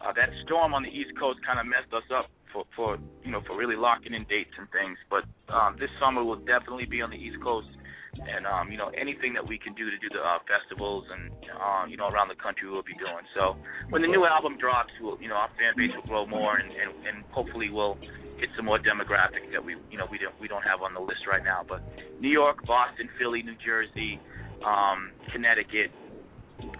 uh, 0.00 0.12
that 0.12 0.28
storm 0.44 0.74
on 0.74 0.82
the 0.82 0.92
east 0.92 1.10
coast 1.18 1.40
kind 1.46 1.58
of 1.58 1.66
messed 1.66 1.92
us 1.92 2.04
up 2.12 2.28
for 2.52 2.64
for 2.76 2.98
you 3.24 3.30
know 3.30 3.40
for 3.46 3.56
really 3.56 3.76
locking 3.76 4.14
in 4.14 4.24
dates 4.24 4.52
and 4.58 4.68
things, 4.70 4.98
but 5.10 5.24
um, 5.52 5.76
this 5.78 5.90
summer 6.00 6.22
will 6.24 6.40
definitely 6.44 6.86
be 6.86 7.02
on 7.02 7.10
the 7.10 7.16
east 7.16 7.40
coast. 7.42 7.68
And 8.16 8.48
um, 8.48 8.72
you 8.72 8.78
know 8.80 8.88
anything 8.96 9.36
that 9.36 9.44
we 9.44 9.60
can 9.60 9.74
do 9.76 9.92
to 9.92 9.98
do 10.00 10.08
the 10.08 10.24
uh, 10.24 10.40
festivals 10.48 11.04
and 11.12 11.28
uh, 11.52 11.84
you 11.84 12.00
know 12.00 12.08
around 12.08 12.32
the 12.32 12.40
country 12.40 12.64
we'll 12.64 12.80
be 12.80 12.96
doing. 12.96 13.28
So 13.36 13.60
when 13.92 14.00
the 14.00 14.08
new 14.08 14.24
album 14.24 14.56
drops, 14.56 14.88
we'll 15.04 15.20
you 15.20 15.28
know 15.28 15.36
our 15.36 15.52
fan 15.60 15.76
base 15.76 15.92
will 15.92 16.08
grow 16.08 16.24
more 16.24 16.56
and 16.56 16.72
and, 16.72 16.90
and 17.04 17.16
hopefully 17.28 17.68
we'll 17.68 18.00
get 18.40 18.48
some 18.56 18.64
more 18.64 18.78
demographic 18.78 19.50
that 19.52 19.64
we 19.64 19.76
you 19.90 19.98
know 19.98 20.06
we 20.10 20.18
don't 20.18 20.34
we 20.40 20.48
don't 20.48 20.62
have 20.62 20.82
on 20.82 20.94
the 20.94 21.00
list 21.00 21.26
right 21.28 21.44
now. 21.44 21.64
But 21.66 21.82
New 22.20 22.30
York, 22.30 22.64
Boston, 22.66 23.08
Philly, 23.18 23.42
New 23.42 23.56
Jersey, 23.64 24.20
um, 24.64 25.12
Connecticut, 25.32 25.90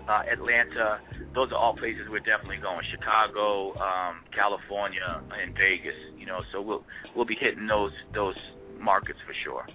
uh, 0.08 0.22
Atlanta, 0.30 1.00
those 1.34 1.50
are 1.52 1.58
all 1.58 1.74
places 1.76 2.08
we're 2.10 2.24
definitely 2.24 2.60
going. 2.62 2.84
Chicago, 2.92 3.74
um, 3.80 4.24
California, 4.34 5.22
and 5.32 5.52
Vegas. 5.54 5.96
You 6.18 6.26
know, 6.26 6.40
so 6.52 6.60
we'll 6.60 6.84
we'll 7.14 7.28
be 7.28 7.36
hitting 7.38 7.66
those 7.66 7.92
those 8.14 8.36
markets 8.78 9.18
for 9.26 9.34
sure. 9.44 9.66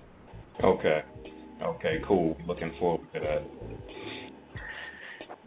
Okay. 0.63 1.01
Okay, 1.61 2.01
cool. 2.07 2.35
Looking 2.47 2.73
forward 2.79 3.05
to 3.13 3.19
that. 3.19 3.43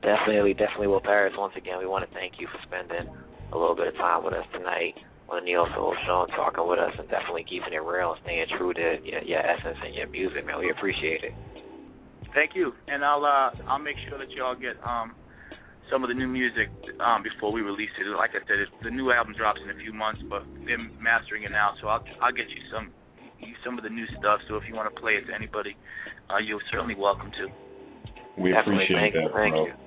Definitely, 0.03 0.55
definitely. 0.55 0.87
Well, 0.87 1.01
Paris, 1.03 1.33
once 1.37 1.55
again, 1.57 1.79
we 1.79 1.87
want 1.87 2.09
to 2.09 2.15
thank 2.15 2.35
you 2.39 2.47
for 2.47 2.59
spending 2.63 3.13
a 3.53 3.59
little 3.59 3.75
bit 3.75 3.89
of 3.89 3.95
time 3.95 4.23
with 4.23 4.35
us 4.35 4.45
tonight 4.53 4.95
on 5.29 5.41
the 5.41 5.45
Neo 5.45 5.65
Soul 5.75 5.95
Show 6.07 6.27
and 6.29 6.33
talking 6.37 6.69
with 6.69 6.79
us 6.79 6.93
and 6.99 7.09
definitely 7.09 7.45
keeping 7.49 7.73
it 7.73 7.83
real 7.83 8.13
and 8.13 8.21
staying 8.25 8.47
true 8.59 8.73
to 8.75 9.01
your, 9.05 9.23
your 9.25 9.43
essence 9.43 9.79
and 9.81 9.95
your 9.95 10.09
music, 10.09 10.45
man. 10.45 10.61
We 10.61 10.71
appreciate 10.71 11.25
it. 11.25 11.35
Thank 12.35 12.53
you, 12.55 12.75
and 12.89 13.05
I'll 13.05 13.25
uh, 13.25 13.55
I'll 13.71 13.79
make 13.79 13.97
sure 14.11 14.19
that 14.19 14.31
y'all 14.35 14.59
get 14.59 14.75
um, 14.83 15.15
some 15.87 16.03
of 16.03 16.11
the 16.11 16.19
new 16.19 16.27
music 16.27 16.67
um, 16.99 17.23
before 17.23 17.55
we 17.55 17.63
release 17.63 17.95
it. 17.95 18.11
Like 18.11 18.35
I 18.35 18.43
said, 18.43 18.59
it, 18.59 18.69
the 18.83 18.91
new 18.91 19.13
album 19.15 19.35
drops 19.39 19.61
in 19.63 19.71
a 19.71 19.79
few 19.79 19.95
months, 19.95 20.21
but 20.29 20.43
they're 20.67 20.83
mastering 20.99 21.47
it 21.47 21.55
now, 21.55 21.79
so 21.81 21.87
I'll 21.87 22.03
I'll 22.21 22.35
get 22.35 22.51
you 22.51 22.61
some 22.75 22.91
some 23.65 23.79
of 23.79 23.85
the 23.85 23.91
new 23.91 24.07
stuff. 24.19 24.41
So 24.49 24.57
if 24.57 24.65
you 24.69 24.75
want 24.75 24.93
to 24.93 25.01
play 25.01 25.15
it 25.15 25.31
to 25.31 25.35
anybody, 25.35 25.77
uh, 26.29 26.43
you're 26.43 26.63
certainly 26.73 26.99
welcome 26.99 27.31
to. 27.39 27.47
We 28.35 28.51
Definitely. 28.51 28.91
appreciate 28.91 28.99
Thank 28.99 29.15
you. 29.15 29.23
that, 29.31 29.35
Thank 29.35 29.55
bro. 29.55 29.67
you. 29.67 29.84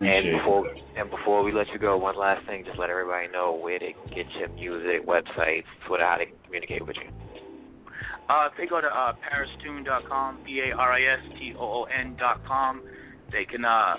And 0.00 0.38
before 0.38 0.64
that. 0.64 1.00
and 1.00 1.10
before 1.10 1.42
we 1.42 1.52
let 1.52 1.68
you 1.72 1.78
go, 1.78 1.96
one 1.96 2.18
last 2.18 2.46
thing, 2.46 2.64
just 2.64 2.78
let 2.78 2.90
everybody 2.90 3.28
know 3.28 3.56
where 3.56 3.78
they 3.78 3.94
can 3.94 4.14
get 4.14 4.26
your 4.38 4.48
music, 4.50 5.06
websites, 5.06 5.64
Twitter, 5.88 6.04
how 6.04 6.16
they 6.18 6.26
can 6.26 6.36
communicate 6.44 6.86
with 6.86 6.96
you. 6.96 7.10
Uh, 8.28 8.48
if 8.50 8.58
they 8.58 8.66
go 8.66 8.80
to 8.80 8.88
uh, 8.88 9.12
paristoon.com, 9.22 10.40
p-a-r-i-s-t-o-o-n 10.44 12.16
dot 12.18 12.44
com, 12.44 12.82
they 13.32 13.44
can 13.44 13.64
uh, 13.64 13.94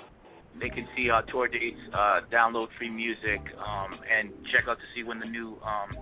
they 0.60 0.68
can 0.68 0.86
see 0.96 1.10
our 1.10 1.24
tour 1.26 1.48
dates, 1.48 1.80
uh, 1.94 2.20
download 2.32 2.68
free 2.78 2.90
music, 2.90 3.40
um, 3.58 3.98
and 4.06 4.30
check 4.52 4.68
out 4.68 4.76
to 4.76 4.84
see 4.94 5.02
when 5.02 5.18
the 5.18 5.26
new 5.26 5.56
um, 5.64 5.96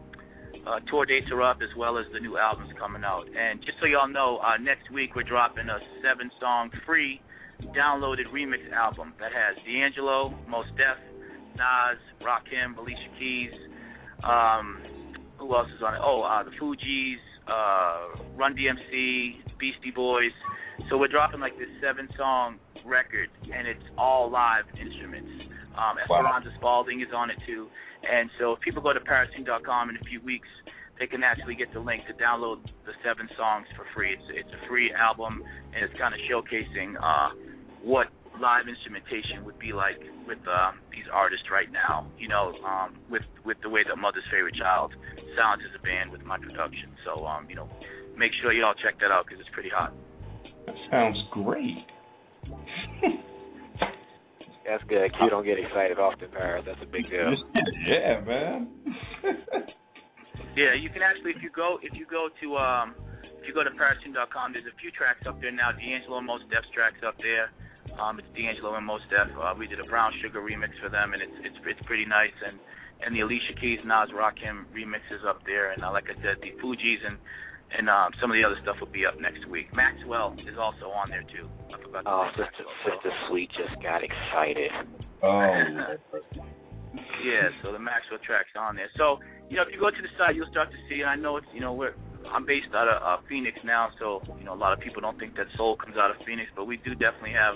uh, 0.66 0.80
tour 0.90 1.06
dates 1.06 1.26
are 1.30 1.42
up, 1.42 1.58
as 1.62 1.68
well 1.76 1.98
as 1.98 2.06
the 2.12 2.20
new 2.20 2.36
albums 2.36 2.70
coming 2.78 3.04
out. 3.04 3.26
And 3.28 3.60
just 3.60 3.78
so 3.80 3.86
y'all 3.86 4.08
know, 4.08 4.38
uh, 4.38 4.56
next 4.60 4.90
week 4.90 5.14
we're 5.14 5.22
dropping 5.22 5.68
a 5.68 5.78
seven-song 6.02 6.70
free 6.84 7.20
downloaded 7.76 8.26
remix 8.32 8.70
album 8.72 9.12
that 9.20 9.32
has 9.32 9.56
D'Angelo, 9.64 10.34
Mos 10.48 10.66
Def, 10.76 10.98
Nas, 11.56 11.98
Rakim, 12.22 12.76
Alicia 12.76 13.10
Keys. 13.18 13.52
Um, 14.24 14.82
who 15.38 15.54
else 15.54 15.68
is 15.76 15.82
on 15.82 15.94
it? 15.94 16.00
Oh, 16.02 16.22
uh, 16.22 16.42
the 16.42 16.50
Fugees, 16.50 17.20
uh, 17.46 18.22
Run 18.36 18.54
DMC, 18.56 19.58
Beastie 19.58 19.92
Boys. 19.94 20.32
So 20.88 20.98
we're 20.98 21.08
dropping 21.08 21.40
like 21.40 21.56
this 21.58 21.68
seven 21.80 22.08
song 22.16 22.56
record, 22.84 23.28
and 23.52 23.66
it's 23.66 23.82
all 23.98 24.30
live 24.30 24.64
instruments. 24.80 25.30
Um, 25.76 25.96
Wow. 26.08 26.20
Esperanza 26.20 26.50
Spalding 26.56 27.00
is 27.00 27.08
on 27.14 27.30
it 27.30 27.36
too. 27.46 27.68
And 28.10 28.30
so 28.38 28.52
if 28.52 28.60
people 28.60 28.82
go 28.82 28.92
to 28.92 29.00
paristoon.com 29.00 29.90
in 29.90 29.96
a 29.96 30.04
few 30.04 30.20
weeks, 30.20 30.48
they 30.98 31.06
can 31.06 31.22
actually 31.22 31.54
get 31.54 31.72
the 31.74 31.80
link 31.80 32.06
to 32.06 32.14
download 32.14 32.64
the 32.86 32.92
seven 33.04 33.28
songs 33.36 33.66
for 33.76 33.84
free. 33.94 34.12
It's 34.14 34.24
it's 34.30 34.48
a 34.48 34.68
free 34.68 34.92
album, 34.94 35.42
and 35.74 35.84
it's 35.84 35.92
kind 35.98 36.14
of 36.14 36.20
showcasing 36.24 36.96
uh, 36.96 37.30
what 37.86 38.10
live 38.42 38.66
instrumentation 38.66 39.46
would 39.46 39.58
be 39.62 39.72
like 39.72 40.02
with 40.26 40.42
uh, 40.50 40.72
these 40.90 41.06
artists 41.14 41.46
right 41.50 41.70
now. 41.70 42.10
You 42.18 42.26
know, 42.28 42.52
um, 42.66 42.98
with 43.08 43.22
with 43.46 43.56
the 43.62 43.70
way 43.70 43.86
that 43.86 43.96
Mother's 43.96 44.26
Favorite 44.30 44.56
Child 44.58 44.92
sounds 45.38 45.62
as 45.62 45.70
a 45.78 45.82
band 45.82 46.10
with 46.10 46.26
my 46.26 46.36
production. 46.36 46.90
So 47.06 47.24
um, 47.24 47.46
you 47.48 47.54
know, 47.54 47.70
make 48.18 48.32
sure 48.42 48.52
y'all 48.52 48.74
check 48.82 48.98
that 49.00 49.14
out 49.14 49.26
because 49.26 49.40
it's 49.40 49.54
pretty 49.54 49.70
hot. 49.70 49.94
That 50.66 50.74
sounds 50.90 51.16
great. 51.30 51.86
That's 54.66 54.82
good. 54.90 55.14
Q 55.14 55.30
don't 55.30 55.46
get 55.46 55.62
excited 55.62 56.02
often, 56.02 56.26
Paris. 56.34 56.66
That's 56.66 56.82
a 56.82 56.90
big 56.90 57.06
deal. 57.06 57.38
yeah, 57.86 58.18
man. 58.26 58.66
Yeah, 60.58 60.74
you 60.74 60.90
can 60.90 61.06
actually 61.06 61.38
if 61.38 61.42
you 61.42 61.54
go 61.54 61.78
if 61.86 61.94
you 61.94 62.04
go 62.04 62.28
to 62.42 62.46
um 62.58 62.98
if 63.22 63.46
you 63.46 63.54
go 63.54 63.62
to 63.62 63.70
paristoon.com, 63.78 64.58
there's 64.58 64.66
a 64.66 64.74
few 64.82 64.90
tracks 64.90 65.22
up 65.22 65.38
there 65.38 65.54
now. 65.54 65.70
D'Angelo 65.70 66.18
and 66.18 66.26
Mos 66.26 66.42
Def's 66.50 66.66
tracks 66.74 66.98
up 67.06 67.14
there. 67.22 67.54
Um, 68.00 68.18
it's 68.18 68.28
D'Angelo 68.36 68.74
and 68.76 68.84
Mos 68.86 69.00
Def. 69.10 69.28
Uh, 69.36 69.54
we 69.58 69.66
did 69.66 69.80
a 69.80 69.84
Brown 69.84 70.12
Sugar 70.22 70.40
remix 70.40 70.70
for 70.82 70.88
them, 70.88 71.12
and 71.14 71.22
it's 71.22 71.32
it's 71.44 71.56
it's 71.66 71.80
pretty 71.86 72.04
nice. 72.04 72.34
And 72.46 72.58
and 73.04 73.14
the 73.14 73.20
Alicia 73.20 73.54
Keys 73.60 73.80
Nas 73.84 74.10
Rakim 74.14 74.64
remix 74.74 75.04
is 75.12 75.22
up 75.26 75.40
there. 75.46 75.72
And 75.72 75.82
uh, 75.84 75.92
like 75.92 76.06
I 76.10 76.16
said, 76.22 76.36
the 76.42 76.52
Fugees 76.60 77.00
and 77.06 77.16
and 77.76 77.88
um, 77.90 78.12
some 78.20 78.30
of 78.30 78.36
the 78.36 78.44
other 78.44 78.56
stuff 78.62 78.76
will 78.80 78.92
be 78.92 79.04
up 79.06 79.18
next 79.20 79.46
week. 79.48 79.74
Maxwell 79.74 80.36
is 80.46 80.56
also 80.58 80.92
on 80.92 81.10
there 81.10 81.24
too. 81.32 81.48
I 81.72 81.80
forgot. 81.82 82.04
to 82.04 82.10
Oh, 82.10 82.22
mention 82.24 82.44
Sister, 82.46 82.64
Maxwell. 82.64 82.94
Sister 83.00 83.10
Sweet 83.28 83.50
just 83.56 83.74
got 83.82 84.00
excited. 84.04 84.70
oh, 85.22 85.96
Yeah, 87.24 87.50
so 87.62 87.72
the 87.72 87.78
Maxwell 87.82 88.20
track's 88.24 88.54
on 88.56 88.76
there. 88.76 88.88
So, 88.96 89.18
you 89.50 89.56
know, 89.56 89.62
if 89.66 89.68
you 89.74 89.80
go 89.80 89.90
to 89.90 90.00
the 90.02 90.08
site, 90.16 90.36
you'll 90.36 90.50
start 90.50 90.70
to 90.70 90.78
see. 90.88 91.00
And 91.02 91.10
I 91.10 91.16
know 91.16 91.36
it's, 91.38 91.46
you 91.52 91.60
know, 91.60 91.72
we're 91.74 91.94
I'm 92.32 92.46
based 92.46 92.70
out 92.74 92.88
of 92.88 92.98
uh, 93.02 93.22
Phoenix 93.28 93.58
now, 93.64 93.90
so 93.98 94.20
you 94.38 94.44
know, 94.44 94.54
a 94.54 94.58
lot 94.58 94.72
of 94.72 94.80
people 94.80 95.00
don't 95.00 95.18
think 95.18 95.36
that 95.36 95.46
soul 95.56 95.76
comes 95.76 95.96
out 95.96 96.10
of 96.10 96.16
Phoenix, 96.26 96.50
but 96.56 96.66
we 96.66 96.76
do 96.78 96.94
definitely 96.94 97.32
have 97.38 97.54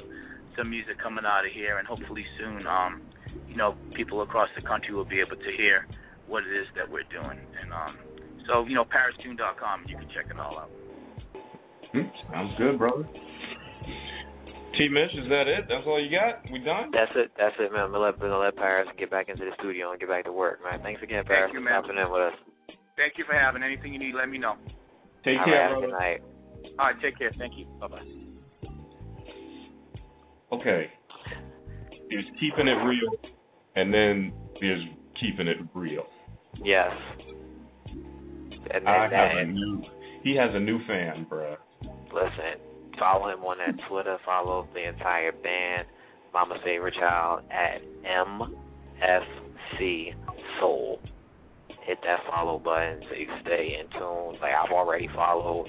some 0.57 0.71
music 0.71 0.99
coming 1.03 1.25
out 1.25 1.45
of 1.47 1.53
here, 1.53 1.79
and 1.79 1.87
hopefully 1.87 2.25
soon, 2.39 2.67
um, 2.67 3.03
you 3.49 3.57
know, 3.57 3.75
people 3.95 4.23
across 4.23 4.49
the 4.57 4.63
country 4.63 4.95
will 4.95 5.05
be 5.09 5.21
able 5.21 5.37
to 5.37 5.51
hear 5.57 5.87
what 6.27 6.45
it 6.45 6.53
is 6.55 6.67
that 6.77 6.89
we're 6.91 7.07
doing. 7.11 7.39
And 7.61 7.73
um, 7.73 7.97
so, 8.47 8.65
you 8.67 8.75
know, 8.75 8.85
paristoon.com, 8.85 9.85
you 9.87 9.97
can 9.97 10.09
check 10.15 10.27
it 10.31 10.39
all 10.39 10.59
out. 10.67 10.71
Hmm, 11.93 12.07
sounds 12.31 12.55
good, 12.59 12.79
brother. 12.79 13.07
T 14.79 14.89
Mitch, 14.89 15.11
is 15.19 15.29
that 15.29 15.51
it? 15.51 15.67
That's 15.69 15.83
all 15.87 15.99
you 16.03 16.11
got? 16.11 16.47
We 16.51 16.61
done? 16.61 16.91
That's 16.93 17.11
it. 17.17 17.33
That's 17.37 17.55
it, 17.59 17.73
man. 17.73 17.91
We'll 17.91 18.03
let, 18.03 18.19
we'll 18.21 18.39
let 18.39 18.57
Paris 18.57 18.89
get 18.99 19.11
back 19.11 19.29
into 19.29 19.45
the 19.45 19.51
studio 19.59 19.91
and 19.91 19.99
get 19.99 20.09
back 20.09 20.25
to 20.25 20.33
work, 20.33 20.61
man. 20.63 20.81
Thanks 20.83 21.03
again, 21.03 21.25
Paris, 21.27 21.51
you, 21.53 21.59
for 21.59 21.65
man. 21.65 21.83
stopping 21.83 21.99
in 21.99 22.11
with 22.11 22.23
us. 22.23 22.39
Thank 22.97 23.15
you 23.19 23.25
for 23.27 23.35
having 23.35 23.63
anything 23.63 23.93
you 23.93 23.99
need. 23.99 24.15
Let 24.15 24.29
me 24.29 24.39
know. 24.39 24.55
Take 25.25 25.39
All 25.39 25.45
care, 25.45 25.55
right, 25.55 25.69
have 25.69 25.79
a 25.79 25.81
brother. 25.81 25.87
good 25.87 25.99
night. 25.99 26.21
All 26.79 26.87
right, 26.87 26.97
take 27.03 27.19
care. 27.19 27.33
Thank 27.37 27.59
you. 27.59 27.67
Bye 27.81 27.89
bye. 27.89 28.20
Okay. 30.53 30.87
There's 32.09 32.25
keeping 32.41 32.67
it 32.67 32.77
real, 32.85 33.13
and 33.77 33.95
then 33.95 34.33
there's 34.61 34.83
keeping 35.21 35.47
it 35.47 35.59
real. 35.75 36.07
Yes. 36.65 36.91
And, 38.73 38.89
I 38.89 39.05
and, 39.05 39.13
have 39.13 39.37
a 39.37 39.45
new. 39.45 39.83
He 40.23 40.37
has 40.37 40.51
a 40.53 40.61
new 40.61 40.79
fan, 40.87 41.27
bruh. 41.31 41.57
listen, 42.13 42.61
follow 42.99 43.33
him 43.33 43.41
on 43.41 43.59
that 43.59 43.75
Twitter. 43.89 44.19
Follow 44.25 44.69
the 44.75 44.89
entire 44.89 45.33
band, 45.33 45.87
Mama's 46.33 46.59
Favorite 46.65 46.95
Child 46.95 47.43
at 47.51 47.81
MFC 48.05 50.15
Soul. 50.61 51.01
Hit 51.87 51.99
that 52.05 52.21
follow 52.29 52.59
button 52.59 53.01
so 53.09 53.17
you 53.17 53.27
can 53.27 53.41
stay 53.43 53.79
in 53.81 53.89
tune. 53.99 54.39
Like 54.41 54.53
I've 54.53 54.73
already 54.73 55.09
followed. 55.15 55.69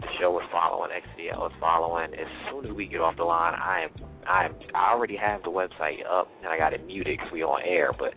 The 0.00 0.06
show 0.20 0.38
is 0.38 0.46
following. 0.52 0.90
XDL 0.90 1.46
is 1.46 1.56
following. 1.60 2.14
As 2.14 2.28
soon 2.50 2.66
as 2.66 2.72
we 2.72 2.86
get 2.86 3.00
off 3.00 3.16
the 3.16 3.24
line, 3.24 3.54
I 3.54 3.84
am 3.84 3.90
I 4.28 4.44
am 4.44 4.54
I 4.74 4.92
already 4.92 5.16
have 5.16 5.42
the 5.42 5.50
website 5.50 6.06
up 6.08 6.28
and 6.38 6.48
I 6.48 6.58
got 6.58 6.72
it 6.72 6.86
muted 6.86 7.18
because 7.18 7.32
we 7.32 7.42
on 7.42 7.62
air, 7.66 7.90
but 7.98 8.14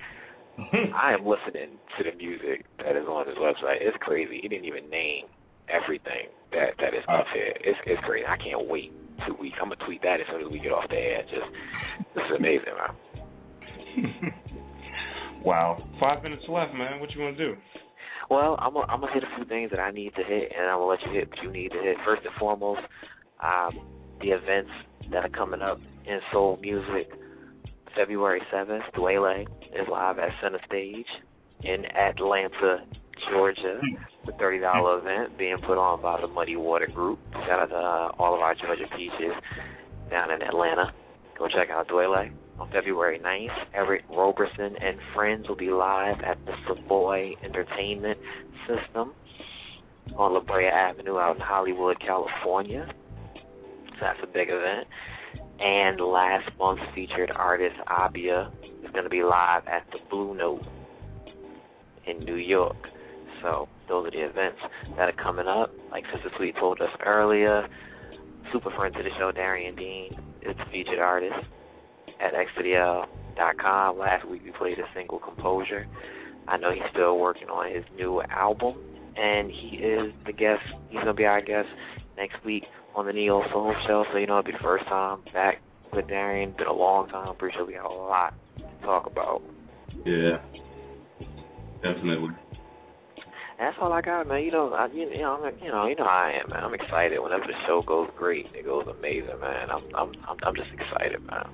I 0.94 1.14
am 1.14 1.26
listening 1.26 1.80
to 1.98 2.04
the 2.04 2.16
music 2.16 2.66
that 2.80 2.96
is 2.96 3.08
on 3.08 3.26
this 3.26 3.38
website. 3.38 3.82
It's 3.82 3.98
crazy. 4.00 4.40
He 4.42 4.48
didn't 4.48 4.66
even 4.66 4.90
name 4.90 5.26
everything 5.70 6.30
that 6.52 6.78
that 6.80 6.94
is 6.94 7.04
up 7.10 7.26
here. 7.34 7.54
It's 7.62 7.80
it's 7.86 8.02
crazy. 8.06 8.26
I 8.28 8.38
can't 8.38 8.68
wait 8.68 8.92
two 9.28 9.36
weeks. 9.40 9.58
I'm 9.62 9.70
gonna 9.70 9.84
tweet 9.86 10.02
that 10.04 10.20
as 10.20 10.28
soon 10.32 10.46
as 10.46 10.52
we 10.52 10.60
get 10.60 10.72
off 10.72 10.90
the 10.90 10.98
air. 10.98 11.24
Just 11.24 11.50
this 12.14 12.24
is 12.30 12.38
amazing, 12.38 12.76
man. 12.78 12.94
wow. 15.46 15.82
Five 16.00 16.24
minutes 16.24 16.44
left, 16.50 16.74
man. 16.74 17.00
What 17.00 17.12
you 17.12 17.22
to 17.22 17.36
do? 17.36 17.56
Well, 18.30 18.56
I'm 18.60 18.74
gonna, 18.74 18.88
I'm 18.88 19.02
hit 19.14 19.24
a 19.24 19.36
few 19.36 19.46
things 19.46 19.72
that 19.72 19.80
I 19.80 19.92
need 19.92 20.14
to 20.16 20.24
hit, 20.24 20.52
and 20.58 20.68
I'm 20.68 20.80
gonna 20.80 20.86
let 20.86 21.00
you 21.06 21.12
hit 21.12 21.30
what 21.30 21.44
you 21.44 21.52
need 21.52 21.72
to 21.72 21.82
hit. 21.82 21.98
First 22.06 22.24
and 22.26 22.34
foremost, 22.40 22.82
um, 23.44 23.80
the 24.22 24.30
events 24.30 24.72
that 25.12 25.26
are 25.26 25.30
coming 25.30 25.62
up 25.62 25.80
in 26.06 26.20
soul 26.32 26.58
music. 26.62 27.12
February 27.96 28.42
7th, 28.54 28.90
Dwele 28.96 29.42
is 29.42 29.88
live 29.92 30.18
at 30.18 30.30
Center 30.42 30.60
Stage 30.66 31.06
in 31.64 31.86
Atlanta, 31.86 32.86
Georgia. 33.30 33.82
The 34.26 34.32
$30 34.34 35.02
event 35.02 35.38
being 35.38 35.58
put 35.58 35.78
on 35.78 36.02
by 36.02 36.22
the 36.22 36.28
Muddy 36.28 36.56
Water 36.56 36.88
Group. 36.88 37.20
Shout 37.34 37.60
out 37.60 37.70
to 37.70 37.76
uh, 37.76 38.12
all 38.18 38.34
of 38.34 38.40
our 38.40 38.56
Georgia 38.56 38.86
Peaches 38.96 39.34
down 40.10 40.32
in 40.32 40.42
Atlanta. 40.42 40.94
Go 41.38 41.48
check 41.48 41.70
out 41.70 41.88
Dwele. 41.88 42.32
On 42.62 42.70
February 42.70 43.18
9th, 43.18 43.66
Eric 43.74 44.04
Roberson 44.08 44.76
and 44.80 45.00
friends 45.16 45.50
will 45.50 45.56
be 45.56 45.72
live 45.72 46.22
at 46.22 46.38
the 46.46 46.54
Savoy 46.68 47.34
Entertainment 47.44 48.20
System 48.68 49.14
on 50.16 50.34
La 50.36 50.42
Brea 50.42 50.68
Avenue 50.68 51.18
out 51.18 51.38
in 51.38 51.42
Hollywood, 51.42 52.00
California. 52.00 52.86
So 53.34 53.98
that's 54.00 54.20
a 54.22 54.28
big 54.28 54.50
event. 54.52 54.88
And 55.60 56.00
last 56.00 56.52
month's 56.60 56.84
featured 56.94 57.32
artist 57.32 57.78
Abia 57.88 58.52
is 58.86 58.92
going 58.92 59.06
to 59.06 59.10
be 59.10 59.24
live 59.24 59.64
at 59.66 59.88
the 59.92 59.98
Blue 60.12 60.36
Note 60.36 60.62
in 62.06 62.20
New 62.20 62.36
York. 62.36 62.78
So 63.42 63.70
those 63.90 64.06
are 64.06 64.12
the 64.12 64.24
events 64.24 64.60
that 64.98 65.10
are 65.10 65.24
coming 65.24 65.48
up. 65.48 65.74
Like 65.90 66.04
Sister 66.14 66.30
Sweet 66.38 66.54
told 66.60 66.80
us 66.80 66.92
earlier, 67.04 67.68
super 68.54 68.70
friend 68.70 68.94
to 68.94 69.02
the 69.02 69.10
show, 69.18 69.32
Darian 69.32 69.76
Dean, 69.76 70.14
is 70.44 70.56
the 70.56 70.66
featured 70.72 71.00
artist 71.00 71.48
at 72.22 72.34
xtdl.com. 72.34 73.98
Last 73.98 74.28
week 74.28 74.42
we 74.46 74.52
played 74.52 74.80
a 74.80 74.88
single 74.96 75.20
composure. 75.20 75.88
I 76.48 76.58
know 76.58 76.72
he's 76.72 76.84
still 76.92 77.18
working 77.20 77.50
on 77.50 77.74
his 77.74 77.84
new 77.96 78.22
album, 78.22 78.76
and 79.16 79.50
he 79.50 79.78
is 79.78 80.14
the 80.26 80.34
guest. 80.34 80.64
He's 80.90 81.00
gonna 81.00 81.14
be 81.14 81.26
our 81.26 81.42
guest 81.42 81.70
next 82.18 82.44
week 82.46 82.64
on 82.96 83.06
the 83.06 83.14
Neo 83.14 83.44
Soul 83.52 83.74
Show. 83.88 84.06
So 84.12 84.18
you 84.18 84.28
know 84.28 84.40
it'll 84.40 84.52
be 84.52 84.58
the 84.58 84.64
first 84.64 84.86
time 84.86 85.20
back 85.34 85.62
with 85.94 86.08
Darian. 86.08 86.54
Been 86.58 86.68
a 86.68 86.74
long 86.74 87.08
time. 87.10 87.36
Pretty 87.38 87.56
sure 87.56 87.66
we 87.66 87.74
got 87.74 87.86
a 87.86 87.94
lot 87.94 88.34
to 88.58 88.86
talk 88.86 89.06
about. 89.06 89.42
Yeah, 90.06 90.38
definitely. 91.82 92.30
That's 93.60 93.78
all 93.80 93.94
I 93.94 94.02
got, 94.02 94.28
man. 94.28 94.42
You 94.42 94.52
know, 94.52 94.74
I, 94.74 94.88
you, 94.88 95.06
know, 95.22 95.38
I'm, 95.38 95.54
you 95.64 95.72
know, 95.72 95.86
you 95.86 95.96
know, 95.96 96.04
how 96.04 96.34
I 96.34 96.42
am, 96.42 96.50
man. 96.50 96.64
I'm 96.64 96.74
excited 96.74 97.20
whenever 97.22 97.46
the 97.46 97.54
show 97.68 97.84
goes 97.86 98.10
great. 98.18 98.48
It 98.56 98.66
goes 98.66 98.88
amazing, 98.90 99.40
man. 99.40 99.70
I'm, 99.70 99.84
I'm, 99.94 100.12
I'm, 100.28 100.38
I'm 100.42 100.56
just 100.56 100.70
excited, 100.74 101.22
man. 101.28 101.46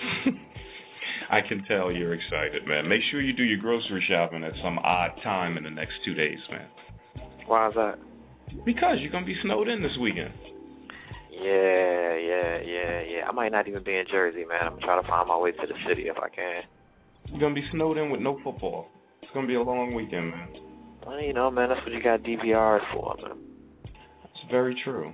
I 1.30 1.40
can 1.46 1.64
tell 1.68 1.92
you're 1.92 2.14
excited, 2.14 2.66
man. 2.66 2.88
Make 2.88 3.02
sure 3.10 3.20
you 3.20 3.32
do 3.32 3.44
your 3.44 3.58
grocery 3.58 4.04
shopping 4.08 4.42
at 4.42 4.52
some 4.62 4.78
odd 4.78 5.10
time 5.22 5.56
in 5.56 5.64
the 5.64 5.70
next 5.70 5.92
two 6.04 6.14
days, 6.14 6.38
man. 6.50 6.66
Why 7.46 7.68
is 7.68 7.74
that? 7.74 7.98
Because 8.64 8.96
you're 9.00 9.12
gonna 9.12 9.26
be 9.26 9.36
snowed 9.42 9.68
in 9.68 9.82
this 9.82 9.96
weekend. 10.00 10.32
Yeah, 11.30 12.16
yeah, 12.16 12.58
yeah, 12.60 13.00
yeah. 13.00 13.28
I 13.28 13.32
might 13.32 13.52
not 13.52 13.68
even 13.68 13.84
be 13.84 13.96
in 13.96 14.04
Jersey, 14.10 14.44
man. 14.44 14.60
I'm 14.66 14.80
trying 14.80 15.02
to 15.02 15.08
find 15.08 15.28
my 15.28 15.38
way 15.38 15.52
to 15.52 15.66
the 15.66 15.74
city 15.88 16.08
if 16.08 16.16
I 16.18 16.28
can. 16.28 16.62
You're 17.26 17.40
gonna 17.40 17.54
be 17.54 17.64
snowed 17.72 17.96
in 17.96 18.10
with 18.10 18.20
no 18.20 18.38
football. 18.42 18.88
It's 19.22 19.30
gonna 19.32 19.46
be 19.46 19.54
a 19.54 19.62
long 19.62 19.94
weekend, 19.94 20.30
man. 20.30 20.48
Well, 21.06 21.20
you 21.20 21.32
know, 21.32 21.50
man, 21.50 21.68
that's 21.68 21.80
what 21.86 21.92
you 21.92 22.02
got 22.02 22.22
DVRs 22.22 22.92
for, 22.92 23.16
man. 23.22 23.38
It's 23.84 24.50
very 24.50 24.78
true. 24.84 25.12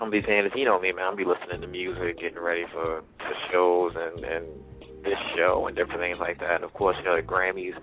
I'm 0.00 0.10
be 0.10 0.22
saying 0.26 0.44
this, 0.44 0.52
you 0.56 0.64
know 0.64 0.80
me, 0.80 0.92
man. 0.92 1.06
I'm 1.06 1.16
be 1.16 1.24
listening 1.24 1.60
to 1.60 1.66
music, 1.66 2.20
getting 2.20 2.38
ready 2.38 2.64
for 2.72 3.02
for 3.18 3.34
shows 3.50 3.92
and 3.96 4.24
and 4.24 4.46
this 5.04 5.18
show 5.36 5.66
and 5.66 5.76
different 5.76 6.00
things 6.00 6.18
like 6.20 6.38
that. 6.40 6.56
And 6.56 6.64
of 6.64 6.72
course, 6.74 6.96
you 6.98 7.04
know 7.04 7.16
the 7.16 7.22
Grammys 7.22 7.74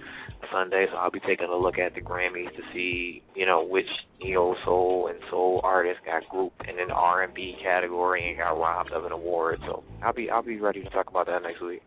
Sunday, 0.51 0.87
so 0.91 0.97
I'll 0.97 1.11
be 1.11 1.19
taking 1.19 1.47
a 1.47 1.55
look 1.55 1.77
at 1.77 1.93
the 1.93 2.01
Grammys 2.01 2.49
to 2.55 2.61
see, 2.73 3.21
you 3.35 3.45
know, 3.45 3.63
which 3.63 3.89
neo 4.21 4.55
soul 4.65 5.07
and 5.09 5.19
soul 5.29 5.61
artists 5.63 6.01
got 6.05 6.27
grouped 6.29 6.67
in 6.67 6.79
an 6.79 6.91
R 6.91 7.23
and 7.23 7.33
B 7.33 7.55
category 7.61 8.29
and 8.29 8.37
got 8.37 8.57
robbed 8.57 8.91
of 8.91 9.05
an 9.05 9.11
award. 9.11 9.59
So 9.65 9.83
I'll 10.03 10.13
be 10.13 10.29
I'll 10.29 10.43
be 10.43 10.59
ready 10.59 10.83
to 10.83 10.89
talk 10.89 11.09
about 11.09 11.27
that 11.27 11.43
next 11.43 11.61
week. 11.61 11.81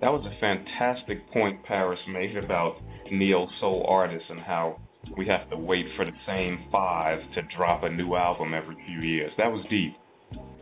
That 0.00 0.12
was 0.12 0.24
a 0.26 0.40
fantastic 0.40 1.30
point 1.32 1.62
Paris 1.64 2.00
made 2.12 2.36
about 2.36 2.76
neo 3.10 3.46
soul 3.60 3.86
artists 3.88 4.26
and 4.28 4.40
how 4.40 4.80
we 5.16 5.26
have 5.26 5.48
to 5.50 5.56
wait 5.56 5.86
for 5.96 6.04
the 6.04 6.12
same 6.26 6.66
five 6.70 7.18
to 7.34 7.42
drop 7.56 7.82
a 7.82 7.90
new 7.90 8.14
album 8.14 8.54
every 8.54 8.76
few 8.86 9.00
years. 9.00 9.32
That 9.38 9.48
was 9.48 9.64
deep. 9.70 9.96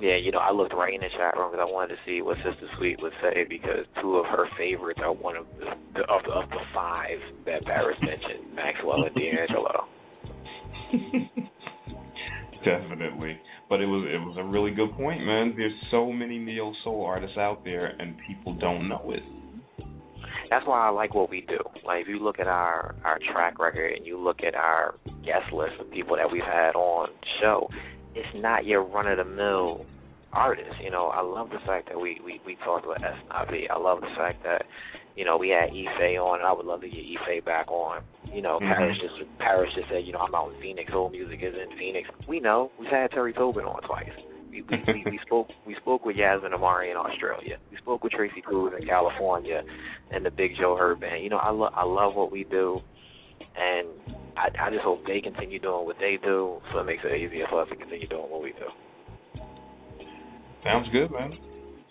Yeah, 0.01 0.16
you 0.16 0.30
know, 0.30 0.39
I 0.39 0.53
looked 0.53 0.72
right 0.74 0.95
in 0.95 1.01
the 1.01 1.09
chat 1.11 1.36
room 1.36 1.51
because 1.51 1.66
I 1.68 1.70
wanted 1.70 1.97
to 1.97 2.01
see 2.07 2.22
what 2.22 2.36
Sister 2.39 2.68
Sweet 2.78 3.03
would 3.03 3.12
say 3.20 3.45
because 3.49 3.84
two 4.01 4.16
of 4.16 4.26
her 4.26 4.47
favorites 4.57 5.01
are 5.03 5.12
one 5.12 5.36
of 5.36 5.47
the, 5.59 5.66
of 6.07 6.22
the 6.24 6.32
of 6.32 6.49
the 6.51 6.62
five 6.72 7.18
that 7.47 7.64
Paris 7.64 7.99
mentioned, 8.01 8.55
Maxwell 8.55 9.05
and 9.05 9.14
D'Angelo. 9.14 9.89
Definitely, 12.64 13.39
but 13.68 13.80
it 13.80 13.86
was 13.86 14.07
it 14.09 14.18
was 14.18 14.36
a 14.39 14.45
really 14.45 14.70
good 14.70 14.93
point, 14.93 15.24
man. 15.24 15.55
There's 15.57 15.72
so 15.91 16.12
many 16.12 16.39
neo 16.39 16.72
soul 16.84 17.05
artists 17.05 17.36
out 17.36 17.64
there, 17.64 17.86
and 17.86 18.14
people 18.26 18.55
don't 18.55 18.89
know 18.89 19.11
it. 19.12 19.22
That's 20.51 20.66
why 20.66 20.86
I 20.86 20.90
like 20.90 21.14
what 21.14 21.30
we 21.30 21.42
do. 21.42 21.59
Like 21.84 22.03
if 22.03 22.09
you 22.09 22.18
look 22.18 22.38
at 22.40 22.46
our 22.46 22.94
our 23.05 23.18
track 23.32 23.59
record 23.59 23.92
and 23.94 24.07
you 24.07 24.18
look 24.18 24.42
at 24.42 24.55
our 24.55 24.94
guest 25.24 25.53
list 25.53 25.74
of 25.80 25.90
people 25.90 26.16
that 26.16 26.30
we've 26.30 26.42
had 26.42 26.74
on 26.74 27.09
show, 27.40 27.68
it's 28.14 28.28
not 28.34 28.64
your 28.64 28.82
run 28.82 29.07
of 29.07 29.18
the 29.18 29.24
mill 29.24 29.84
artist. 30.32 30.76
You 30.82 30.90
know, 30.90 31.09
I 31.09 31.22
love 31.22 31.51
the 31.51 31.59
fact 31.66 31.88
that 31.88 32.01
we 32.01 32.20
we 32.24 32.40
we 32.46 32.57
talked 32.64 32.84
about 32.84 33.01
S9V. 33.03 33.70
I 33.70 33.78
love 33.78 34.01
the 34.01 34.14
fact 34.16 34.42
that 34.44 34.64
you 35.16 35.24
know 35.24 35.36
we 35.36 35.49
had 35.51 35.70
Ife 35.70 36.18
on, 36.20 36.38
and 36.40 36.46
I 36.49 36.53
would 36.53 36.66
love 36.66 36.80
to 36.82 36.88
get 36.88 37.05
Ife 37.05 37.44
back 37.44 37.70
on. 37.70 38.03
You 38.32 38.42
know, 38.42 38.59
Mhm. 38.61 38.74
Paris 38.74 38.99
just 38.99 39.38
Paris 39.38 39.72
just 39.74 39.88
said, 39.88 40.05
you 40.05 40.12
know, 40.12 40.20
I'm 40.20 40.34
out 40.34 40.53
in 40.55 40.61
Phoenix. 40.61 40.92
Soul 40.92 41.11
music 41.11 41.42
is 41.42 41.55
in 41.55 41.76
Phoenix. 41.78 42.09
We 42.26 42.40
know. 42.40 42.70
We've 42.78 42.88
had 42.90 43.11
Terry 43.11 43.32
Tobin 43.32 43.64
on 43.64 43.82
twice. 43.82 44.12
We 44.59 44.77
we, 44.77 44.93
we, 44.93 45.11
we 45.13 45.21
spoke 45.27 45.49
we 45.67 45.75
spoke 45.77 46.05
with 46.05 46.17
Yasmin 46.17 46.53
Amari 46.53 46.91
in 46.91 46.97
Australia. 46.97 47.59
We 47.71 47.77
spoke 47.79 48.03
with 48.03 48.13
Tracy 48.13 48.41
Cruz 48.41 48.73
in 48.79 48.87
California, 48.87 49.63
and 50.11 50.25
the 50.25 50.31
Big 50.31 50.53
Joe 50.59 50.77
Herb 50.79 51.01
band. 51.01 51.23
You 51.23 51.31
know, 51.31 51.39
I 51.39 51.51
love 51.51 51.73
I 51.75 51.85
love 51.85 52.15
what 52.15 52.33
we 52.33 52.45
do, 52.45 52.81
and 53.57 53.89
I 54.37 54.49
I 54.67 54.71
just 54.71 54.83
hope 54.83 55.01
they 55.07 55.21
continue 55.21 55.59
doing 55.59 55.87
what 55.87 55.97
they 56.01 56.19
do, 56.23 56.61
so 56.73 56.81
it 56.81 56.85
makes 56.85 57.03
it 57.05 57.15
easier 57.15 57.47
for 57.51 57.63
us 57.63 57.69
to 57.71 57.77
continue 57.77 58.09
doing 58.09 58.31
what 58.31 58.43
we 58.43 58.53
do. 58.53 59.43
Sounds 60.65 60.89
good, 60.93 61.11
man. 61.11 61.33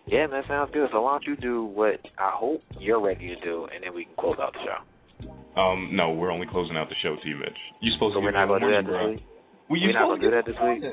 Yeah, 0.05 0.28
man, 0.28 0.43
sounds 0.47 0.72
good. 0.74 0.89
So 0.91 1.01
why 1.01 1.11
don't 1.11 1.28
you 1.28 1.36
do 1.36 1.65
what 1.65 1.99
I 2.18 2.32
hope 2.34 2.61
you're 2.80 3.01
ready 3.01 3.28
to 3.28 3.39
do, 3.41 3.68
and 3.74 3.84
then 3.84 3.93
we 3.93 4.05
can 4.05 4.13
close 4.18 4.38
out 4.39 4.53
the 4.53 4.59
show. 4.63 5.59
Um, 5.59 5.89
no, 5.93 6.11
we're 6.11 6.32
only 6.32 6.47
closing 6.47 6.78
out 6.78 6.88
the 6.88 6.95
show, 7.01 7.15
to 7.22 7.28
you, 7.28 7.38
Mitch. 7.38 7.57
You 7.82 7.91
supposed 7.93 8.13
So 8.13 8.20
to 8.20 8.26
we're 8.26 8.32
not 8.32 8.47
gonna 8.47 8.65
do 8.65 8.72
that 8.72 8.86
this 8.86 9.09
week. 9.09 9.24
Well, 9.70 9.80
We're 9.82 9.93
not 9.93 10.22
do 10.22 10.30
to 10.30 10.36
that 10.36 10.45
this 10.45 10.55
week. 10.63 10.84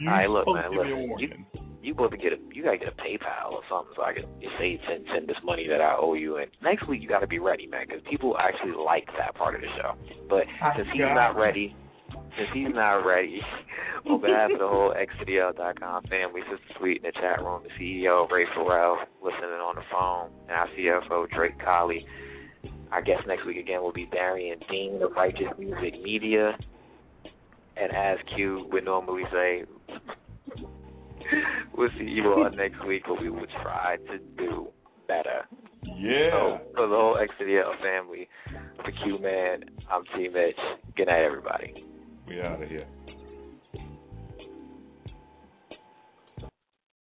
You 0.00 0.08
All 0.08 0.14
right, 0.14 0.30
look, 0.30 0.46
man, 0.46 0.70
to 0.72 0.76
give 0.76 0.86
me 0.86 0.92
a 0.92 1.14
listen, 1.14 1.46
you-. 1.52 1.60
You 1.82 1.94
supposed 1.94 2.12
to 2.12 2.18
get 2.18 2.32
a 2.32 2.38
you 2.52 2.62
gotta 2.62 2.76
get 2.76 2.88
a 2.88 2.96
PayPal 3.00 3.52
or 3.52 3.62
something 3.70 3.92
so 3.96 4.02
I 4.02 4.12
can 4.12 4.24
say 4.58 4.80
send 4.86 5.04
send 5.14 5.28
this 5.28 5.40
money 5.42 5.66
that 5.68 5.80
I 5.80 5.96
owe 5.96 6.12
you. 6.12 6.36
And 6.36 6.50
next 6.62 6.86
week 6.88 7.00
you 7.00 7.08
got 7.08 7.20
to 7.20 7.26
be 7.26 7.38
ready, 7.38 7.66
man, 7.66 7.86
because 7.88 8.02
people 8.08 8.36
actually 8.36 8.72
like 8.72 9.08
that 9.16 9.34
part 9.34 9.54
of 9.54 9.62
the 9.62 9.68
show. 9.80 9.96
But 10.28 10.44
since 10.76 10.88
he's 10.92 11.00
not 11.00 11.36
ready, 11.36 11.74
since 12.36 12.50
he's 12.52 12.74
not 12.74 13.00
ready, 13.00 13.40
on 14.10 14.20
behalf 14.20 14.50
of 14.52 14.58
the 14.58 14.68
whole 14.68 14.92
XTDL.com 14.92 16.04
family, 16.04 16.42
Sister 16.50 16.74
Sweet 16.78 16.98
in 16.98 17.02
the 17.04 17.12
chat 17.12 17.40
room, 17.40 17.62
the 17.64 17.72
CEO 17.80 18.30
Ray 18.30 18.44
Farrell 18.54 18.98
listening 19.22 19.60
on 19.64 19.76
the 19.76 19.84
phone, 19.90 20.28
and 20.48 20.56
our 20.56 20.68
CFO 20.76 21.30
Drake 21.30 21.58
Colley. 21.64 22.04
I 22.92 23.00
guess 23.00 23.18
next 23.26 23.46
week 23.46 23.56
again 23.56 23.80
will 23.80 23.92
be 23.92 24.06
Darian 24.06 24.58
Dean 24.70 25.00
of 25.02 25.12
Righteous 25.12 25.48
Music 25.58 26.02
Media. 26.02 26.58
And 27.76 27.94
as 27.96 28.18
Q 28.34 28.68
would 28.72 28.84
normally 28.84 29.22
say, 29.32 29.64
we'll 31.76 31.88
see 31.98 32.04
you 32.04 32.32
all 32.32 32.50
next 32.50 32.84
week, 32.86 33.02
but 33.06 33.20
we 33.20 33.30
will 33.30 33.46
try 33.62 33.96
to 33.96 34.18
do 34.36 34.68
better. 35.08 35.46
Yeah. 35.98 36.30
So, 36.30 36.60
for 36.74 36.88
the 36.88 36.94
whole 36.94 37.16
XTDL 37.16 37.80
family, 37.82 38.28
for 38.76 38.92
Q 39.04 39.18
Man, 39.18 39.64
I'm 39.90 40.04
T 40.16 40.28
Mitch. 40.28 40.56
Good 40.96 41.06
night, 41.06 41.22
everybody. 41.22 41.84
We 42.26 42.40
out 42.40 42.62
of 42.62 42.68
here. 42.68 42.86